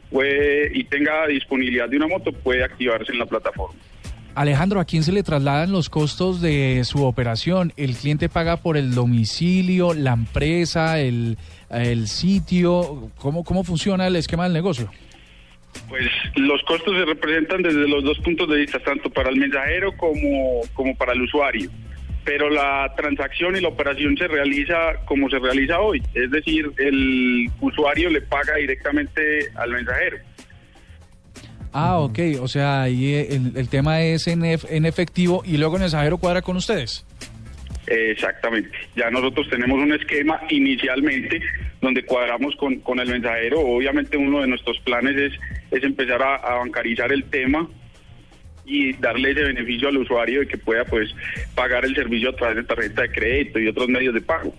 puede 0.10 0.72
y 0.74 0.86
tenga 0.86 1.28
disponibilidad 1.28 1.90
de 1.90 1.98
una 1.98 2.08
moto 2.08 2.32
puede 2.32 2.64
activarse 2.64 3.12
en 3.12 3.20
la 3.20 3.26
plataforma. 3.26 3.78
Alejandro, 4.34 4.80
¿a 4.80 4.86
quién 4.86 5.04
se 5.04 5.12
le 5.12 5.22
trasladan 5.22 5.72
los 5.72 5.90
costos 5.90 6.40
de 6.40 6.82
su 6.86 7.04
operación? 7.04 7.74
¿El 7.76 7.96
cliente 7.96 8.30
paga 8.30 8.58
por 8.58 8.78
el 8.78 8.96
domicilio, 8.96 9.94
la 9.94 10.14
empresa, 10.14 11.00
el, 11.00 11.38
el 11.70 12.08
sitio? 12.08 13.12
¿Cómo, 13.18 13.44
¿Cómo 13.44 13.66
funciona 13.66 14.08
el 14.08 14.16
esquema 14.16 14.46
del 14.46 14.54
negocio? 14.54 14.90
Pues 15.88 16.06
los 16.36 16.62
costos 16.64 16.96
se 16.96 17.06
representan 17.06 17.64
desde 17.64 17.88
los 17.88 18.04
dos 18.04 18.20
puntos 18.20 18.48
de 18.50 18.58
vista, 18.58 18.80
tanto 18.80 19.10
para 19.10 19.30
el 19.30 19.38
mensajero 19.38 19.96
como, 19.98 20.62
como 20.74 20.96
para 20.96 21.14
el 21.14 21.22
usuario. 21.22 21.70
Pero 22.24 22.50
la 22.50 22.94
transacción 22.96 23.56
y 23.56 23.62
la 23.62 23.70
operación 23.70 24.16
se 24.18 24.28
realiza 24.28 24.76
como 25.06 25.30
se 25.30 25.40
realiza 25.40 25.80
hoy, 25.80 26.04
es 26.14 26.30
decir, 26.30 26.72
el 26.78 27.50
usuario 27.60 28.10
le 28.10 28.22
paga 28.22 28.56
directamente 28.56 29.50
al 29.56 29.72
mensajero. 29.72 30.18
Ah, 31.72 32.00
ok, 32.00 32.20
o 32.42 32.48
sea, 32.48 32.84
ahí 32.84 33.14
el, 33.14 33.70
tema 33.70 34.02
es 34.02 34.28
en, 34.28 34.44
en 34.44 34.86
efectivo 34.86 35.44
y 35.46 35.58
luego 35.58 35.76
el 35.76 35.82
mensajero 35.82 36.18
cuadra 36.18 36.42
con 36.42 36.58
ustedes. 36.58 37.06
Exactamente. 37.90 38.70
Ya 38.96 39.10
nosotros 39.10 39.50
tenemos 39.50 39.80
un 39.80 39.92
esquema 39.94 40.42
inicialmente 40.50 41.42
donde 41.82 42.04
cuadramos 42.04 42.56
con, 42.56 42.80
con 42.82 43.00
el 43.00 43.10
mensajero. 43.10 43.60
Obviamente 43.62 44.16
uno 44.16 44.42
de 44.42 44.48
nuestros 44.48 44.80
planes 44.82 45.16
es, 45.18 45.34
es 45.72 45.84
empezar 45.84 46.22
a, 46.22 46.36
a 46.36 46.56
bancarizar 46.60 47.12
el 47.12 47.24
tema 47.26 47.68
y 48.64 48.94
darle 48.94 49.32
ese 49.32 49.42
beneficio 49.42 49.90
al 49.90 49.98
usuario 49.98 50.42
de 50.42 50.48
que 50.48 50.58
pueda 50.58 50.86
pues 50.86 51.10
pagar 51.56 51.84
el 51.86 51.96
servicio 51.96 52.30
a 52.30 52.36
través 52.36 52.58
de 52.58 52.64
tarjeta 52.64 53.02
de 53.02 53.12
crédito 53.12 53.60
y 53.60 53.68
otros 53.68 53.90
medios 53.90 54.14
de 54.14 54.22
pago. 54.22 54.54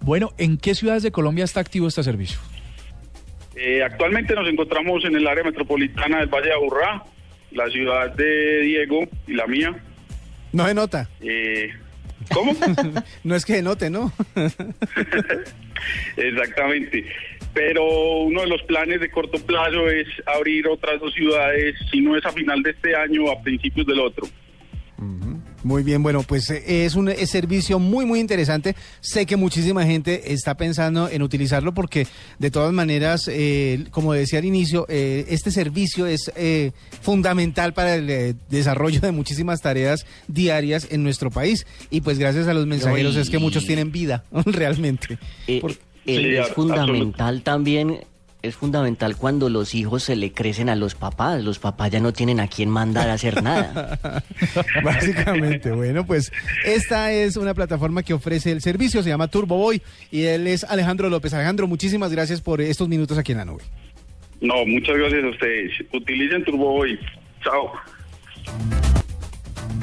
Bueno, 0.00 0.32
¿en 0.38 0.56
qué 0.56 0.74
ciudades 0.74 1.02
de 1.02 1.12
Colombia 1.12 1.44
está 1.44 1.60
activo 1.60 1.88
este 1.88 2.02
servicio? 2.02 2.38
Eh, 3.56 3.82
actualmente 3.82 4.34
nos 4.34 4.48
encontramos 4.48 5.04
en 5.04 5.16
el 5.16 5.26
área 5.26 5.44
metropolitana 5.44 6.20
del 6.20 6.28
Valle 6.28 6.48
de 6.48 6.54
Aburrá, 6.54 7.04
la 7.52 7.68
ciudad 7.68 8.14
de 8.14 8.62
Diego 8.62 9.06
y 9.26 9.34
la 9.34 9.46
mía. 9.46 9.74
No 10.52 10.66
se 10.66 10.74
nota. 10.74 11.08
Eh, 11.20 11.70
¿Cómo? 12.32 12.54
no 13.24 13.34
es 13.34 13.44
que 13.44 13.62
note, 13.62 13.90
¿no? 13.90 14.12
Exactamente. 16.16 17.04
Pero 17.52 17.84
uno 18.22 18.40
de 18.40 18.48
los 18.48 18.62
planes 18.62 19.00
de 19.00 19.10
corto 19.10 19.38
plazo 19.38 19.88
es 19.88 20.08
abrir 20.26 20.66
otras 20.66 21.00
dos 21.00 21.14
ciudades, 21.14 21.76
si 21.90 22.00
no 22.00 22.16
es 22.16 22.24
a 22.24 22.32
final 22.32 22.62
de 22.62 22.70
este 22.70 22.96
año, 22.96 23.30
a 23.30 23.40
principios 23.42 23.86
del 23.86 24.00
otro. 24.00 24.26
Muy 25.64 25.82
bien, 25.82 26.02
bueno, 26.02 26.22
pues 26.22 26.48
eh, 26.50 26.84
es 26.84 26.94
un 26.94 27.10
servicio 27.26 27.78
muy, 27.78 28.04
muy 28.04 28.20
interesante. 28.20 28.76
Sé 29.00 29.24
que 29.26 29.36
muchísima 29.36 29.84
gente 29.84 30.32
está 30.32 30.56
pensando 30.56 31.08
en 31.08 31.22
utilizarlo 31.22 31.74
porque, 31.74 32.06
de 32.38 32.50
todas 32.50 32.72
maneras, 32.72 33.28
eh, 33.32 33.84
como 33.90 34.12
decía 34.12 34.38
al 34.40 34.44
inicio, 34.44 34.84
eh, 34.88 35.24
este 35.30 35.50
servicio 35.50 36.06
es 36.06 36.30
eh, 36.36 36.72
fundamental 37.00 37.72
para 37.74 37.94
el 37.94 38.10
eh, 38.10 38.34
desarrollo 38.50 39.00
de 39.00 39.10
muchísimas 39.12 39.60
tareas 39.62 40.04
diarias 40.28 40.86
en 40.90 41.02
nuestro 41.02 41.30
país. 41.30 41.66
Y 41.90 42.02
pues 42.02 42.18
gracias 42.18 42.46
a 42.46 42.54
los 42.54 42.66
mensajeros 42.66 43.16
y- 43.16 43.20
es 43.20 43.30
que 43.30 43.38
muchos 43.38 43.66
tienen 43.66 43.90
vida, 43.90 44.22
realmente. 44.46 45.18
Eh, 45.46 45.60
Por- 45.60 45.72
eh, 45.72 45.76
Sí, 46.06 46.36
es 46.36 46.48
fundamental 46.50 47.42
también, 47.42 48.00
es 48.44 48.56
fundamental 48.56 49.16
cuando 49.16 49.48
los 49.48 49.74
hijos 49.74 50.02
se 50.02 50.16
le 50.16 50.32
crecen 50.32 50.68
a 50.68 50.76
los 50.76 50.94
papás. 50.94 51.42
Los 51.42 51.58
papás 51.58 51.90
ya 51.90 51.98
no 52.00 52.12
tienen 52.12 52.40
a 52.40 52.46
quién 52.48 52.68
mandar 52.68 53.08
a 53.08 53.14
hacer 53.14 53.42
nada. 53.42 53.98
Básicamente, 54.84 55.70
bueno, 55.72 56.04
pues 56.06 56.30
esta 56.64 57.10
es 57.10 57.38
una 57.38 57.54
plataforma 57.54 58.02
que 58.02 58.12
ofrece 58.12 58.52
el 58.52 58.60
servicio, 58.60 59.02
se 59.02 59.08
llama 59.08 59.28
Turbo 59.28 59.56
Boy 59.56 59.80
y 60.10 60.24
él 60.24 60.46
es 60.46 60.62
Alejandro 60.64 61.08
López. 61.08 61.32
Alejandro, 61.32 61.66
muchísimas 61.66 62.12
gracias 62.12 62.42
por 62.42 62.60
estos 62.60 62.86
minutos 62.88 63.16
aquí 63.16 63.32
en 63.32 63.38
la 63.38 63.44
nube. 63.46 63.62
No, 64.42 64.66
muchas 64.66 64.96
gracias 64.98 65.24
a 65.24 65.28
ustedes. 65.28 65.72
Utilicen 65.92 66.44
Turboboy. 66.44 66.98
Chao. 67.42 67.72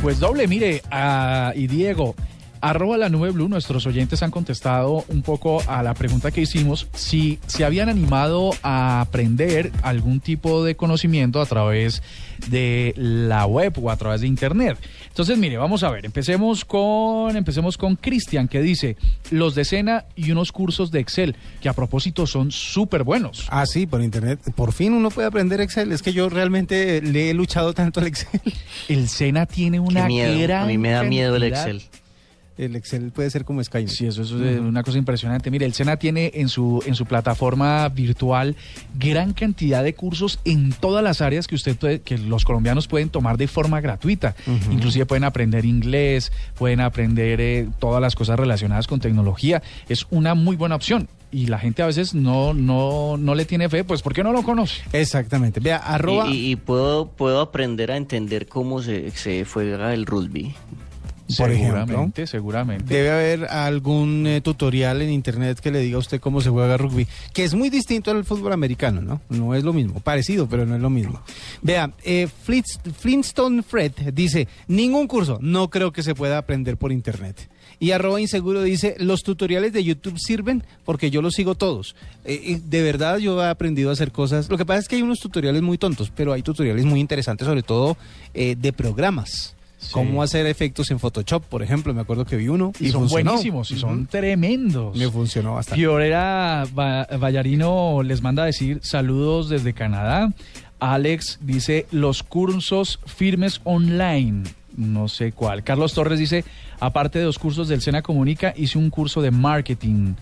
Pues 0.03 0.19
doble, 0.19 0.47
mire, 0.47 0.81
a- 0.91 1.51
y 1.55 1.65
Diego, 1.67 2.15
arroba 2.61 2.97
la 2.97 3.09
nube 3.09 3.31
blue, 3.31 3.49
nuestros 3.49 3.85
oyentes 3.85 4.23
han 4.23 4.31
contestado 4.31 5.03
un 5.07 5.21
poco 5.21 5.61
a 5.67 5.83
la 5.83 5.93
pregunta 5.93 6.31
que 6.31 6.41
hicimos, 6.41 6.87
si 6.93 7.39
se 7.47 7.65
habían 7.65 7.89
animado 7.89 8.51
a 8.63 9.01
aprender 9.01 9.71
algún 9.81 10.19
tipo 10.19 10.63
de 10.63 10.75
conocimiento 10.75 11.41
a 11.41 11.45
través 11.45 12.01
de 12.47 12.93
la 12.95 13.45
web 13.45 13.73
o 13.81 13.91
a 13.91 13.97
través 13.97 14.21
de 14.21 14.27
internet. 14.27 14.77
Entonces, 15.07 15.37
mire, 15.37 15.57
vamos 15.57 15.83
a 15.83 15.89
ver, 15.89 16.05
empecemos 16.05 16.65
con, 16.65 17.35
empecemos 17.35 17.77
con 17.77 17.95
Cristian, 17.95 18.47
que 18.47 18.61
dice, 18.61 18.95
los 19.29 19.55
de 19.55 19.65
Cena 19.65 20.05
y 20.15 20.31
unos 20.31 20.51
cursos 20.51 20.91
de 20.91 20.99
Excel, 20.99 21.35
que 21.61 21.69
a 21.69 21.73
propósito 21.73 22.25
son 22.27 22.51
súper 22.51 23.03
buenos. 23.03 23.47
Ah, 23.49 23.65
sí, 23.65 23.85
por 23.85 24.01
internet. 24.01 24.39
Por 24.55 24.73
fin 24.73 24.93
uno 24.93 25.09
puede 25.09 25.27
aprender 25.27 25.61
Excel. 25.61 25.91
Es 25.91 26.01
que 26.01 26.13
yo 26.13 26.29
realmente 26.29 27.01
le 27.01 27.29
he 27.29 27.33
luchado 27.33 27.73
tanto 27.73 27.99
al 27.99 28.07
Excel. 28.07 28.41
El 28.87 29.09
Sena 29.09 29.45
tiene 29.45 29.77
Qué 29.77 29.81
una 29.81 30.07
miedo. 30.07 30.41
gran 30.41 30.63
A 30.63 30.67
mí 30.67 30.77
me 30.77 30.91
da 30.91 31.03
miedo 31.03 31.35
el 31.35 31.51
cantidad 31.51 31.75
Excel. 31.75 32.00
El 32.65 32.75
Excel 32.75 33.11
puede 33.11 33.29
ser 33.31 33.43
como 33.43 33.63
Skynet. 33.63 33.89
Sí, 33.89 34.05
eso, 34.05 34.21
eso 34.21 34.43
es 34.45 34.59
una 34.59 34.83
cosa 34.83 34.97
impresionante. 34.97 35.49
Mire, 35.49 35.65
el 35.65 35.73
SENA 35.73 35.97
tiene 35.97 36.31
en 36.35 36.47
su, 36.47 36.83
en 36.85 36.93
su 36.95 37.05
plataforma 37.05 37.89
virtual 37.89 38.55
gran 38.99 39.33
cantidad 39.33 39.83
de 39.83 39.95
cursos 39.95 40.39
en 40.45 40.71
todas 40.71 41.03
las 41.03 41.21
áreas 41.21 41.47
que 41.47 41.55
usted 41.55 41.75
puede- 41.75 42.01
que 42.01 42.17
los 42.19 42.45
colombianos 42.45 42.87
pueden 42.87 43.09
tomar 43.09 43.37
de 43.37 43.47
forma 43.47 43.81
gratuita. 43.81 44.35
Inclusive 44.71 45.05
pueden 45.07 45.23
aprender 45.23 45.65
inglés, 45.65 46.31
pueden 46.55 46.81
aprender 46.81 47.41
eh, 47.41 47.67
todas 47.79 47.99
las 48.01 48.15
cosas 48.15 48.39
relacionadas 48.39 48.85
con 48.85 48.99
tecnología. 48.99 49.63
Es 49.89 50.05
una 50.11 50.35
muy 50.35 50.55
buena 50.55 50.75
opción. 50.75 51.07
Y 51.33 51.45
la 51.47 51.57
gente 51.59 51.81
a 51.81 51.85
veces 51.85 52.13
no, 52.13 52.53
no, 52.53 53.15
no 53.17 53.35
le 53.35 53.45
tiene 53.45 53.69
fe, 53.69 53.85
pues 53.85 54.01
porque 54.01 54.21
no 54.21 54.33
lo 54.33 54.43
conoce. 54.43 54.81
Exactamente. 54.91 55.61
Vea, 55.61 55.77
arroba. 55.77 56.27
Y, 56.27 56.33
y- 56.33 56.51
y 56.51 56.55
puedo, 56.57 57.07
puedo 57.07 57.39
aprender 57.39 57.89
a 57.89 57.95
entender 57.97 58.47
cómo 58.47 58.81
se, 58.81 59.11
se 59.11 59.45
juega 59.45 59.93
el 59.93 60.05
rugby. 60.05 60.53
Por 61.37 61.51
ejemplo. 61.51 61.85
seguramente, 61.85 62.27
seguramente. 62.27 62.93
Debe 62.93 63.11
haber 63.11 63.45
algún 63.45 64.25
eh, 64.27 64.41
tutorial 64.41 65.01
en 65.01 65.11
internet 65.11 65.59
que 65.59 65.71
le 65.71 65.79
diga 65.79 65.97
a 65.97 65.99
usted 65.99 66.19
cómo 66.19 66.41
se 66.41 66.49
juega 66.49 66.77
rugby, 66.77 67.07
que 67.33 67.43
es 67.43 67.53
muy 67.53 67.69
distinto 67.69 68.11
al 68.11 68.25
fútbol 68.25 68.53
americano, 68.53 69.01
¿no? 69.01 69.21
No 69.29 69.55
es 69.55 69.63
lo 69.63 69.73
mismo, 69.73 69.99
parecido, 69.99 70.47
pero 70.47 70.65
no 70.65 70.75
es 70.75 70.81
lo 70.81 70.89
mismo. 70.89 71.21
Vea, 71.61 71.91
eh, 72.03 72.27
Flintstone 72.97 73.63
Fred 73.63 73.93
dice, 74.13 74.47
ningún 74.67 75.07
curso, 75.07 75.39
no 75.41 75.69
creo 75.69 75.91
que 75.91 76.03
se 76.03 76.15
pueda 76.15 76.37
aprender 76.37 76.77
por 76.77 76.91
internet. 76.91 77.49
Y 77.81 77.93
arroba 77.93 78.21
inseguro 78.21 78.61
dice, 78.61 78.95
los 78.99 79.23
tutoriales 79.23 79.73
de 79.73 79.83
YouTube 79.83 80.19
sirven 80.19 80.63
porque 80.85 81.09
yo 81.09 81.23
los 81.23 81.33
sigo 81.33 81.55
todos. 81.55 81.95
Eh, 82.25 82.61
de 82.63 82.83
verdad 82.83 83.17
yo 83.17 83.41
he 83.43 83.49
aprendido 83.49 83.89
a 83.89 83.93
hacer 83.93 84.11
cosas. 84.11 84.49
Lo 84.49 84.57
que 84.59 84.67
pasa 84.67 84.81
es 84.81 84.87
que 84.87 84.97
hay 84.97 85.01
unos 85.01 85.19
tutoriales 85.19 85.63
muy 85.63 85.79
tontos, 85.79 86.11
pero 86.15 86.31
hay 86.31 86.43
tutoriales 86.43 86.85
muy 86.85 86.99
interesantes, 86.99 87.47
sobre 87.47 87.63
todo 87.63 87.97
eh, 88.35 88.55
de 88.55 88.71
programas. 88.71 89.55
Cómo 89.91 90.21
hacer 90.23 90.45
efectos 90.45 90.91
en 90.91 90.99
Photoshop, 90.99 91.43
por 91.43 91.63
ejemplo. 91.63 91.93
Me 91.93 92.01
acuerdo 92.01 92.23
que 92.25 92.35
vi 92.37 92.47
uno 92.47 92.71
Y, 92.79 92.89
son 92.89 93.01
funcionó. 93.01 93.31
buenísimos 93.31 93.71
y 93.71 93.79
son 93.79 94.05
tremendos. 94.07 94.95
Me 94.95 95.09
funcionó 95.09 95.55
bastante. 95.55 95.79
Fiorera 95.79 96.65
Vallarino 97.19 98.03
les 98.03 98.21
manda 98.21 98.43
a 98.43 98.45
decir 98.45 98.79
saludos 98.83 99.49
desde 99.49 99.73
Canadá. 99.73 100.31
Alex 100.79 101.39
dice 101.41 101.85
los 101.91 102.23
cursos 102.23 102.99
firmes 103.05 103.61
online. 103.63 104.43
no 104.77 105.07
sé 105.07 105.31
cuál. 105.31 105.63
Carlos 105.63 105.93
Torres 105.93 106.17
dice, 106.19 106.43
aparte 106.79 107.19
de 107.19 107.25
dos 107.25 107.37
cursos 107.39 107.67
del 107.67 107.81
Sena 107.81 108.01
Comunica, 108.01 108.53
hice 108.55 108.77
un 108.77 108.89
curso 108.89 109.21
de 109.21 109.29
marketing. 109.31 110.13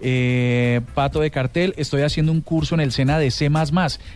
Eh, 0.00 0.80
Pato 0.94 1.20
de 1.20 1.30
Cartel, 1.30 1.74
estoy 1.76 2.02
haciendo 2.02 2.30
un 2.30 2.40
curso 2.42 2.74
en 2.74 2.82
el 2.82 2.92
Sena 2.92 3.18
de 3.18 3.30
C++. 3.30 3.50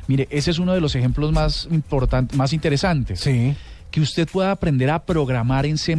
Mire, 0.06 0.28
ese 0.30 0.50
es 0.50 0.58
uno 0.58 0.74
de 0.74 0.80
los 0.80 0.94
ejemplos 0.94 1.32
más 1.32 1.68
importantes, 1.70 2.36
más 2.36 2.52
interesantes. 2.52 3.20
Sí. 3.20 3.54
Que 3.90 4.00
usted 4.00 4.28
pueda 4.28 4.52
aprender 4.52 4.90
a 4.90 5.02
programar 5.04 5.66
en 5.66 5.78
C++ 5.78 5.96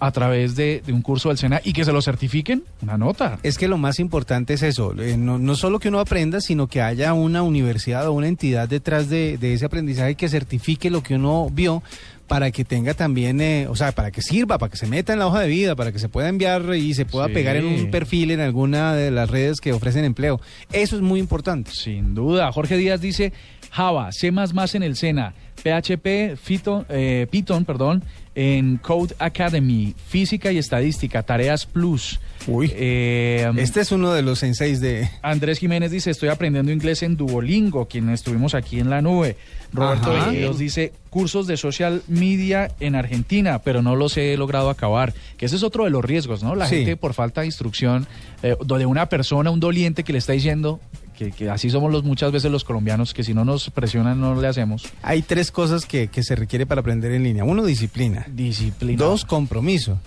a 0.00 0.12
través 0.12 0.54
de, 0.54 0.80
de 0.86 0.92
un 0.92 1.02
curso 1.02 1.28
del 1.28 1.38
SENA 1.38 1.60
y 1.64 1.72
que 1.72 1.84
se 1.84 1.92
lo 1.92 2.00
certifiquen, 2.00 2.62
una 2.82 2.96
nota. 2.96 3.38
Es 3.42 3.58
que 3.58 3.66
lo 3.66 3.78
más 3.78 3.98
importante 3.98 4.54
es 4.54 4.62
eso, 4.62 4.94
eh, 5.00 5.16
no, 5.16 5.38
no 5.38 5.56
solo 5.56 5.80
que 5.80 5.88
uno 5.88 5.98
aprenda, 5.98 6.40
sino 6.40 6.68
que 6.68 6.80
haya 6.82 7.12
una 7.14 7.42
universidad 7.42 8.06
o 8.06 8.12
una 8.12 8.28
entidad 8.28 8.68
detrás 8.68 9.08
de, 9.08 9.38
de 9.38 9.54
ese 9.54 9.64
aprendizaje 9.64 10.14
que 10.14 10.28
certifique 10.28 10.88
lo 10.88 11.02
que 11.02 11.16
uno 11.16 11.48
vio 11.52 11.82
para 12.28 12.50
que 12.52 12.64
tenga 12.64 12.94
también, 12.94 13.40
eh, 13.40 13.66
o 13.68 13.74
sea, 13.74 13.90
para 13.90 14.10
que 14.12 14.20
sirva, 14.22 14.58
para 14.58 14.70
que 14.70 14.76
se 14.76 14.86
meta 14.86 15.14
en 15.14 15.18
la 15.18 15.26
hoja 15.26 15.40
de 15.40 15.48
vida, 15.48 15.74
para 15.74 15.90
que 15.90 15.98
se 15.98 16.08
pueda 16.10 16.28
enviar 16.28 16.74
y 16.76 16.94
se 16.94 17.04
pueda 17.06 17.26
Sí. 17.26 17.32
pegar 17.32 17.56
en 17.56 17.64
un 17.66 17.90
perfil 17.90 18.30
en 18.30 18.40
alguna 18.40 18.94
de 18.94 19.10
las 19.10 19.28
redes 19.30 19.60
que 19.60 19.72
ofrecen 19.72 20.04
empleo. 20.04 20.38
Eso 20.70 20.94
es 20.94 21.02
muy 21.02 21.18
importante. 21.20 21.70
Sin 21.72 22.14
duda. 22.14 22.52
Jorge 22.52 22.76
Díaz 22.76 23.00
dice 23.00 23.32
Java, 23.70 24.10
C++ 24.12 24.28
en 24.28 24.82
el 24.82 24.96
SENA, 24.96 25.34
PHP, 25.62 26.36
Python, 26.46 26.86
eh, 26.88 27.26
Python, 27.30 27.64
perdón, 27.64 28.02
en 28.34 28.76
Code 28.76 29.14
Academy, 29.18 29.94
Física 30.06 30.52
y 30.52 30.58
Estadística, 30.58 31.24
Tareas 31.24 31.66
Plus. 31.66 32.20
Uy. 32.46 32.70
Eh, 32.74 33.50
Este 33.56 33.80
es 33.80 33.90
uno 33.90 34.12
de 34.12 34.22
los 34.22 34.38
senseis 34.38 34.80
de... 34.80 35.10
Andrés 35.22 35.58
Jiménez 35.58 35.90
dice, 35.90 36.12
estoy 36.12 36.28
aprendiendo 36.28 36.70
inglés 36.70 37.02
en 37.02 37.16
Duolingo, 37.16 37.88
quien 37.88 38.08
estuvimos 38.10 38.54
aquí 38.54 38.78
en 38.78 38.90
la 38.90 39.02
nube. 39.02 39.36
Roberto. 39.72 40.12
Veneros 40.12 40.58
dice, 40.58 40.92
cursos 41.10 41.48
de 41.48 41.56
social 41.56 42.02
media 42.06 42.70
en 42.78 42.94
Argentina, 42.94 43.58
pero 43.60 43.82
no 43.82 43.96
los 43.96 44.16
he 44.16 44.36
logrado 44.36 44.70
acabar. 44.70 45.12
Que 45.36 45.46
ese 45.46 45.56
es 45.56 45.64
otro 45.64 45.84
de 45.84 45.90
los 45.90 46.04
riesgos, 46.04 46.42
¿no? 46.44 46.54
La 46.54 46.66
Sí. 46.68 46.76
gente 46.76 46.96
por 46.96 47.14
falta 47.14 47.40
de 47.40 47.48
instrucción, 47.48 48.06
eh, 48.44 48.54
de 48.64 48.86
una 48.86 49.08
persona, 49.08 49.50
un 49.50 49.58
doliente 49.60 50.04
que 50.04 50.12
le 50.12 50.20
está 50.20 50.32
diciendo, 50.32 50.80
que, 51.18 51.32
que 51.32 51.50
así 51.50 51.68
somos 51.68 51.90
los 51.90 52.04
muchas 52.04 52.30
veces 52.30 52.52
los 52.52 52.62
colombianos, 52.62 53.12
que 53.12 53.24
si 53.24 53.34
no 53.34 53.44
nos 53.44 53.70
presionan 53.70 54.20
no 54.20 54.40
le 54.40 54.46
hacemos. 54.46 54.84
Hay 55.02 55.22
tres 55.22 55.50
cosas 55.50 55.84
que, 55.84 56.06
que 56.06 56.22
se 56.22 56.36
requiere 56.36 56.64
para 56.64 56.80
aprender 56.80 57.10
en 57.10 57.24
línea. 57.24 57.42
Uno, 57.42 57.64
disciplina. 57.64 58.24
Disciplina. 58.32 59.04
Dos, 59.04 59.24
compromiso. 59.24 59.98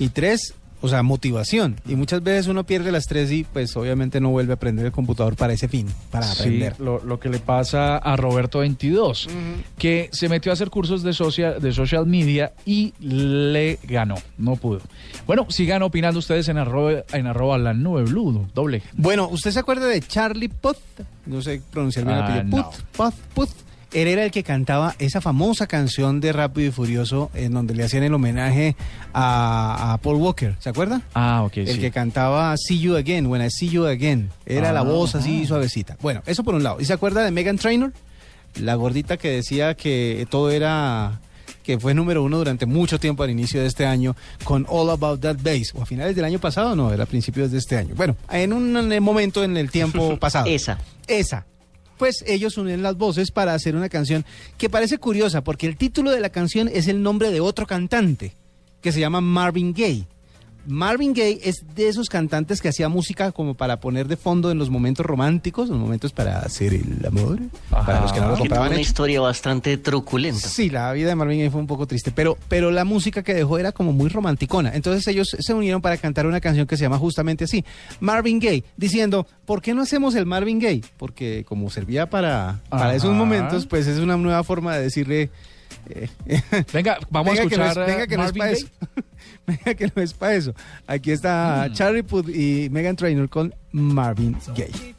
Y 0.00 0.08
tres, 0.08 0.54
o 0.80 0.88
sea, 0.88 1.02
motivación. 1.02 1.76
Y 1.86 1.94
muchas 1.96 2.22
veces 2.22 2.46
uno 2.48 2.64
pierde 2.64 2.92
las 2.92 3.06
tres 3.06 3.30
y 3.32 3.44
pues 3.44 3.76
obviamente 3.76 4.20
no 4.20 4.30
vuelve 4.30 4.52
a 4.52 4.56
aprender 4.56 4.86
el 4.86 4.92
computador 4.92 5.36
para 5.36 5.52
ese 5.52 5.68
fin, 5.68 5.86
para 6.10 6.26
Sí, 6.26 6.40
aprender. 6.42 6.74
lo, 6.80 7.02
lo 7.04 7.18
que 7.20 7.28
le 7.28 7.38
pasa 7.38 7.96
a 7.98 8.16
Roberto 8.16 8.60
22, 8.60 9.28
que 9.78 10.08
se 10.12 10.28
metió 10.28 10.52
a 10.52 10.54
hacer 10.54 10.70
cursos 10.70 11.02
de 11.02 11.12
social, 11.12 11.60
de 11.60 11.72
social 11.72 12.06
media 12.06 12.52
y 12.64 12.92
le 13.00 13.78
ganó, 13.84 14.16
no 14.38 14.56
pudo. 14.56 14.80
Bueno, 15.26 15.46
sigan 15.50 15.82
opinando 15.82 16.18
ustedes 16.18 16.48
en 16.48 16.58
arroba, 16.58 17.02
en 17.12 17.26
arroba 17.26 17.58
la 17.58 17.74
nube 17.74 18.02
blue, 18.04 18.46
doble. 18.54 18.82
Bueno, 18.94 19.28
¿usted 19.28 19.50
se 19.50 19.58
acuerda 19.60 19.86
de 19.86 20.00
Charlie 20.00 20.48
Puth? 20.48 20.76
No 21.26 21.42
sé 21.42 21.60
pronunciar 21.70 22.04
bien 22.04 22.16
el 22.18 22.22
Ah, 22.22 22.36
apellido. 22.36 22.70
Puth, 22.70 22.80
Puth, 22.96 23.14
Puth. 23.34 23.65
Él 23.92 24.08
era 24.08 24.24
el 24.24 24.30
que 24.30 24.42
cantaba 24.42 24.94
esa 24.98 25.20
famosa 25.20 25.66
canción 25.66 26.20
de 26.20 26.32
Rápido 26.32 26.68
y 26.68 26.70
Furioso 26.72 27.30
en 27.34 27.52
donde 27.52 27.74
le 27.74 27.84
hacían 27.84 28.02
el 28.02 28.12
homenaje 28.14 28.76
a, 29.14 29.92
a 29.94 29.98
Paul 29.98 30.16
Walker. 30.16 30.56
¿Se 30.58 30.68
acuerda? 30.68 31.02
Ah, 31.14 31.42
ok, 31.44 31.56
El 31.58 31.74
sí. 31.74 31.78
que 31.80 31.90
cantaba 31.90 32.54
See 32.56 32.80
You 32.80 32.96
Again, 32.96 33.26
When 33.26 33.42
I 33.44 33.50
See 33.50 33.68
You 33.68 33.86
Again. 33.86 34.30
Era 34.44 34.72
la 34.72 34.80
Ah, 34.80 34.82
voz 34.82 35.14
así 35.14 35.46
suavecita. 35.46 35.96
Bueno, 36.02 36.22
eso 36.26 36.42
por 36.44 36.54
un 36.54 36.62
lado. 36.62 36.78
¿Y 36.80 36.84
se 36.84 36.92
acuerda 36.92 37.24
de 37.24 37.30
Megan 37.30 37.58
Trainor? 37.58 37.92
La 38.60 38.74
gordita 38.74 39.16
que 39.16 39.30
decía 39.30 39.74
que 39.74 40.26
todo 40.30 40.50
era 40.50 41.20
que 41.62 41.78
fue 41.80 41.94
número 41.94 42.22
uno 42.22 42.38
durante 42.38 42.64
mucho 42.64 42.98
tiempo 43.00 43.22
al 43.24 43.30
inicio 43.30 43.60
de 43.60 43.66
este 43.66 43.86
año 43.86 44.14
con 44.44 44.66
All 44.68 44.88
About 44.90 45.20
That 45.20 45.36
Bass. 45.42 45.72
O 45.74 45.82
a 45.82 45.86
finales 45.86 46.14
del 46.14 46.24
año 46.24 46.38
pasado, 46.38 46.76
no, 46.76 46.92
era 46.92 47.04
a 47.04 47.06
principios 47.06 47.50
de 47.50 47.58
este 47.58 47.76
año. 47.76 47.94
Bueno, 47.96 48.16
en 48.30 48.52
un 48.52 49.02
momento 49.02 49.42
en 49.42 49.56
el 49.56 49.70
tiempo 49.70 50.16
pasado. 50.20 50.46
Esa. 50.46 50.78
Esa. 51.08 51.44
Pues 51.96 52.24
ellos 52.26 52.58
unen 52.58 52.82
las 52.82 52.96
voces 52.96 53.30
para 53.30 53.54
hacer 53.54 53.76
una 53.76 53.88
canción 53.88 54.24
que 54.58 54.70
parece 54.70 54.98
curiosa 54.98 55.42
porque 55.42 55.66
el 55.66 55.76
título 55.76 56.10
de 56.10 56.20
la 56.20 56.30
canción 56.30 56.68
es 56.68 56.88
el 56.88 57.02
nombre 57.02 57.30
de 57.30 57.40
otro 57.40 57.66
cantante 57.66 58.34
que 58.80 58.92
se 58.92 59.00
llama 59.00 59.20
Marvin 59.20 59.72
Gaye. 59.72 60.06
Marvin 60.66 61.12
Gaye 61.12 61.40
es 61.44 61.64
de 61.74 61.88
esos 61.88 62.08
cantantes 62.08 62.60
que 62.60 62.68
hacía 62.68 62.88
música 62.88 63.32
como 63.32 63.54
para 63.54 63.80
poner 63.80 64.08
de 64.08 64.16
fondo 64.16 64.50
en 64.50 64.58
los 64.58 64.70
momentos 64.70 65.06
románticos, 65.06 65.68
los 65.68 65.78
momentos 65.78 66.12
para 66.12 66.40
hacer 66.40 66.74
el 66.74 67.04
amor, 67.06 67.38
para 67.70 68.00
los 68.00 68.12
que 68.12 68.20
no 68.20 68.30
lo 68.30 68.38
compraban. 68.38 68.68
una 68.68 68.76
hecho. 68.76 68.88
historia 68.88 69.20
bastante 69.20 69.76
truculenta. 69.78 70.48
Sí, 70.48 70.70
la 70.70 70.92
vida 70.92 71.08
de 71.08 71.14
Marvin 71.14 71.38
Gaye 71.38 71.50
fue 71.50 71.60
un 71.60 71.66
poco 71.66 71.86
triste, 71.86 72.10
pero, 72.10 72.36
pero 72.48 72.70
la 72.70 72.84
música 72.84 73.22
que 73.22 73.34
dejó 73.34 73.58
era 73.58 73.72
como 73.72 73.92
muy 73.92 74.08
romanticona. 74.08 74.72
Entonces 74.74 75.06
ellos 75.06 75.36
se 75.38 75.54
unieron 75.54 75.80
para 75.80 75.96
cantar 75.96 76.26
una 76.26 76.40
canción 76.40 76.66
que 76.66 76.76
se 76.76 76.82
llama 76.82 76.98
justamente 76.98 77.44
así, 77.44 77.64
Marvin 78.00 78.38
Gaye, 78.38 78.64
diciendo, 78.76 79.26
¿por 79.44 79.62
qué 79.62 79.74
no 79.74 79.82
hacemos 79.82 80.14
el 80.14 80.26
Marvin 80.26 80.58
Gaye? 80.58 80.84
Porque 80.96 81.44
como 81.46 81.70
servía 81.70 82.10
para, 82.10 82.60
para 82.68 82.94
esos 82.94 83.14
momentos, 83.14 83.66
pues 83.66 83.86
es 83.86 83.98
una 83.98 84.16
nueva 84.16 84.42
forma 84.44 84.76
de 84.76 84.82
decirle... 84.82 85.30
Venga, 86.72 86.98
vamos 87.10 87.34
venga 87.34 87.46
a 87.46 87.48
que 87.48 87.56
no 87.56 87.64
es- 87.64 87.68
escuchar 87.70 87.86
venga 87.86 88.06
que 88.06 88.16
no 88.16 88.24
es 88.24 88.34
Marvin 88.34 88.38
para 88.40 88.50
Gaye. 88.52 88.62
eso. 88.64 88.68
venga 89.46 89.74
que 89.74 89.92
no 89.94 90.02
es 90.02 90.12
para 90.14 90.34
eso. 90.34 90.54
Aquí 90.86 91.10
está 91.12 91.68
Charlie 91.72 92.02
Puth 92.02 92.28
y 92.28 92.68
Megan 92.70 92.96
Trainor 92.96 93.28
con 93.28 93.54
Marvin 93.72 94.36
Gaye. 94.56 94.94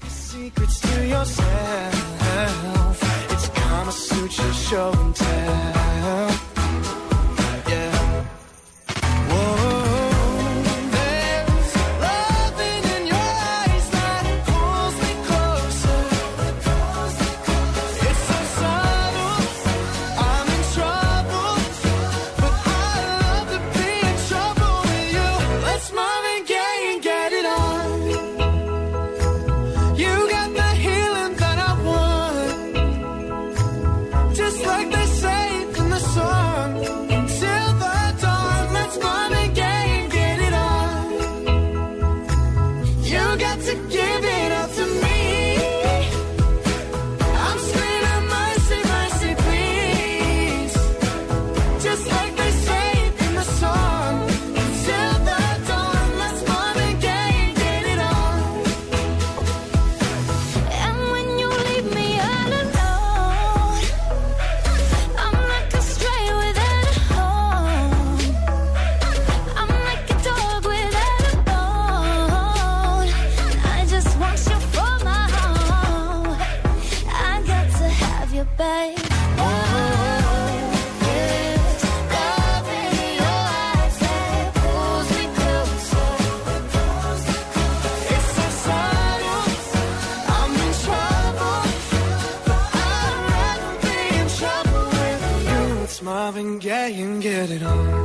loving, 96.28 96.59
yeah, 96.59 96.88
you 96.88 97.05
can 97.05 97.19
get 97.21 97.49
it 97.49 97.63
on. 97.63 97.96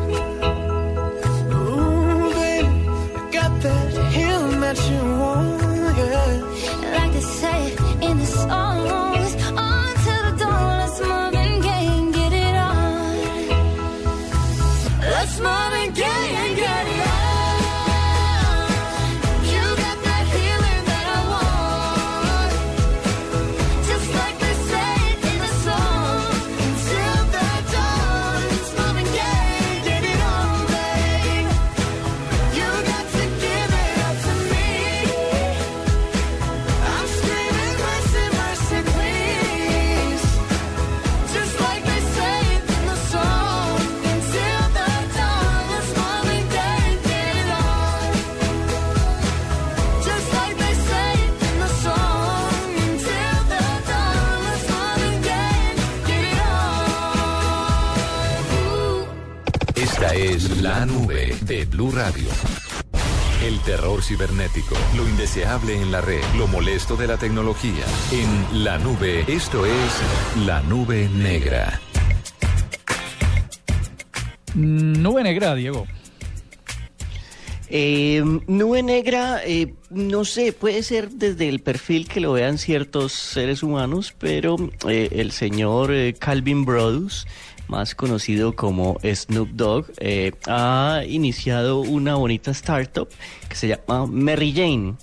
Blue 61.83 61.91
Radio. 61.91 62.29
El 63.45 63.59
terror 63.61 64.05
cibernético, 64.05 64.77
lo 64.97 65.09
indeseable 65.09 65.75
en 65.75 65.91
la 65.91 66.01
red, 66.01 66.23
lo 66.39 66.47
molesto 66.47 66.95
de 66.95 67.09
la 67.09 67.17
tecnología. 67.17 67.85
En 68.13 68.63
la 68.63 68.79
nube, 68.79 69.25
esto 69.27 69.67
es 69.67 70.47
La 70.47 70.63
Nube 70.63 71.09
Negra. 71.09 71.81
Nube 74.55 75.25
negra, 75.25 75.57
Diego. 75.57 75.89
Eh, 77.75 78.23
nube 78.47 78.83
negra, 78.83 79.41
eh, 79.45 79.73
no 79.89 80.27
sé, 80.27 80.53
puede 80.53 80.83
ser 80.83 81.09
desde 81.11 81.49
el 81.49 81.61
perfil 81.61 82.07
que 82.07 82.21
lo 82.21 82.33
vean 82.33 82.59
ciertos 82.59 83.13
seres 83.13 83.63
humanos, 83.63 84.15
pero 84.19 84.57
eh, 84.87 85.09
el 85.13 85.33
señor 85.33 85.91
eh, 85.91 86.13
Calvin 86.13 86.67
Brodus, 86.67 87.27
más 87.69 87.95
conocido 87.95 88.55
como 88.55 88.99
Snoop 89.03 89.51
Dogg, 89.51 89.87
eh, 89.99 90.33
ha 90.47 91.03
iniciado 91.09 91.81
una 91.81 92.15
bonita 92.17 92.51
startup 92.51 93.09
que 93.49 93.57
se 93.57 93.69
llama 93.69 94.07
Mary 94.07 94.53
Jane. 94.53 94.95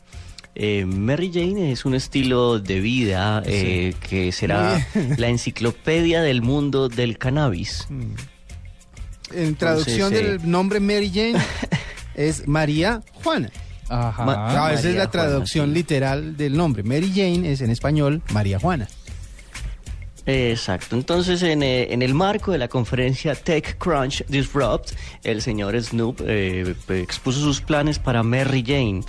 Eh, 0.55 0.85
Mary 0.85 1.31
Jane 1.33 1.71
es 1.71 1.85
un 1.85 1.95
estilo 1.95 2.59
de 2.59 2.79
vida 2.81 3.41
eh, 3.45 3.93
que 4.09 4.31
será 4.31 4.85
la 5.17 5.29
enciclopedia 5.29 6.21
del 6.21 6.41
mundo 6.41 6.89
del 6.89 7.17
cannabis. 7.17 7.87
En 9.31 9.55
traducción 9.55 10.13
Entonces, 10.13 10.41
del 10.41 10.51
nombre 10.51 10.79
Mary 10.79 11.09
Jane 11.13 11.35
es 12.15 12.47
María 12.47 13.01
Juana. 13.23 13.49
Ajá. 13.87 14.25
Ma- 14.25 14.53
no, 14.53 14.69
esa 14.69 14.79
es 14.89 14.95
la 14.95 15.07
Juana, 15.07 15.11
traducción 15.11 15.73
literal 15.73 16.35
del 16.37 16.55
nombre. 16.57 16.83
Mary 16.83 17.09
Jane 17.15 17.51
es 17.51 17.61
en 17.61 17.69
español 17.69 18.21
María 18.33 18.59
Juana. 18.59 18.87
Exacto. 20.29 20.95
Entonces, 20.95 21.41
en, 21.43 21.63
eh, 21.63 21.91
en 21.91 22.01
el 22.01 22.13
marco 22.13 22.51
de 22.51 22.57
la 22.57 22.67
conferencia 22.67 23.35
TechCrunch 23.35 24.25
Disrupt, 24.27 24.91
el 25.23 25.41
señor 25.41 25.81
Snoop 25.81 26.21
eh, 26.25 26.75
expuso 26.89 27.39
sus 27.39 27.61
planes 27.61 27.99
para 27.99 28.23
Mary 28.23 28.63
Jane 28.65 29.01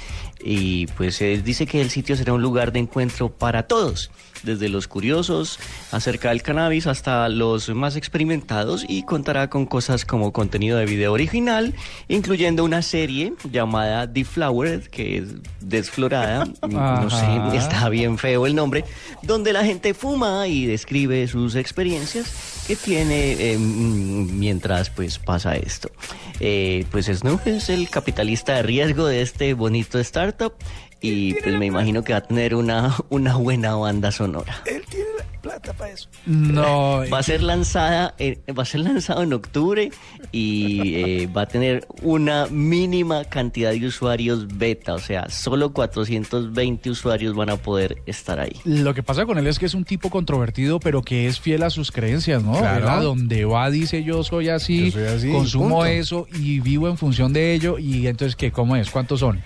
y 0.43 0.86
pues 0.88 1.20
eh, 1.22 1.41
dice 1.45 1.66
que 1.66 1.80
el 1.80 1.91
sitio 1.91 2.16
será 2.16 2.32
un 2.32 2.43
lugar 2.43 2.72
de 2.72 2.80
encuentro 2.80 3.30
para 3.30 3.64
todos, 3.64 4.11
desde 4.43 4.68
los 4.68 4.88
curiosos 4.88 5.59
acerca 5.93 6.30
del 6.30 6.43
cannabis 6.43 6.86
hasta 6.86 7.28
los 7.28 7.68
más 7.70 7.97
experimentados 7.97 8.84
y 8.88 9.03
contará 9.03 9.51
con 9.51 9.66
cosas 9.66 10.05
como 10.05 10.32
contenido 10.32 10.78
de 10.78 10.86
video 10.86 11.12
original, 11.12 11.74
incluyendo 12.09 12.64
una 12.64 12.82
serie 12.82 13.34
llamada 13.51 14.07
Deflowered, 14.07 14.84
que 14.84 15.18
es 15.18 15.28
desflorada, 15.61 16.47
no 16.68 17.11
sé, 17.11 17.57
está 17.57 17.88
bien 17.88 18.18
feo 18.18 18.47
el 18.47 18.55
nombre, 18.55 18.84
donde 19.22 19.53
la 19.53 19.64
gente 19.64 19.95
fuma 19.95 20.47
y 20.49 20.66
describe 20.66 21.26
sus 21.28 21.55
experiencias 21.55 22.64
que 22.66 22.76
tiene 22.76 23.32
eh, 23.32 23.59
mientras 23.59 24.91
pues 24.91 25.18
pasa 25.18 25.57
esto. 25.57 25.91
Eh, 26.38 26.86
pues 26.91 27.07
Snoop 27.07 27.47
es 27.47 27.68
el 27.68 27.91
capitalista 27.91 28.55
de 28.55 28.62
riesgo 28.62 29.07
de 29.07 29.22
este 29.22 29.53
bonito 29.55 29.99
startup 30.31 30.55
y 31.03 31.33
pues 31.35 31.59
me 31.59 31.64
imagino 31.66 32.05
que 32.05 32.12
va 32.12 32.18
a 32.18 32.22
tener 32.22 32.55
una, 32.55 32.95
una 33.09 33.37
buena 33.37 33.74
banda 33.74 34.12
sonora. 34.12 34.62
Él 34.66 34.83
tiene 34.91 35.07
la 35.16 35.24
plata 35.41 35.72
para 35.72 35.93
eso. 35.93 36.11
No. 36.26 37.03
Va 37.11 37.20
a 37.20 37.22
ser 37.22 37.43
lanzada, 37.43 38.14
eh, 38.18 38.39
va 38.57 38.64
a 38.64 38.66
ser 38.66 38.81
lanzado 38.81 39.22
en 39.22 39.33
octubre 39.33 39.91
y 40.31 40.95
eh, 40.97 41.26
va 41.35 41.43
a 41.43 41.47
tener 41.47 41.87
una 42.03 42.49
mínima 42.51 43.24
cantidad 43.24 43.70
de 43.70 43.87
usuarios 43.87 44.59
beta, 44.59 44.93
o 44.93 44.99
sea, 44.99 45.31
solo 45.31 45.72
420 45.72 46.91
usuarios 46.91 47.35
van 47.35 47.49
a 47.49 47.57
poder 47.57 48.03
estar 48.05 48.39
ahí. 48.39 48.57
Lo 48.64 48.93
que 48.93 49.03
pasa 49.03 49.24
con 49.24 49.39
él 49.39 49.47
es 49.47 49.59
que 49.59 49.64
es 49.64 49.74
un 49.74 49.85
tipo 49.85 50.11
controvertido, 50.11 50.81
pero 50.81 51.01
que 51.01 51.26
es 51.28 51.41
fiel 51.41 51.62
a 51.62 51.70
sus 51.70 51.91
creencias, 51.91 52.43
¿no? 52.45 52.59
Claro. 52.59 52.91
A 52.91 53.03
donde 53.03 53.47
va 53.47 53.70
dice 53.70 54.05
yo 54.05 54.22
soy 54.22 54.51
así, 54.51 54.91
Yo 54.91 54.99
soy 54.99 55.05
así, 55.05 55.33
consumo 55.33 55.76
punto. 55.76 55.87
eso 55.87 56.26
y 56.31 56.61
vivo 56.61 56.89
en 56.89 56.99
función 56.99 57.33
de 57.33 57.55
ello. 57.55 57.78
Y 57.78 58.07
entonces, 58.07 58.37
¿qué? 58.37 58.53
¿Cómo 58.53 58.76
es? 58.76 58.91
¿Cuántos 58.91 59.20
son? 59.20 59.41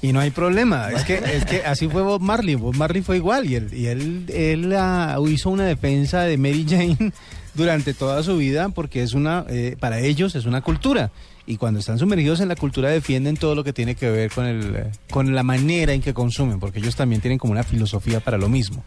Y 0.00 0.12
no 0.12 0.20
hay 0.20 0.30
problema, 0.30 0.90
es 0.92 1.04
que, 1.04 1.16
es 1.16 1.44
que 1.44 1.64
así 1.64 1.88
fue 1.88 2.02
Bob 2.02 2.20
Marley, 2.20 2.54
Bob 2.54 2.76
Marley 2.76 3.02
fue 3.02 3.16
igual 3.16 3.50
y 3.50 3.56
él, 3.56 3.74
y 3.74 3.86
él, 3.86 4.26
él 4.28 4.72
ah, 4.76 5.18
hizo 5.28 5.50
una 5.50 5.64
defensa 5.64 6.22
de 6.22 6.38
Mary 6.38 6.64
Jane 6.68 7.12
durante 7.54 7.94
toda 7.94 8.22
su 8.22 8.36
vida 8.36 8.68
porque 8.68 9.02
es 9.02 9.12
una, 9.14 9.44
eh, 9.48 9.76
para 9.80 9.98
ellos 9.98 10.36
es 10.36 10.46
una 10.46 10.60
cultura 10.60 11.10
y 11.46 11.56
cuando 11.56 11.80
están 11.80 11.98
sumergidos 11.98 12.40
en 12.40 12.48
la 12.48 12.54
cultura 12.54 12.90
defienden 12.90 13.36
todo 13.36 13.56
lo 13.56 13.64
que 13.64 13.72
tiene 13.72 13.96
que 13.96 14.08
ver 14.08 14.30
con, 14.30 14.44
el, 14.44 14.76
eh, 14.76 14.90
con 15.10 15.34
la 15.34 15.42
manera 15.42 15.92
en 15.92 16.00
que 16.00 16.14
consumen 16.14 16.60
porque 16.60 16.78
ellos 16.78 16.94
también 16.94 17.20
tienen 17.20 17.38
como 17.38 17.52
una 17.52 17.64
filosofía 17.64 18.20
para 18.20 18.38
lo 18.38 18.48
mismo. 18.48 18.84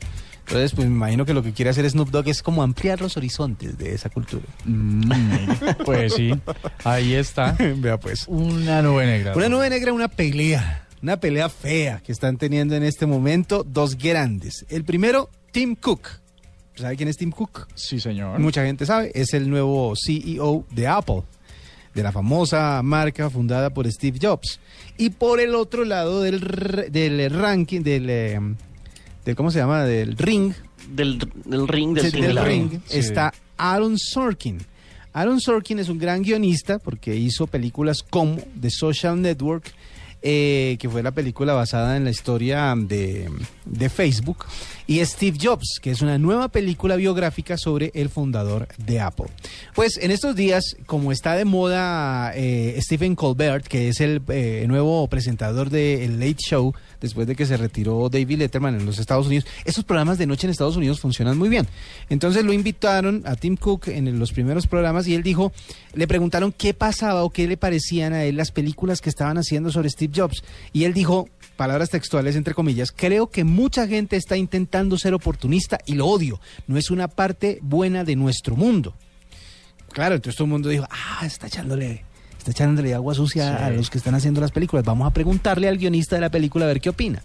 Entonces, 0.47 0.73
pues 0.73 0.87
me 0.87 0.95
imagino 0.95 1.25
que 1.25 1.33
lo 1.33 1.43
que 1.43 1.53
quiere 1.53 1.69
hacer 1.69 1.89
Snoop 1.89 2.09
Dogg 2.09 2.27
es 2.27 2.43
como 2.43 2.61
ampliar 2.61 2.99
los 2.99 3.15
horizontes 3.15 3.77
de 3.77 3.93
esa 3.93 4.09
cultura. 4.09 4.43
Mm, 4.65 5.51
pues 5.85 6.13
sí, 6.13 6.33
ahí 6.83 7.13
está. 7.13 7.55
Vea 7.77 7.97
pues. 7.99 8.25
Una 8.27 8.81
nube 8.81 9.05
negra. 9.05 9.33
Una 9.35 9.49
nube 9.49 9.69
negra, 9.69 9.93
una 9.93 10.09
pelea, 10.09 10.87
una 11.01 11.19
pelea 11.19 11.49
fea 11.49 12.01
que 12.05 12.11
están 12.11 12.37
teniendo 12.37 12.75
en 12.75 12.83
este 12.83 13.05
momento 13.05 13.63
dos 13.63 13.97
grandes. 13.97 14.65
El 14.69 14.83
primero, 14.83 15.29
Tim 15.51 15.75
Cook. 15.75 16.07
¿Sabe 16.75 16.95
quién 16.95 17.09
es 17.09 17.17
Tim 17.17 17.31
Cook? 17.31 17.67
Sí, 17.75 17.99
señor. 17.99 18.39
Mucha 18.39 18.63
gente 18.65 18.85
sabe, 18.85 19.11
es 19.13 19.33
el 19.33 19.49
nuevo 19.49 19.93
CEO 19.95 20.65
de 20.71 20.87
Apple, 20.87 21.23
de 21.93 22.03
la 22.03 22.11
famosa 22.11 22.81
marca 22.83 23.29
fundada 23.29 23.69
por 23.71 23.91
Steve 23.91 24.17
Jobs. 24.21 24.59
Y 24.97 25.09
por 25.11 25.39
el 25.39 25.53
otro 25.55 25.83
lado 25.85 26.21
del, 26.21 26.39
del 26.91 27.29
ranking, 27.31 27.81
del, 27.81 28.09
eh, 28.09 28.39
del, 29.25 29.35
¿cómo 29.35 29.51
se 29.51 29.59
llama? 29.59 29.83
Del 29.83 30.17
ring, 30.17 30.53
Del, 30.89 31.19
del 31.45 31.67
ring, 31.67 31.93
del, 31.95 32.37
ring 32.43 32.79
Sí. 32.85 32.99
está 32.99 33.33
Aaron 33.57 33.97
Sorkin. 33.97 34.59
Aaron 35.13 35.41
Sorkin 35.41 35.79
es 35.79 35.89
un 35.89 35.99
gran 35.99 36.21
guionista 36.21 36.79
porque 36.79 37.15
hizo 37.15 37.45
películas 37.47 38.01
como 38.09 38.37
The 38.59 38.69
Social 38.71 39.21
Network, 39.21 39.73
eh, 40.21 40.77
que 40.79 40.89
fue 40.89 41.03
la 41.03 41.11
película 41.11 41.53
basada 41.53 41.97
en 41.97 42.03
la 42.03 42.11
historia 42.11 42.73
de, 42.77 43.29
de 43.65 43.89
Facebook, 43.89 44.45
y 44.87 45.03
Steve 45.05 45.37
Jobs, 45.41 45.79
que 45.81 45.91
es 45.91 46.01
una 46.01 46.17
nueva 46.17 46.49
película 46.49 46.95
biográfica 46.95 47.57
sobre 47.57 47.91
el 47.93 48.09
fundador 48.09 48.67
de 48.77 48.99
Apple. 48.99 49.27
Pues 49.73 49.97
en 49.97 50.11
estos 50.11 50.35
días, 50.35 50.75
como 50.85 51.11
está 51.11 51.35
de 51.35 51.45
moda 51.45 52.33
eh, 52.35 52.77
Stephen 52.81 53.15
Colbert, 53.15 53.65
que 53.65 53.89
es 53.89 54.01
el 54.01 54.21
eh, 54.27 54.65
nuevo 54.67 55.07
presentador 55.07 55.69
de 55.69 56.03
El 56.03 56.19
Late 56.19 56.43
Show, 56.45 56.73
después 57.01 57.27
de 57.27 57.35
que 57.35 57.45
se 57.45 57.57
retiró 57.57 58.07
David 58.09 58.37
Letterman 58.37 58.75
en 58.75 58.85
los 58.85 58.99
Estados 58.99 59.27
Unidos, 59.27 59.45
esos 59.65 59.83
programas 59.83 60.17
de 60.17 60.27
noche 60.27 60.47
en 60.47 60.51
Estados 60.51 60.77
Unidos 60.77 60.99
funcionan 60.99 61.37
muy 61.37 61.49
bien. 61.49 61.67
Entonces 62.09 62.45
lo 62.45 62.53
invitaron 62.53 63.23
a 63.25 63.35
Tim 63.35 63.57
Cook 63.57 63.87
en 63.87 64.17
los 64.17 64.31
primeros 64.31 64.67
programas 64.67 65.07
y 65.07 65.15
él 65.15 65.23
dijo, 65.23 65.51
le 65.93 66.07
preguntaron 66.07 66.53
qué 66.53 66.73
pasaba 66.73 67.23
o 67.23 67.29
qué 67.31 67.47
le 67.47 67.57
parecían 67.57 68.13
a 68.13 68.23
él 68.23 68.37
las 68.37 68.51
películas 68.51 69.01
que 69.01 69.09
estaban 69.09 69.37
haciendo 69.37 69.71
sobre 69.71 69.89
Steve 69.89 70.13
Jobs. 70.15 70.43
Y 70.71 70.85
él 70.85 70.93
dijo, 70.93 71.27
palabras 71.57 71.89
textuales 71.89 72.35
entre 72.35 72.53
comillas, 72.53 72.91
creo 72.91 73.27
que 73.27 73.43
mucha 73.43 73.87
gente 73.87 74.15
está 74.15 74.37
intentando 74.37 74.97
ser 74.97 75.13
oportunista 75.13 75.79
y 75.85 75.95
lo 75.95 76.07
odio. 76.07 76.39
No 76.67 76.77
es 76.77 76.91
una 76.91 77.07
parte 77.07 77.59
buena 77.61 78.03
de 78.03 78.15
nuestro 78.15 78.55
mundo. 78.55 78.95
Claro, 79.91 80.15
entonces 80.15 80.37
todo 80.37 80.45
el 80.45 80.51
mundo 80.51 80.69
dijo, 80.69 80.87
ah, 80.89 81.25
está 81.25 81.47
echándole, 81.47 82.05
está 82.41 82.51
echándole 82.51 82.93
agua 82.93 83.13
sucia 83.13 83.65
a 83.65 83.69
los 83.69 83.89
que 83.89 83.97
están 83.97 84.15
haciendo 84.15 84.41
las 84.41 84.51
películas. 84.51 84.83
Vamos 84.83 85.07
a 85.07 85.13
preguntarle 85.13 85.67
al 85.67 85.77
guionista 85.77 86.15
de 86.15 86.21
la 86.21 86.31
película 86.31 86.65
a 86.65 86.67
ver 86.67 86.81
qué 86.81 86.89
opina. 86.89 87.23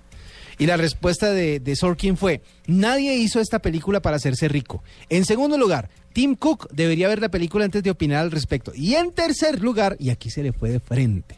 Y 0.59 0.67
la 0.67 0.77
respuesta 0.77 1.33
de, 1.33 1.61
de 1.61 1.77
Sorkin 1.77 2.17
fue, 2.17 2.41
nadie 2.67 3.14
hizo 3.17 3.41
esta 3.41 3.59
película 3.59 4.01
para 4.01 4.17
hacerse 4.17 4.49
rico. 4.49 4.83
En 5.11 5.25
segundo 5.25 5.59
lugar, 5.59 5.91
Tim 6.12 6.35
Cook 6.35 6.69
debería 6.73 7.09
ver 7.09 7.21
la 7.21 7.29
película 7.29 7.67
antes 7.67 7.83
de 7.83 7.91
opinar 7.91 8.23
al 8.23 8.31
respecto. 8.31 8.73
Y 8.75 8.95
en 8.95 9.12
tercer 9.12 9.61
lugar, 9.61 9.97
y 9.99 10.09
aquí 10.09 10.31
se 10.31 10.43
le 10.43 10.53
fue 10.53 10.71
de 10.71 10.81
frente, 10.81 11.37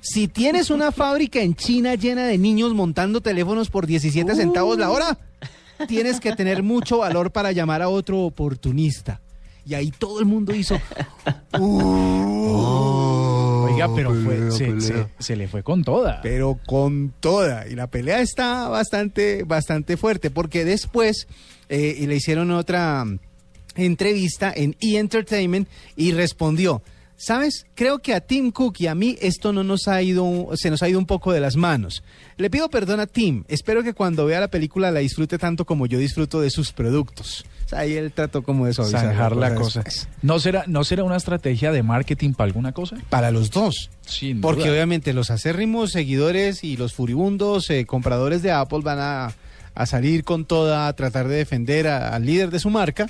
si 0.00 0.26
tienes 0.26 0.70
una 0.70 0.90
fábrica 0.90 1.40
en 1.40 1.54
China 1.54 1.94
llena 1.94 2.26
de 2.26 2.36
niños 2.36 2.74
montando 2.74 3.20
teléfonos 3.20 3.70
por 3.70 3.86
17 3.86 4.34
centavos 4.34 4.76
la 4.78 4.90
hora, 4.90 5.18
tienes 5.86 6.18
que 6.18 6.34
tener 6.34 6.62
mucho 6.62 6.98
valor 6.98 7.30
para 7.30 7.52
llamar 7.52 7.80
a 7.82 7.88
otro 7.88 8.20
oportunista. 8.20 9.20
Y 9.64 9.74
ahí 9.74 9.90
todo 9.90 10.18
el 10.20 10.26
mundo 10.26 10.54
hizo. 10.54 10.74
Oiga, 13.64 13.88
pero 13.94 14.10
fue, 14.22 14.34
pelea, 14.36 14.50
se, 14.50 14.80
se- 14.80 15.06
se 15.18 15.36
le 15.36 15.48
fue 15.48 15.62
con 15.62 15.82
toda. 15.84 16.20
Pero 16.22 16.58
con 16.66 17.12
toda. 17.20 17.66
Y 17.68 17.74
la 17.74 17.86
pelea 17.86 18.20
está 18.20 18.68
bastante, 18.68 19.44
bastante 19.44 19.96
fuerte. 19.96 20.30
Porque 20.30 20.64
después 20.64 21.26
eh, 21.68 21.96
y 21.98 22.06
le 22.06 22.16
hicieron 22.16 22.50
otra 22.50 23.04
entrevista 23.76 24.52
en 24.54 24.76
E! 24.80 24.98
Entertainment 24.98 25.68
y 25.96 26.12
respondió. 26.12 26.82
¿Sabes? 27.24 27.66
Creo 27.76 28.00
que 28.00 28.14
a 28.14 28.20
Tim 28.20 28.50
Cook 28.50 28.78
y 28.80 28.88
a 28.88 28.96
mí 28.96 29.16
esto 29.20 29.52
no 29.52 29.62
nos 29.62 29.86
ha 29.86 30.02
ido, 30.02 30.50
se 30.54 30.70
nos 30.70 30.82
ha 30.82 30.88
ido 30.88 30.98
un 30.98 31.06
poco 31.06 31.30
de 31.32 31.38
las 31.38 31.54
manos. 31.54 32.02
Le 32.36 32.50
pido 32.50 32.68
perdón 32.68 32.98
a 32.98 33.06
Tim. 33.06 33.44
Espero 33.46 33.84
que 33.84 33.94
cuando 33.94 34.26
vea 34.26 34.40
la 34.40 34.48
película 34.48 34.90
la 34.90 34.98
disfrute 34.98 35.38
tanto 35.38 35.64
como 35.64 35.86
yo 35.86 36.00
disfruto 36.00 36.40
de 36.40 36.50
sus 36.50 36.72
productos. 36.72 37.44
O 37.64 37.68
sea, 37.68 37.78
ahí 37.78 37.92
él 37.92 38.10
trató 38.10 38.42
como 38.42 38.66
de 38.66 38.74
suavizar 38.74 39.36
la 39.36 39.54
cosa 39.54 39.84
después. 39.84 40.08
¿No 40.20 40.40
será, 40.40 40.64
¿No 40.66 40.82
será 40.82 41.04
una 41.04 41.14
estrategia 41.14 41.70
de 41.70 41.84
marketing 41.84 42.32
para 42.32 42.48
alguna 42.48 42.72
cosa? 42.72 42.96
Para 43.08 43.30
los 43.30 43.52
dos. 43.52 43.90
Sin 44.04 44.40
Porque 44.40 44.62
duda. 44.62 44.72
obviamente 44.72 45.12
los 45.12 45.30
acérrimos 45.30 45.92
seguidores 45.92 46.64
y 46.64 46.76
los 46.76 46.92
furibundos 46.92 47.70
eh, 47.70 47.86
compradores 47.86 48.42
de 48.42 48.50
Apple 48.50 48.80
van 48.82 48.98
a, 48.98 49.32
a 49.76 49.86
salir 49.86 50.24
con 50.24 50.44
toda, 50.44 50.88
a 50.88 50.92
tratar 50.94 51.28
de 51.28 51.36
defender 51.36 51.86
al 51.86 52.26
líder 52.26 52.50
de 52.50 52.58
su 52.58 52.68
marca. 52.68 53.08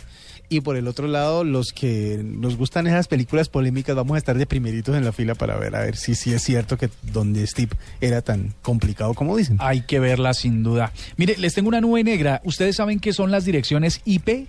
Y 0.52 0.60
por 0.60 0.76
el 0.76 0.86
otro 0.86 1.08
lado, 1.08 1.44
los 1.44 1.72
que 1.72 2.20
nos 2.22 2.58
gustan 2.58 2.86
esas 2.86 3.08
películas 3.08 3.48
polémicas, 3.48 3.96
vamos 3.96 4.16
a 4.16 4.18
estar 4.18 4.36
de 4.36 4.44
primeritos 4.44 4.94
en 4.94 5.02
la 5.02 5.10
fila 5.10 5.34
para 5.34 5.56
ver, 5.56 5.74
a 5.74 5.80
ver 5.80 5.96
si 5.96 6.14
sí 6.14 6.34
es 6.34 6.42
cierto 6.42 6.76
que 6.76 6.90
donde 7.00 7.46
Steve 7.46 7.74
era 8.02 8.20
tan 8.20 8.52
complicado 8.60 9.14
como 9.14 9.34
dicen. 9.34 9.56
Hay 9.60 9.80
que 9.86 9.98
verla 9.98 10.34
sin 10.34 10.62
duda. 10.62 10.92
Mire, 11.16 11.38
les 11.38 11.54
tengo 11.54 11.68
una 11.68 11.80
nube 11.80 12.04
negra. 12.04 12.42
¿Ustedes 12.44 12.76
saben 12.76 13.00
qué 13.00 13.14
son 13.14 13.30
las 13.30 13.46
direcciones 13.46 14.02
IP? 14.04 14.46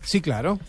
Sí, 0.00 0.20
claro. 0.20 0.60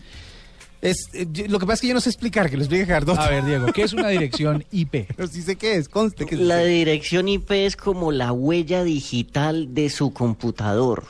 Es, 0.82 0.98
eh, 1.14 1.28
lo 1.48 1.60
que 1.60 1.68
pasa 1.68 1.76
es 1.76 1.82
que 1.82 1.88
yo 1.90 1.94
no 1.94 2.02
sé 2.02 2.10
explicar, 2.10 2.50
que 2.50 2.58
lo 2.58 2.64
explique 2.64 2.88
Cardoso. 2.88 3.22
A 3.22 3.30
ver, 3.30 3.46
Diego, 3.46 3.68
¿qué 3.74 3.84
es 3.84 3.94
una 3.94 4.10
dirección 4.10 4.66
IP? 4.72 5.06
Pero 5.16 5.28
sí 5.28 5.44
sé 5.44 5.56
qué 5.56 5.76
es, 5.76 5.88
conste 5.88 6.26
que 6.26 6.36
La 6.36 6.64
dirección 6.64 7.28
IP 7.28 7.52
es 7.52 7.76
como 7.76 8.12
la 8.12 8.32
huella 8.32 8.84
digital 8.84 9.76
de 9.76 9.92
su 9.92 10.14
computador. 10.14 11.06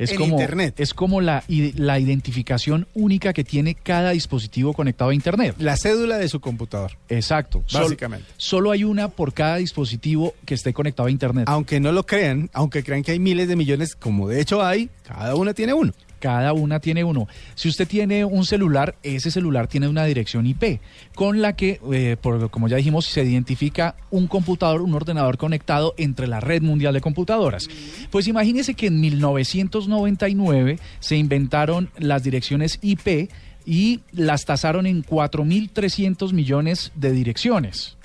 Es 0.00 0.12
En 0.12 0.16
como, 0.16 0.40
Internet. 0.40 0.80
Es 0.80 0.94
como 0.94 1.20
la, 1.20 1.44
la 1.48 1.98
identificación 1.98 2.88
única 2.94 3.34
que 3.34 3.44
tiene 3.44 3.74
cada 3.74 4.12
dispositivo 4.12 4.72
conectado 4.72 5.10
a 5.10 5.14
Internet. 5.14 5.56
La 5.58 5.76
cédula 5.76 6.16
de 6.16 6.26
su 6.30 6.40
computador. 6.40 6.92
Exacto. 7.10 7.62
Básicamente. 7.70 8.26
solo 8.38 8.70
hay 8.70 8.82
una 8.82 9.08
por 9.08 9.34
cada 9.34 9.56
dispositivo 9.56 10.34
que 10.46 10.54
esté 10.54 10.72
conectado 10.72 11.08
a 11.08 11.10
Internet. 11.10 11.44
Aunque 11.48 11.80
no 11.80 11.92
lo 11.92 12.06
crean, 12.06 12.48
aunque 12.54 12.82
crean 12.82 13.02
que 13.02 13.12
hay 13.12 13.18
miles 13.18 13.46
de 13.46 13.56
millones, 13.56 13.94
como 13.94 14.26
de 14.26 14.40
hecho 14.40 14.64
hay, 14.64 14.88
cada 15.02 15.34
una 15.34 15.52
tiene 15.52 15.74
uno. 15.74 15.92
Cada 16.20 16.52
una 16.52 16.80
tiene 16.80 17.02
uno. 17.02 17.26
Si 17.54 17.68
usted 17.68 17.88
tiene 17.88 18.24
un 18.24 18.44
celular, 18.44 18.94
ese 19.02 19.30
celular 19.30 19.66
tiene 19.66 19.88
una 19.88 20.04
dirección 20.04 20.46
IP 20.46 20.80
con 21.14 21.42
la 21.42 21.56
que, 21.56 21.80
eh, 21.92 22.16
por, 22.20 22.50
como 22.50 22.68
ya 22.68 22.76
dijimos, 22.76 23.06
se 23.06 23.24
identifica 23.24 23.96
un 24.10 24.26
computador, 24.26 24.82
un 24.82 24.94
ordenador 24.94 25.38
conectado 25.38 25.94
entre 25.96 26.26
la 26.26 26.40
red 26.40 26.62
mundial 26.62 26.94
de 26.94 27.00
computadoras. 27.00 27.68
Pues 28.10 28.28
imagínese 28.28 28.74
que 28.74 28.86
en 28.86 29.00
1999 29.00 30.78
se 31.00 31.16
inventaron 31.16 31.90
las 31.98 32.22
direcciones 32.22 32.78
IP 32.82 33.30
y 33.64 34.00
las 34.12 34.44
tasaron 34.44 34.86
en 34.86 35.04
4.300 35.04 36.32
millones 36.32 36.92
de 36.94 37.12
direcciones. 37.12 37.96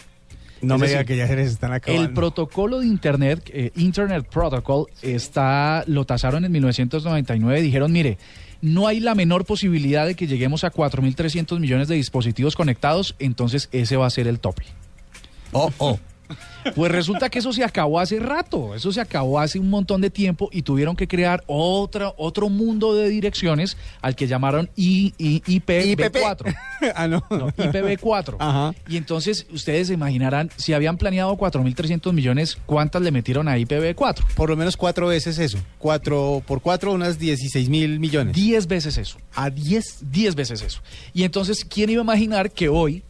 No 0.65 0.75
Es 0.75 0.81
me 0.81 0.87
decir, 0.87 0.97
diga 0.99 1.07
que 1.07 1.17
ya 1.17 1.27
se 1.27 1.35
les 1.35 1.51
están 1.51 1.73
acabando. 1.73 2.03
El 2.03 2.13
protocolo 2.13 2.79
de 2.79 2.87
Internet, 2.87 3.49
eh, 3.53 3.71
Internet 3.75 4.27
Protocol, 4.29 4.87
está, 5.01 5.83
lo 5.87 6.05
tasaron 6.05 6.43
en 6.45 6.51
1999. 6.51 7.61
Dijeron, 7.61 7.91
mire, 7.91 8.17
no 8.61 8.87
hay 8.87 8.99
la 8.99 9.15
menor 9.15 9.45
posibilidad 9.45 10.05
de 10.05 10.15
que 10.15 10.27
lleguemos 10.27 10.63
a 10.63 10.71
4.300 10.71 11.59
millones 11.59 11.87
de 11.87 11.95
dispositivos 11.95 12.55
conectados, 12.55 13.15
entonces 13.19 13.69
ese 13.71 13.95
va 13.95 14.07
a 14.07 14.09
ser 14.09 14.27
el 14.27 14.39
tope. 14.39 14.63
Oh, 15.51 15.71
oh. 15.77 15.99
Pues 16.75 16.91
resulta 16.91 17.29
que 17.29 17.39
eso 17.39 17.53
se 17.53 17.63
acabó 17.63 17.99
hace 17.99 18.19
rato, 18.19 18.73
eso 18.75 18.91
se 18.91 18.99
acabó 18.99 19.39
hace 19.39 19.59
un 19.59 19.69
montón 19.69 20.01
de 20.01 20.09
tiempo 20.09 20.49
y 20.51 20.63
tuvieron 20.63 20.95
que 20.95 21.07
crear 21.07 21.43
otra, 21.47 22.13
otro 22.17 22.49
mundo 22.49 22.95
de 22.95 23.07
direcciones 23.09 23.77
al 24.01 24.15
que 24.15 24.25
llamaron 24.27 24.69
I, 24.75 25.13
I- 25.17 25.41
IPv4. 25.41 26.55
ah, 26.95 27.07
no. 27.07 27.23
No, 27.29 27.49
IPv4. 27.51 28.37
Ajá. 28.39 28.73
Y 28.87 28.97
entonces 28.97 29.45
ustedes 29.51 29.87
se 29.87 29.93
imaginarán, 29.93 30.49
si 30.57 30.73
habían 30.73 30.97
planeado 30.97 31.35
4.300 31.37 32.11
millones, 32.13 32.57
¿cuántas 32.65 33.01
le 33.01 33.11
metieron 33.11 33.47
a 33.47 33.57
IPv4? 33.57 34.33
Por 34.35 34.49
lo 34.49 34.55
menos 34.57 34.75
cuatro 34.77 35.07
veces 35.07 35.37
eso. 35.37 35.59
Cuatro 35.77 36.41
por 36.47 36.61
cuatro, 36.61 36.93
unas 36.93 37.19
16 37.19 37.69
mil 37.69 37.99
millones. 37.99 38.35
10 38.35 38.67
veces 38.67 38.97
eso. 38.97 39.17
¿A 39.35 39.49
10? 39.49 40.11
10 40.11 40.35
veces 40.35 40.61
eso. 40.61 40.81
Y 41.13 41.23
entonces, 41.23 41.63
¿quién 41.65 41.89
iba 41.89 42.01
a 42.01 42.03
imaginar 42.03 42.49
que 42.51 42.69
hoy 42.69 43.03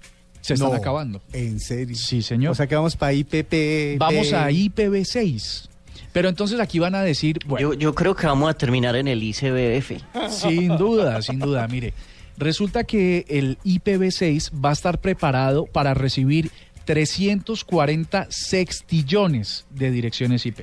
se 0.46 0.54
están 0.56 0.70
No. 0.70 0.76
acabando? 0.76 1.22
¿En 1.34 1.60
serio? 1.60 1.96
Sí, 1.96 2.22
señor. 2.22 2.52
O 2.52 2.56
sea 2.56 2.68
que 2.68 2.76
vamos 2.76 2.96
para 2.96 3.14
IPP. 3.14 3.98
Vamos 3.98 4.32
a 4.34 4.50
IPv6. 4.52 5.70
Pero 6.14 6.30
entonces 6.30 6.60
aquí 6.60 6.80
van 6.80 6.96
a 6.96 7.02
decir, 7.02 7.40
bueno, 7.46 7.74
Yo, 7.74 7.80
yo 7.80 7.96
creo 7.96 8.16
que 8.16 8.26
vamos 8.28 8.50
a 8.50 8.54
terminar 8.54 8.96
en 8.96 9.08
el 9.08 9.22
ICBF. 9.22 10.02
sin 10.30 10.78
duda, 10.78 11.22
sin 11.22 11.40
duda, 11.40 11.68
mire, 11.68 11.94
resulta 12.38 12.84
que 12.86 13.26
el 13.28 13.58
IPv6 13.66 14.52
va 14.64 14.70
a 14.70 14.74
estar 14.74 15.00
preparado 15.02 15.66
para 15.66 15.94
recibir 15.94 16.52
340 16.86 18.28
sextillones 18.30 19.66
de 19.72 19.92
direcciones 19.92 20.46
IP. 20.46 20.60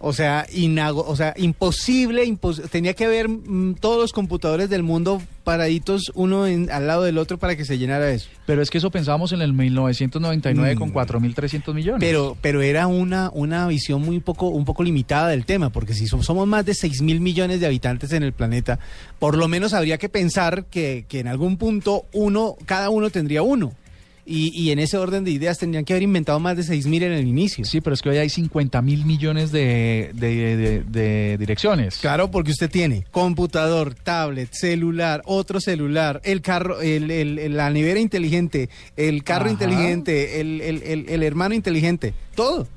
O 0.00 0.12
sea, 0.12 0.46
inago- 0.52 1.04
o 1.06 1.16
sea, 1.16 1.34
imposible, 1.36 2.24
impos- 2.26 2.68
tenía 2.70 2.94
que 2.94 3.04
haber 3.04 3.28
mm, 3.28 3.74
todos 3.80 3.98
los 4.00 4.12
computadores 4.12 4.70
del 4.70 4.82
mundo 4.82 5.20
paraditos 5.44 6.12
uno 6.14 6.46
en- 6.46 6.70
al 6.70 6.86
lado 6.86 7.02
del 7.02 7.18
otro 7.18 7.38
para 7.38 7.56
que 7.56 7.64
se 7.64 7.78
llenara 7.78 8.10
eso. 8.12 8.28
Pero 8.46 8.62
es 8.62 8.70
que 8.70 8.78
eso 8.78 8.90
pensábamos 8.90 9.32
en 9.32 9.40
el 9.42 9.52
1999 9.52 10.74
Mm. 10.74 10.78
con 10.78 10.90
4.300 10.92 11.74
millones. 11.74 12.00
Pero, 12.00 12.36
pero 12.40 12.62
era 12.62 12.86
una, 12.86 13.30
una 13.32 13.66
visión 13.66 14.02
muy 14.02 14.20
poco, 14.20 14.48
un 14.48 14.64
poco 14.64 14.82
limitada 14.84 15.28
del 15.28 15.44
tema, 15.46 15.70
porque 15.70 15.94
si 15.94 16.06
so- 16.06 16.22
somos 16.22 16.46
más 16.46 16.64
de 16.64 16.74
6 16.74 17.02
mil 17.02 17.20
millones 17.20 17.60
de 17.60 17.66
habitantes 17.66 18.12
en 18.12 18.22
el 18.22 18.32
planeta, 18.32 18.78
por 19.18 19.36
lo 19.36 19.48
menos 19.48 19.72
habría 19.74 19.98
que 19.98 20.08
pensar 20.08 20.66
que, 20.66 21.06
que 21.08 21.20
en 21.20 21.28
algún 21.28 21.56
punto 21.56 22.04
uno, 22.12 22.56
cada 22.66 22.90
uno 22.90 23.10
tendría 23.10 23.42
uno. 23.42 23.72
Y, 24.30 24.50
y 24.54 24.72
en 24.72 24.78
ese 24.78 24.98
orden 24.98 25.24
de 25.24 25.30
ideas 25.30 25.56
tendrían 25.56 25.86
que 25.86 25.94
haber 25.94 26.02
inventado 26.02 26.38
más 26.38 26.54
de 26.56 26.62
6 26.62 26.86
mil 26.86 27.02
en 27.02 27.12
el 27.12 27.26
inicio. 27.26 27.64
Sí, 27.64 27.80
pero 27.80 27.94
es 27.94 28.02
que 28.02 28.10
hoy 28.10 28.18
hay 28.18 28.28
50 28.28 28.82
mil 28.82 29.06
millones 29.06 29.52
de, 29.52 30.10
de- 30.12 30.56
de- 30.58 30.82
de 30.84 31.38
direcciones. 31.38 31.96
Claro, 31.96 32.30
porque 32.30 32.50
usted 32.50 32.70
tiene 32.70 33.06
computador, 33.10 33.94
tablet, 33.94 34.50
celular, 34.52 35.22
otro 35.24 35.60
celular, 35.60 36.20
el 36.24 36.42
carro, 36.42 36.80
el, 36.82 37.10
el- 37.10 37.56
la 37.56 37.70
nevera 37.70 38.00
inteligente, 38.00 38.68
el 38.98 39.24
carro 39.24 39.44
Ajá. 39.46 39.52
inteligente, 39.52 40.40
el, 40.42 40.60
el- 40.60 40.82
el- 40.82 41.08
el 41.08 41.22
hermano 41.22 41.54
inteligente, 41.54 42.12
todo. 42.34 42.68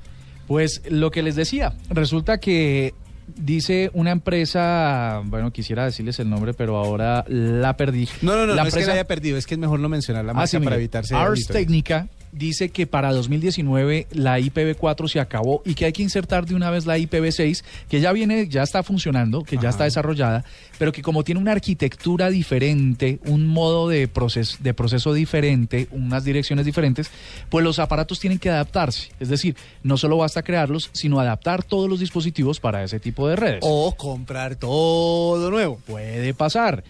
Pues 0.46 0.82
lo 0.88 1.10
que 1.10 1.22
les 1.22 1.36
decía, 1.36 1.74
resulta 1.90 2.38
que 2.38 2.94
dice 3.26 3.90
una 3.94 4.10
empresa, 4.10 5.22
bueno, 5.24 5.50
quisiera 5.52 5.84
decirles 5.84 6.18
el 6.18 6.28
nombre, 6.30 6.54
pero 6.54 6.76
ahora 6.76 7.24
la 7.28 7.76
perdí. 7.76 8.08
No, 8.22 8.36
no, 8.36 8.46
no, 8.46 8.54
la 8.54 8.62
no 8.62 8.68
es 8.68 8.74
que 8.74 8.84
la 8.86 8.92
haya 8.92 9.06
perdido, 9.06 9.36
es 9.36 9.46
que 9.46 9.54
es 9.54 9.60
mejor 9.60 9.80
no 9.80 9.88
mencionar 9.88 10.24
la 10.24 10.32
Ah, 10.32 10.34
marca 10.34 10.46
sí, 10.48 10.58
para 10.58 10.76
evitarse. 10.76 11.14
Ars 11.14 11.40
auditoría. 11.40 11.60
Dice 12.32 12.70
que 12.70 12.86
para 12.86 13.12
2019 13.12 14.06
la 14.12 14.40
IPv4 14.40 15.06
se 15.06 15.20
acabó 15.20 15.60
y 15.66 15.74
que 15.74 15.84
hay 15.84 15.92
que 15.92 16.02
insertar 16.02 16.46
de 16.46 16.54
una 16.54 16.70
vez 16.70 16.86
la 16.86 16.96
IPv6, 16.98 17.62
que 17.90 18.00
ya 18.00 18.10
viene, 18.12 18.48
ya 18.48 18.62
está 18.62 18.82
funcionando, 18.82 19.42
que 19.44 19.58
ya 19.58 19.68
está 19.68 19.84
desarrollada, 19.84 20.42
pero 20.78 20.92
que 20.92 21.02
como 21.02 21.24
tiene 21.24 21.42
una 21.42 21.52
arquitectura 21.52 22.30
diferente, 22.30 23.18
un 23.26 23.46
modo 23.46 23.86
de, 23.86 24.10
proces- 24.10 24.58
de 24.60 24.72
proceso 24.72 25.12
diferente, 25.12 25.88
unas 25.90 26.24
direcciones 26.24 26.64
diferentes, 26.64 27.10
pues 27.50 27.62
los 27.64 27.78
aparatos 27.78 28.18
tienen 28.18 28.38
que 28.38 28.48
adaptarse. 28.48 29.10
Es 29.20 29.28
decir, 29.28 29.54
no 29.82 29.98
solo 29.98 30.16
basta 30.16 30.42
crearlos, 30.42 30.88
sino 30.94 31.20
adaptar 31.20 31.62
todos 31.62 31.88
los 31.90 32.00
dispositivos 32.00 32.60
para 32.60 32.82
ese 32.82 32.98
tipo 32.98 33.28
de 33.28 33.36
redes. 33.36 33.60
O 33.60 33.94
comprar 33.94 34.56
todo 34.56 35.50
nuevo. 35.50 35.78
Puede 35.86 36.32
pasar. 36.32 36.82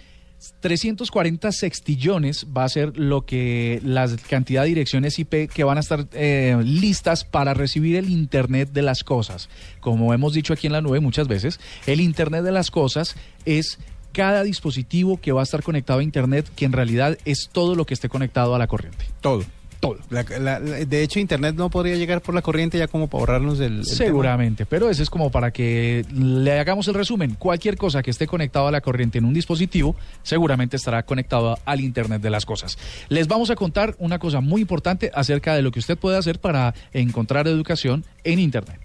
340 0.61 1.53
sextillones 1.53 2.47
va 2.57 2.65
a 2.65 2.69
ser 2.69 2.97
lo 2.97 3.25
que 3.25 3.81
la 3.85 4.09
cantidad 4.29 4.63
de 4.63 4.69
direcciones 4.69 5.19
IP 5.19 5.51
que 5.53 5.65
van 5.65 5.77
a 5.77 5.81
estar 5.81 6.07
eh, 6.13 6.57
listas 6.65 7.25
para 7.25 7.55
recibir 7.55 7.97
el 7.97 8.11
Internet 8.11 8.71
de 8.73 8.83
las 8.83 9.05
cosas. 9.05 9.49
Como 9.81 10.13
hemos 10.15 10.33
dicho 10.33 10.53
aquí 10.53 10.67
en 10.67 10.73
la 10.73 10.81
nube 10.81 11.01
muchas 11.01 11.29
veces, 11.29 11.61
el 11.87 12.01
Internet 12.01 12.45
de 12.45 12.53
las 12.53 12.71
cosas 12.71 13.17
es 13.45 13.79
cada 14.13 14.43
dispositivo 14.43 15.21
que 15.21 15.33
va 15.33 15.41
a 15.41 15.45
estar 15.45 15.63
conectado 15.63 16.01
a 16.01 16.03
Internet, 16.03 16.51
que 16.55 16.65
en 16.65 16.73
realidad 16.73 17.19
es 17.25 17.49
todo 17.51 17.75
lo 17.75 17.87
que 17.87 17.95
esté 17.95 18.09
conectado 18.09 18.55
a 18.55 18.59
la 18.59 18.67
corriente. 18.67 19.07
Todo. 19.21 19.45
Todo. 19.83 19.97
La- 20.11 20.23
la- 20.39 20.61
la- 20.61 20.85
de 20.85 21.03
hecho, 21.03 21.19
Internet 21.19 21.57
no 21.57 21.69
podría 21.69 21.97
llegar 21.97 22.21
por 22.21 22.37
la 22.37 22.41
corriente 22.43 22.79
ya 22.79 22.87
como 22.87 23.09
para 23.09 23.23
ahorrarnos 23.23 23.59
el, 23.59 23.79
el 23.81 23.85
Seguramente, 23.85 24.65
pero 24.65 24.89
ese 24.89 25.03
es 25.03 25.11
como 25.11 25.33
para 25.33 25.51
que 25.51 26.07
le 26.15 26.57
hagamos 26.61 26.87
el 26.87 26.95
resumen. 26.95 27.35
Cualquier 27.35 27.77
cosa 27.77 28.01
que 28.01 28.13
esté 28.13 28.29
conectado 28.29 28.69
a 28.69 28.71
la 28.71 28.81
corriente 28.81 29.19
en 29.19 29.25
un 29.25 29.35
dispositivo, 29.35 29.97
seguramente 30.23 30.77
estará 30.77 31.03
conectado 31.03 31.59
al 31.65 31.81
Internet 31.81 32.23
de 32.23 32.31
las 32.31 32.47
cosas. 32.47 32.79
Les 33.09 33.27
vamos 33.27 33.51
a 33.51 33.57
contar 33.57 33.97
una 33.99 34.21
cosa 34.21 34.41
muy 34.41 34.61
importante 34.61 35.11
acerca 35.13 35.57
de 35.57 35.63
lo 35.63 35.73
que 35.73 35.81
usted 35.81 35.99
puede 35.99 36.17
hacer 36.17 36.39
para 36.39 36.75
encontrar 36.93 37.49
educación 37.49 38.05
en 38.23 38.39
Internet. 38.39 38.79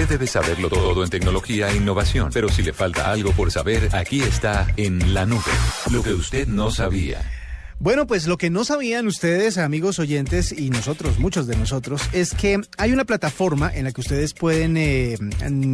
Usted 0.00 0.14
debe 0.14 0.26
saberlo 0.26 0.70
todo 0.70 1.04
en 1.04 1.10
tecnología 1.10 1.68
e 1.68 1.76
innovación, 1.76 2.30
pero 2.32 2.48
si 2.48 2.62
le 2.62 2.72
falta 2.72 3.10
algo 3.10 3.32
por 3.32 3.50
saber, 3.50 3.94
aquí 3.94 4.22
está 4.22 4.66
en 4.78 5.12
la 5.12 5.26
nube. 5.26 5.42
Lo 5.90 6.02
que 6.02 6.14
usted 6.14 6.48
no 6.48 6.70
sabía. 6.70 7.20
Bueno, 7.82 8.06
pues 8.06 8.26
lo 8.26 8.36
que 8.36 8.50
no 8.50 8.62
sabían 8.62 9.06
ustedes, 9.06 9.56
amigos 9.56 9.98
oyentes, 9.98 10.52
y 10.52 10.68
nosotros, 10.68 11.18
muchos 11.18 11.46
de 11.46 11.56
nosotros, 11.56 12.02
es 12.12 12.34
que 12.34 12.60
hay 12.76 12.92
una 12.92 13.06
plataforma 13.06 13.72
en 13.74 13.84
la 13.84 13.92
que 13.92 14.02
ustedes 14.02 14.34
pueden 14.34 14.76
eh, 14.76 15.16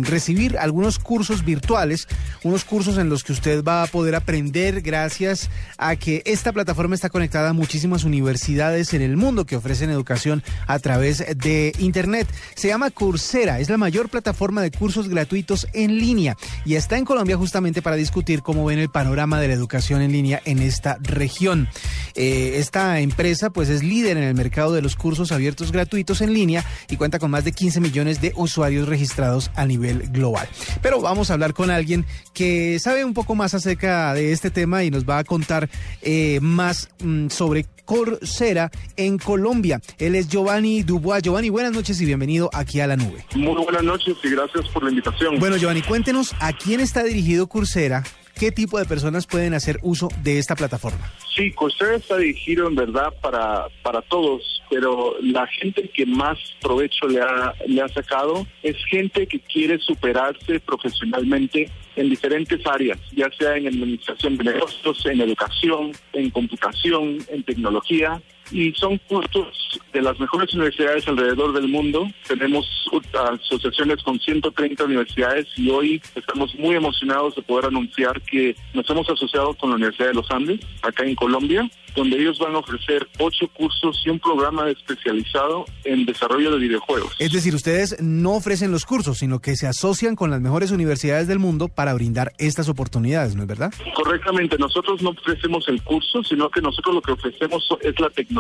recibir 0.03 0.57
algunos 0.57 1.01
cursos 1.01 1.45
virtuales, 1.45 2.07
unos 2.45 2.65
cursos 2.65 2.97
en 2.99 3.09
los 3.09 3.25
que 3.25 3.33
usted 3.33 3.65
va 3.65 3.83
a 3.83 3.89
poder 3.89 4.15
aprender 4.15 4.83
gracias 4.83 5.51
a 5.79 5.97
que 5.97 6.23
esta 6.27 6.53
plataforma 6.53 6.95
está 6.95 7.09
conectada 7.09 7.49
a 7.49 7.55
muchísimas 7.55 8.05
universidades 8.05 8.95
en 8.95 9.03
el 9.03 9.17
mundo 9.17 9.45
que 9.45 9.57
ofrecen 9.57 9.91
educación 9.91 10.45
a 10.69 10.79
través 10.79 11.25
de 11.37 11.73
Internet. 11.81 12.29
Se 12.55 12.69
llama 12.69 12.91
Coursera, 12.91 13.59
es 13.59 13.69
la 13.69 13.79
mayor 13.79 14.11
plataforma 14.11 14.63
de 14.63 14.71
cursos 14.71 15.09
gratuitos 15.09 15.67
en 15.73 15.99
línea 15.99 16.37
y 16.65 16.77
está 16.77 16.99
en 16.99 17.05
Colombia 17.05 17.37
justamente 17.37 17.83
para 17.83 17.97
discutir 17.97 18.43
cómo 18.43 18.65
ven 18.65 18.79
el 18.79 18.91
panorama 18.91 19.41
de 19.41 19.49
la 19.49 19.55
educación 19.55 20.03
en 20.03 20.13
línea 20.13 20.41
en 20.45 20.61
esta 20.61 20.99
región. 21.01 21.69
Eh, 22.14 22.55
esta 22.57 23.01
empresa 23.01 23.51
pues 23.51 23.68
es 23.68 23.82
líder 23.82 24.16
en 24.16 24.24
el 24.24 24.34
mercado 24.34 24.72
de 24.72 24.82
los 24.82 24.97
cursos 24.97 25.32
abiertos 25.32 25.72
gratuitos 25.72 26.20
en 26.20 26.32
línea 26.32 26.64
y 26.88 26.97
cuenta 26.97 27.18
con 27.18 27.30
más 27.30 27.44
de 27.44 27.53
15 27.53 27.80
millones 27.80 28.20
de 28.20 28.32
usuarios 28.36 28.88
registrados 28.88 29.51
a 29.55 29.66
nivel 29.66 30.09
global. 30.11 30.49
Pero 30.82 31.01
vamos 31.01 31.30
a 31.30 31.34
hablar 31.34 31.55
con 31.55 31.70
alguien 31.70 32.05
que 32.32 32.78
sabe 32.78 33.05
un 33.05 33.14
poco 33.14 33.34
más 33.34 33.55
acerca 33.55 34.14
de 34.14 34.32
este 34.32 34.51
tema 34.51 34.84
y 34.84 34.90
nos 34.90 35.05
va 35.05 35.18
a 35.18 35.24
contar 35.24 35.68
eh, 36.03 36.38
más 36.40 36.88
mm, 37.03 37.28
sobre 37.28 37.66
Coursera 37.86 38.70
en 38.97 39.16
Colombia. 39.16 39.80
Él 39.99 40.14
es 40.16 40.28
Giovanni 40.28 40.82
Dubois. 40.82 41.22
Giovanni, 41.22 41.49
buenas 41.49 41.72
noches 41.72 42.01
y 42.01 42.05
bienvenido 42.05 42.51
aquí 42.53 42.80
a 42.80 42.86
la 42.86 42.97
nube. 42.97 43.24
Muy 43.34 43.62
buenas 43.62 43.84
noches 43.84 44.16
y 44.22 44.30
gracias 44.30 44.68
por 44.68 44.82
la 44.82 44.90
invitación. 44.90 45.38
Bueno, 45.38 45.57
Giovanni, 45.57 45.82
cuéntenos 45.82 46.34
a 46.40 46.53
quién 46.53 46.80
está 46.80 47.05
dirigido 47.05 47.47
Coursera, 47.47 48.03
qué 48.39 48.53
tipo 48.53 48.78
de 48.78 48.84
personas 48.84 49.26
pueden 49.26 49.55
hacer 49.55 49.78
uso 49.82 50.09
de 50.22 50.39
esta 50.39 50.55
plataforma. 50.55 51.11
Sí, 51.34 51.51
Coursera 51.53 51.97
está 51.97 52.18
dirigido 52.18 52.68
en 52.68 52.74
verdad 52.74 53.12
para, 53.20 53.66
para 53.82 54.03
todos, 54.03 54.62
pero 54.70 55.16
la 55.22 55.47
gente 55.47 55.91
que 55.95 56.07
más 56.07 56.39
provecho 56.61 57.07
le 57.09 57.20
ha, 57.20 57.55
le 57.66 57.82
ha 57.82 57.89
sacado 57.89 58.47
es 58.62 58.76
gente 58.87 59.26
que 59.26 59.41
quiere 59.41 59.78
superarse 59.78 60.61
profesionalmente 60.61 61.70
en 61.97 62.11
diferentes 62.11 62.64
áreas, 62.66 62.99
ya 63.14 63.28
sea 63.39 63.57
en 63.57 63.68
administración 63.68 64.37
de 64.37 64.45
negocios, 64.45 65.05
en 65.07 65.20
educación, 65.20 65.93
en 66.12 66.30
computación, 66.30 67.18
en 67.28 67.43
tecnología. 67.43 68.20
Y 68.51 68.72
son 68.74 68.99
cursos 69.09 69.80
de 69.92 70.03
las 70.03 70.18
mejores 70.20 70.53
universidades 70.55 71.07
alrededor 71.09 71.53
del 71.53 71.68
mundo. 71.68 72.07
Tenemos 72.28 72.66
asociaciones 73.12 74.03
con 74.03 74.18
130 74.20 74.84
universidades 74.84 75.47
y 75.57 75.70
hoy 75.70 76.01
estamos 76.14 76.55
muy 76.57 76.76
emocionados 76.76 77.34
de 77.34 77.42
poder 77.42 77.66
anunciar 77.66 78.20
que 78.22 78.55
nos 78.72 78.88
hemos 78.88 79.09
asociado 79.11 79.55
con 79.55 79.70
la 79.70 79.76
Universidad 79.76 80.09
de 80.09 80.14
los 80.14 80.30
Andes, 80.30 80.61
acá 80.82 81.05
en 81.05 81.14
Colombia, 81.14 81.68
donde 81.94 82.18
ellos 82.18 82.38
van 82.38 82.55
a 82.55 82.59
ofrecer 82.59 83.09
ocho 83.18 83.49
cursos 83.49 84.03
y 84.05 84.11
un 84.11 84.20
programa 84.20 84.68
especializado 84.68 85.64
en 85.84 86.05
desarrollo 86.05 86.53
de 86.53 86.59
videojuegos. 86.59 87.16
Es 87.18 87.32
decir, 87.32 87.55
ustedes 87.55 87.97
no 88.01 88.34
ofrecen 88.34 88.70
los 88.70 88.84
cursos, 88.84 89.18
sino 89.18 89.40
que 89.40 89.57
se 89.57 89.66
asocian 89.66 90.14
con 90.14 90.30
las 90.30 90.40
mejores 90.40 90.70
universidades 90.70 91.26
del 91.26 91.38
mundo 91.38 91.68
para 91.68 91.94
brindar 91.94 92.32
estas 92.38 92.68
oportunidades, 92.68 93.34
¿no 93.34 93.42
es 93.42 93.49
verdad? 93.49 93.72
Correctamente, 93.94 94.57
nosotros 94.59 95.03
no 95.03 95.11
ofrecemos 95.11 95.66
el 95.68 95.82
curso, 95.82 96.22
sino 96.22 96.51
que 96.51 96.61
nosotros 96.61 96.97
lo 96.97 97.03
que 97.03 97.12
ofrecemos 97.12 97.66
es 97.82 97.99
la 97.99 98.11
tecnología 98.11 98.36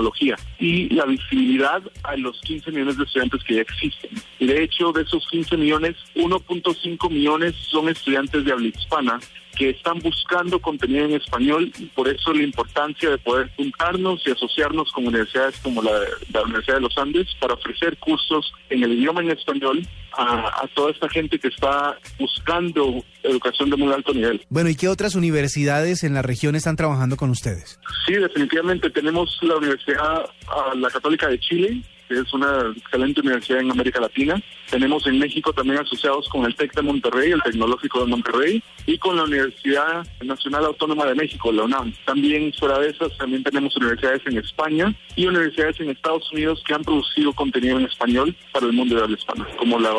y 0.58 0.88
la 0.94 1.04
visibilidad 1.04 1.82
a 2.04 2.16
los 2.16 2.40
15 2.42 2.70
millones 2.70 2.98
de 2.98 3.04
estudiantes 3.04 3.42
que 3.44 3.54
ya 3.56 3.62
existen. 3.62 4.10
De 4.38 4.62
hecho, 4.62 4.92
de 4.92 5.02
esos 5.02 5.26
15 5.28 5.56
millones, 5.56 5.96
1.5 6.14 7.10
millones 7.10 7.54
son 7.56 7.88
estudiantes 7.88 8.44
de 8.44 8.52
habla 8.52 8.68
hispana 8.68 9.20
que 9.56 9.70
están 9.70 9.98
buscando 9.98 10.60
contenido 10.60 11.06
en 11.06 11.14
español 11.14 11.72
y 11.78 11.86
por 11.86 12.08
eso 12.08 12.32
la 12.32 12.42
importancia 12.42 13.10
de 13.10 13.18
poder 13.18 13.50
juntarnos 13.56 14.22
y 14.26 14.30
asociarnos 14.30 14.92
con 14.92 15.06
universidades 15.06 15.58
como 15.58 15.82
la, 15.82 15.92
la 16.32 16.42
Universidad 16.42 16.76
de 16.76 16.82
los 16.82 16.96
Andes 16.98 17.26
para 17.40 17.54
ofrecer 17.54 17.96
cursos 17.98 18.52
en 18.70 18.84
el 18.84 18.92
idioma 18.92 19.22
en 19.22 19.30
español 19.30 19.86
a, 20.12 20.62
a 20.62 20.68
toda 20.74 20.92
esta 20.92 21.08
gente 21.08 21.38
que 21.38 21.48
está 21.48 21.98
buscando 22.18 23.04
educación 23.22 23.70
de 23.70 23.76
muy 23.76 23.92
alto 23.92 24.12
nivel. 24.12 24.44
Bueno, 24.48 24.68
¿y 24.70 24.76
qué 24.76 24.88
otras 24.88 25.14
universidades 25.14 26.04
en 26.04 26.14
la 26.14 26.22
región 26.22 26.54
están 26.54 26.76
trabajando 26.76 27.16
con 27.16 27.30
ustedes? 27.30 27.80
Sí, 28.06 28.14
definitivamente 28.14 28.90
tenemos 28.90 29.38
la 29.42 29.56
Universidad 29.56 30.26
ah, 30.48 30.72
La 30.76 30.90
Católica 30.90 31.28
de 31.28 31.38
Chile, 31.40 31.82
que 32.08 32.18
es 32.18 32.32
una 32.32 32.72
excelente 32.76 33.20
universidad 33.20 33.60
en 33.60 33.70
América 33.70 34.00
Latina. 34.00 34.40
Tenemos 34.70 35.06
en 35.06 35.18
México 35.18 35.52
también 35.52 35.78
asociados 35.78 36.28
con 36.28 36.44
el 36.44 36.54
TEC 36.54 36.74
de 36.74 36.82
Monterrey, 36.82 37.30
el 37.30 37.42
Tecnológico 37.42 38.00
de 38.00 38.06
Monterrey, 38.06 38.62
y 38.86 38.98
con 38.98 39.16
la 39.16 39.24
Universidad 39.24 40.06
Nacional 40.22 40.64
Autónoma 40.66 41.04
de 41.06 41.14
México, 41.14 41.52
la 41.52 41.64
UNAM. 41.64 41.92
También 42.04 42.52
fuera 42.58 42.78
de 42.78 42.90
esas, 42.90 43.16
también 43.16 43.42
tenemos 43.42 43.76
universidades 43.76 44.22
en 44.26 44.38
España 44.38 44.94
y 45.14 45.26
universidades 45.26 45.78
en 45.80 45.90
Estados 45.90 46.30
Unidos 46.32 46.62
que 46.66 46.74
han 46.74 46.82
producido 46.82 47.32
contenido 47.32 47.78
en 47.78 47.86
español 47.86 48.36
para 48.52 48.66
el 48.66 48.72
mundo 48.72 48.96
de 48.96 49.02
habla 49.02 49.16
hispana, 49.16 49.46
como 49.58 49.78
la, 49.78 49.92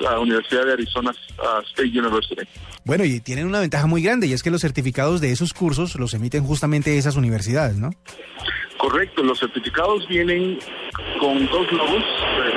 la 0.00 0.18
Universidad 0.20 0.66
de 0.66 0.72
Arizona 0.74 1.12
State 1.70 1.98
University. 1.98 2.42
Bueno, 2.84 3.04
y 3.04 3.20
tienen 3.20 3.46
una 3.46 3.60
ventaja 3.60 3.86
muy 3.86 4.02
grande 4.02 4.26
y 4.26 4.32
es 4.32 4.42
que 4.42 4.50
los 4.50 4.60
certificados 4.60 5.20
de 5.20 5.32
esos 5.32 5.52
cursos 5.52 5.96
los 5.96 6.14
emiten 6.14 6.44
justamente 6.44 6.96
esas 6.96 7.16
universidades, 7.16 7.76
¿no? 7.76 7.90
Correcto, 8.86 9.24
los 9.24 9.40
certificados 9.40 10.06
vienen 10.06 10.60
con 11.18 11.44
dos 11.46 11.72
logos, 11.72 12.04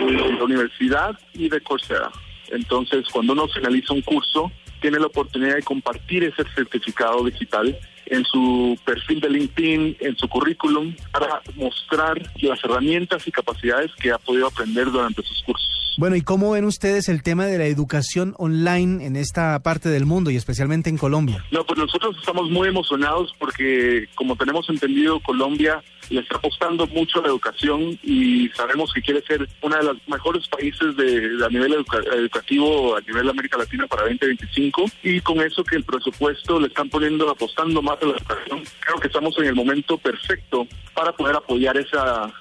de 0.05 0.37
la 0.37 0.43
universidad 0.43 1.19
y 1.33 1.49
de 1.49 1.59
Coursera. 1.59 2.11
Entonces, 2.49 3.05
cuando 3.11 3.33
uno 3.33 3.47
finaliza 3.47 3.95
un 3.95 4.03
curso, 4.03 4.51
tiene 4.79 4.99
la 4.99 5.07
oportunidad 5.07 5.55
de 5.55 5.63
compartir 5.63 6.23
ese 6.23 6.43
certificado 6.53 7.23
digital 7.23 7.75
en 8.05 8.23
su 8.25 8.77
perfil 8.85 9.21
de 9.21 9.29
LinkedIn, 9.31 9.97
en 10.01 10.15
su 10.17 10.27
currículum, 10.27 10.95
para 11.11 11.41
mostrar 11.55 12.21
las 12.41 12.63
herramientas 12.63 13.27
y 13.27 13.31
capacidades 13.31 13.91
que 13.95 14.11
ha 14.11 14.19
podido 14.19 14.45
aprender 14.45 14.91
durante 14.91 15.23
sus 15.23 15.41
cursos. 15.41 15.78
Bueno, 15.99 16.15
¿y 16.15 16.21
cómo 16.21 16.51
ven 16.51 16.63
ustedes 16.63 17.09
el 17.09 17.23
tema 17.23 17.45
de 17.45 17.57
la 17.57 17.65
educación 17.65 18.33
online 18.37 19.05
en 19.05 19.17
esta 19.17 19.59
parte 19.59 19.89
del 19.89 20.05
mundo 20.05 20.31
y 20.31 20.37
especialmente 20.37 20.89
en 20.89 20.97
Colombia? 20.97 21.43
No, 21.51 21.65
pues 21.65 21.77
nosotros 21.77 22.15
estamos 22.17 22.49
muy 22.49 22.69
emocionados 22.69 23.33
porque, 23.37 24.07
como 24.15 24.37
tenemos 24.37 24.69
entendido, 24.69 25.19
Colombia 25.19 25.83
le 26.09 26.21
está 26.21 26.37
apostando 26.37 26.87
mucho 26.87 27.19
a 27.19 27.23
la 27.23 27.27
educación 27.27 27.99
y 28.01 28.47
sabemos 28.55 28.93
que 28.93 29.01
quiere 29.01 29.21
ser 29.23 29.45
uno 29.61 29.75
de 29.75 29.83
los 29.83 29.97
mejores 30.07 30.47
países 30.47 30.95
de, 30.95 31.31
a 31.45 31.49
nivel 31.49 31.73
educa- 31.73 32.15
educativo 32.15 32.95
a 32.95 33.01
nivel 33.01 33.25
de 33.25 33.31
América 33.31 33.57
Latina 33.57 33.85
para 33.85 34.03
2025 34.03 34.85
y 35.03 35.19
con 35.19 35.41
eso 35.41 35.65
que 35.65 35.75
el 35.75 35.83
presupuesto 35.83 36.61
le 36.61 36.67
están 36.67 36.87
poniendo, 36.89 37.29
apostando 37.29 37.81
más 37.81 37.97
a 38.01 38.05
la 38.05 38.11
educación, 38.13 38.63
creo 38.79 38.99
que 39.01 39.07
estamos 39.07 39.37
en 39.37 39.45
el 39.47 39.55
momento 39.55 39.97
perfecto 39.97 40.65
para 40.93 41.11
poder 41.11 41.35
apoyar 41.35 41.75
esa, 41.77 42.31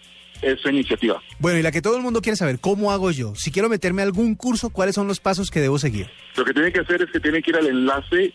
esa 0.43 0.71
iniciativa. 0.71 1.21
Bueno, 1.39 1.59
y 1.59 1.63
la 1.63 1.73
que 1.73 1.83
todo 1.83 1.97
el 1.97 2.03
mundo 2.03 2.21
quiere 2.21 2.37
saber, 2.37 2.59
¿cómo 2.61 2.93
hago 2.93 3.11
yo? 3.11 3.35
Si 3.35 3.51
quiero 3.51 3.69
meterme 3.69 4.03
a 4.03 4.05
algún 4.05 4.35
curso, 4.35 4.71
¿cuáles 4.71 4.95
son 4.95 5.09
los 5.09 5.21
pasos 5.21 5.51
que 5.51 5.61
debo 5.61 5.79
seguir? 5.79 6.09
Lo 6.37 6.45
que 6.45 6.53
tiene 6.53 6.73
que 6.73 6.81
hacer 6.81 7.03
es 7.03 7.11
que 7.11 7.21
tiene 7.21 7.43
que 7.43 7.51
ir 7.51 7.57
al 7.57 7.67
enlace 7.67 8.35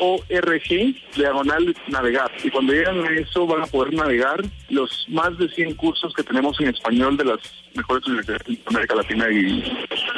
coursera.org 0.00 0.96
diagonal 1.14 1.76
navegar. 1.88 2.30
Y 2.42 2.50
cuando 2.50 2.72
llegan 2.72 3.04
a 3.04 3.10
eso 3.12 3.46
van 3.46 3.62
a 3.62 3.66
poder 3.66 3.94
navegar 3.94 4.42
los 4.70 5.06
más 5.08 5.36
de 5.38 5.48
100 5.48 5.74
cursos 5.74 6.12
que 6.14 6.22
tenemos 6.22 6.58
en 6.60 6.68
español 6.68 7.16
de 7.16 7.24
las 7.24 7.38
mejores 7.74 8.06
universidades 8.06 8.46
de 8.46 8.58
América 8.66 8.94
Latina 8.94 9.30
y, 9.30 9.62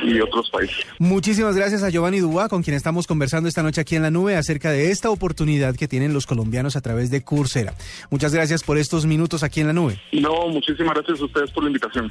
y 0.04 0.20
otros 0.20 0.48
países. 0.50 0.86
Muchísimas 0.98 1.56
gracias 1.56 1.82
a 1.82 1.90
Giovanni 1.90 2.20
Dubá, 2.20 2.48
con 2.48 2.62
quien 2.62 2.76
estamos 2.76 3.06
conversando 3.06 3.48
esta 3.48 3.62
noche 3.62 3.80
aquí 3.80 3.96
en 3.96 4.02
la 4.02 4.10
nube 4.10 4.36
acerca 4.36 4.70
de 4.70 4.90
esta 4.90 5.10
oportunidad 5.10 5.76
que 5.76 5.88
tienen 5.88 6.14
los 6.14 6.26
colombianos 6.26 6.76
a 6.76 6.80
través 6.80 7.10
de 7.10 7.22
Coursera. 7.22 7.74
Muchas 8.10 8.32
gracias 8.34 8.62
por 8.62 8.78
estos 8.78 9.04
minutos 9.06 9.42
aquí 9.42 9.60
en 9.60 9.66
la 9.66 9.72
nube. 9.72 10.00
No, 10.12 10.48
muchísimas 10.48 10.94
gracias 10.94 11.20
a 11.20 11.24
ustedes 11.24 11.50
por 11.50 11.64
la 11.64 11.68
invitación. 11.70 12.10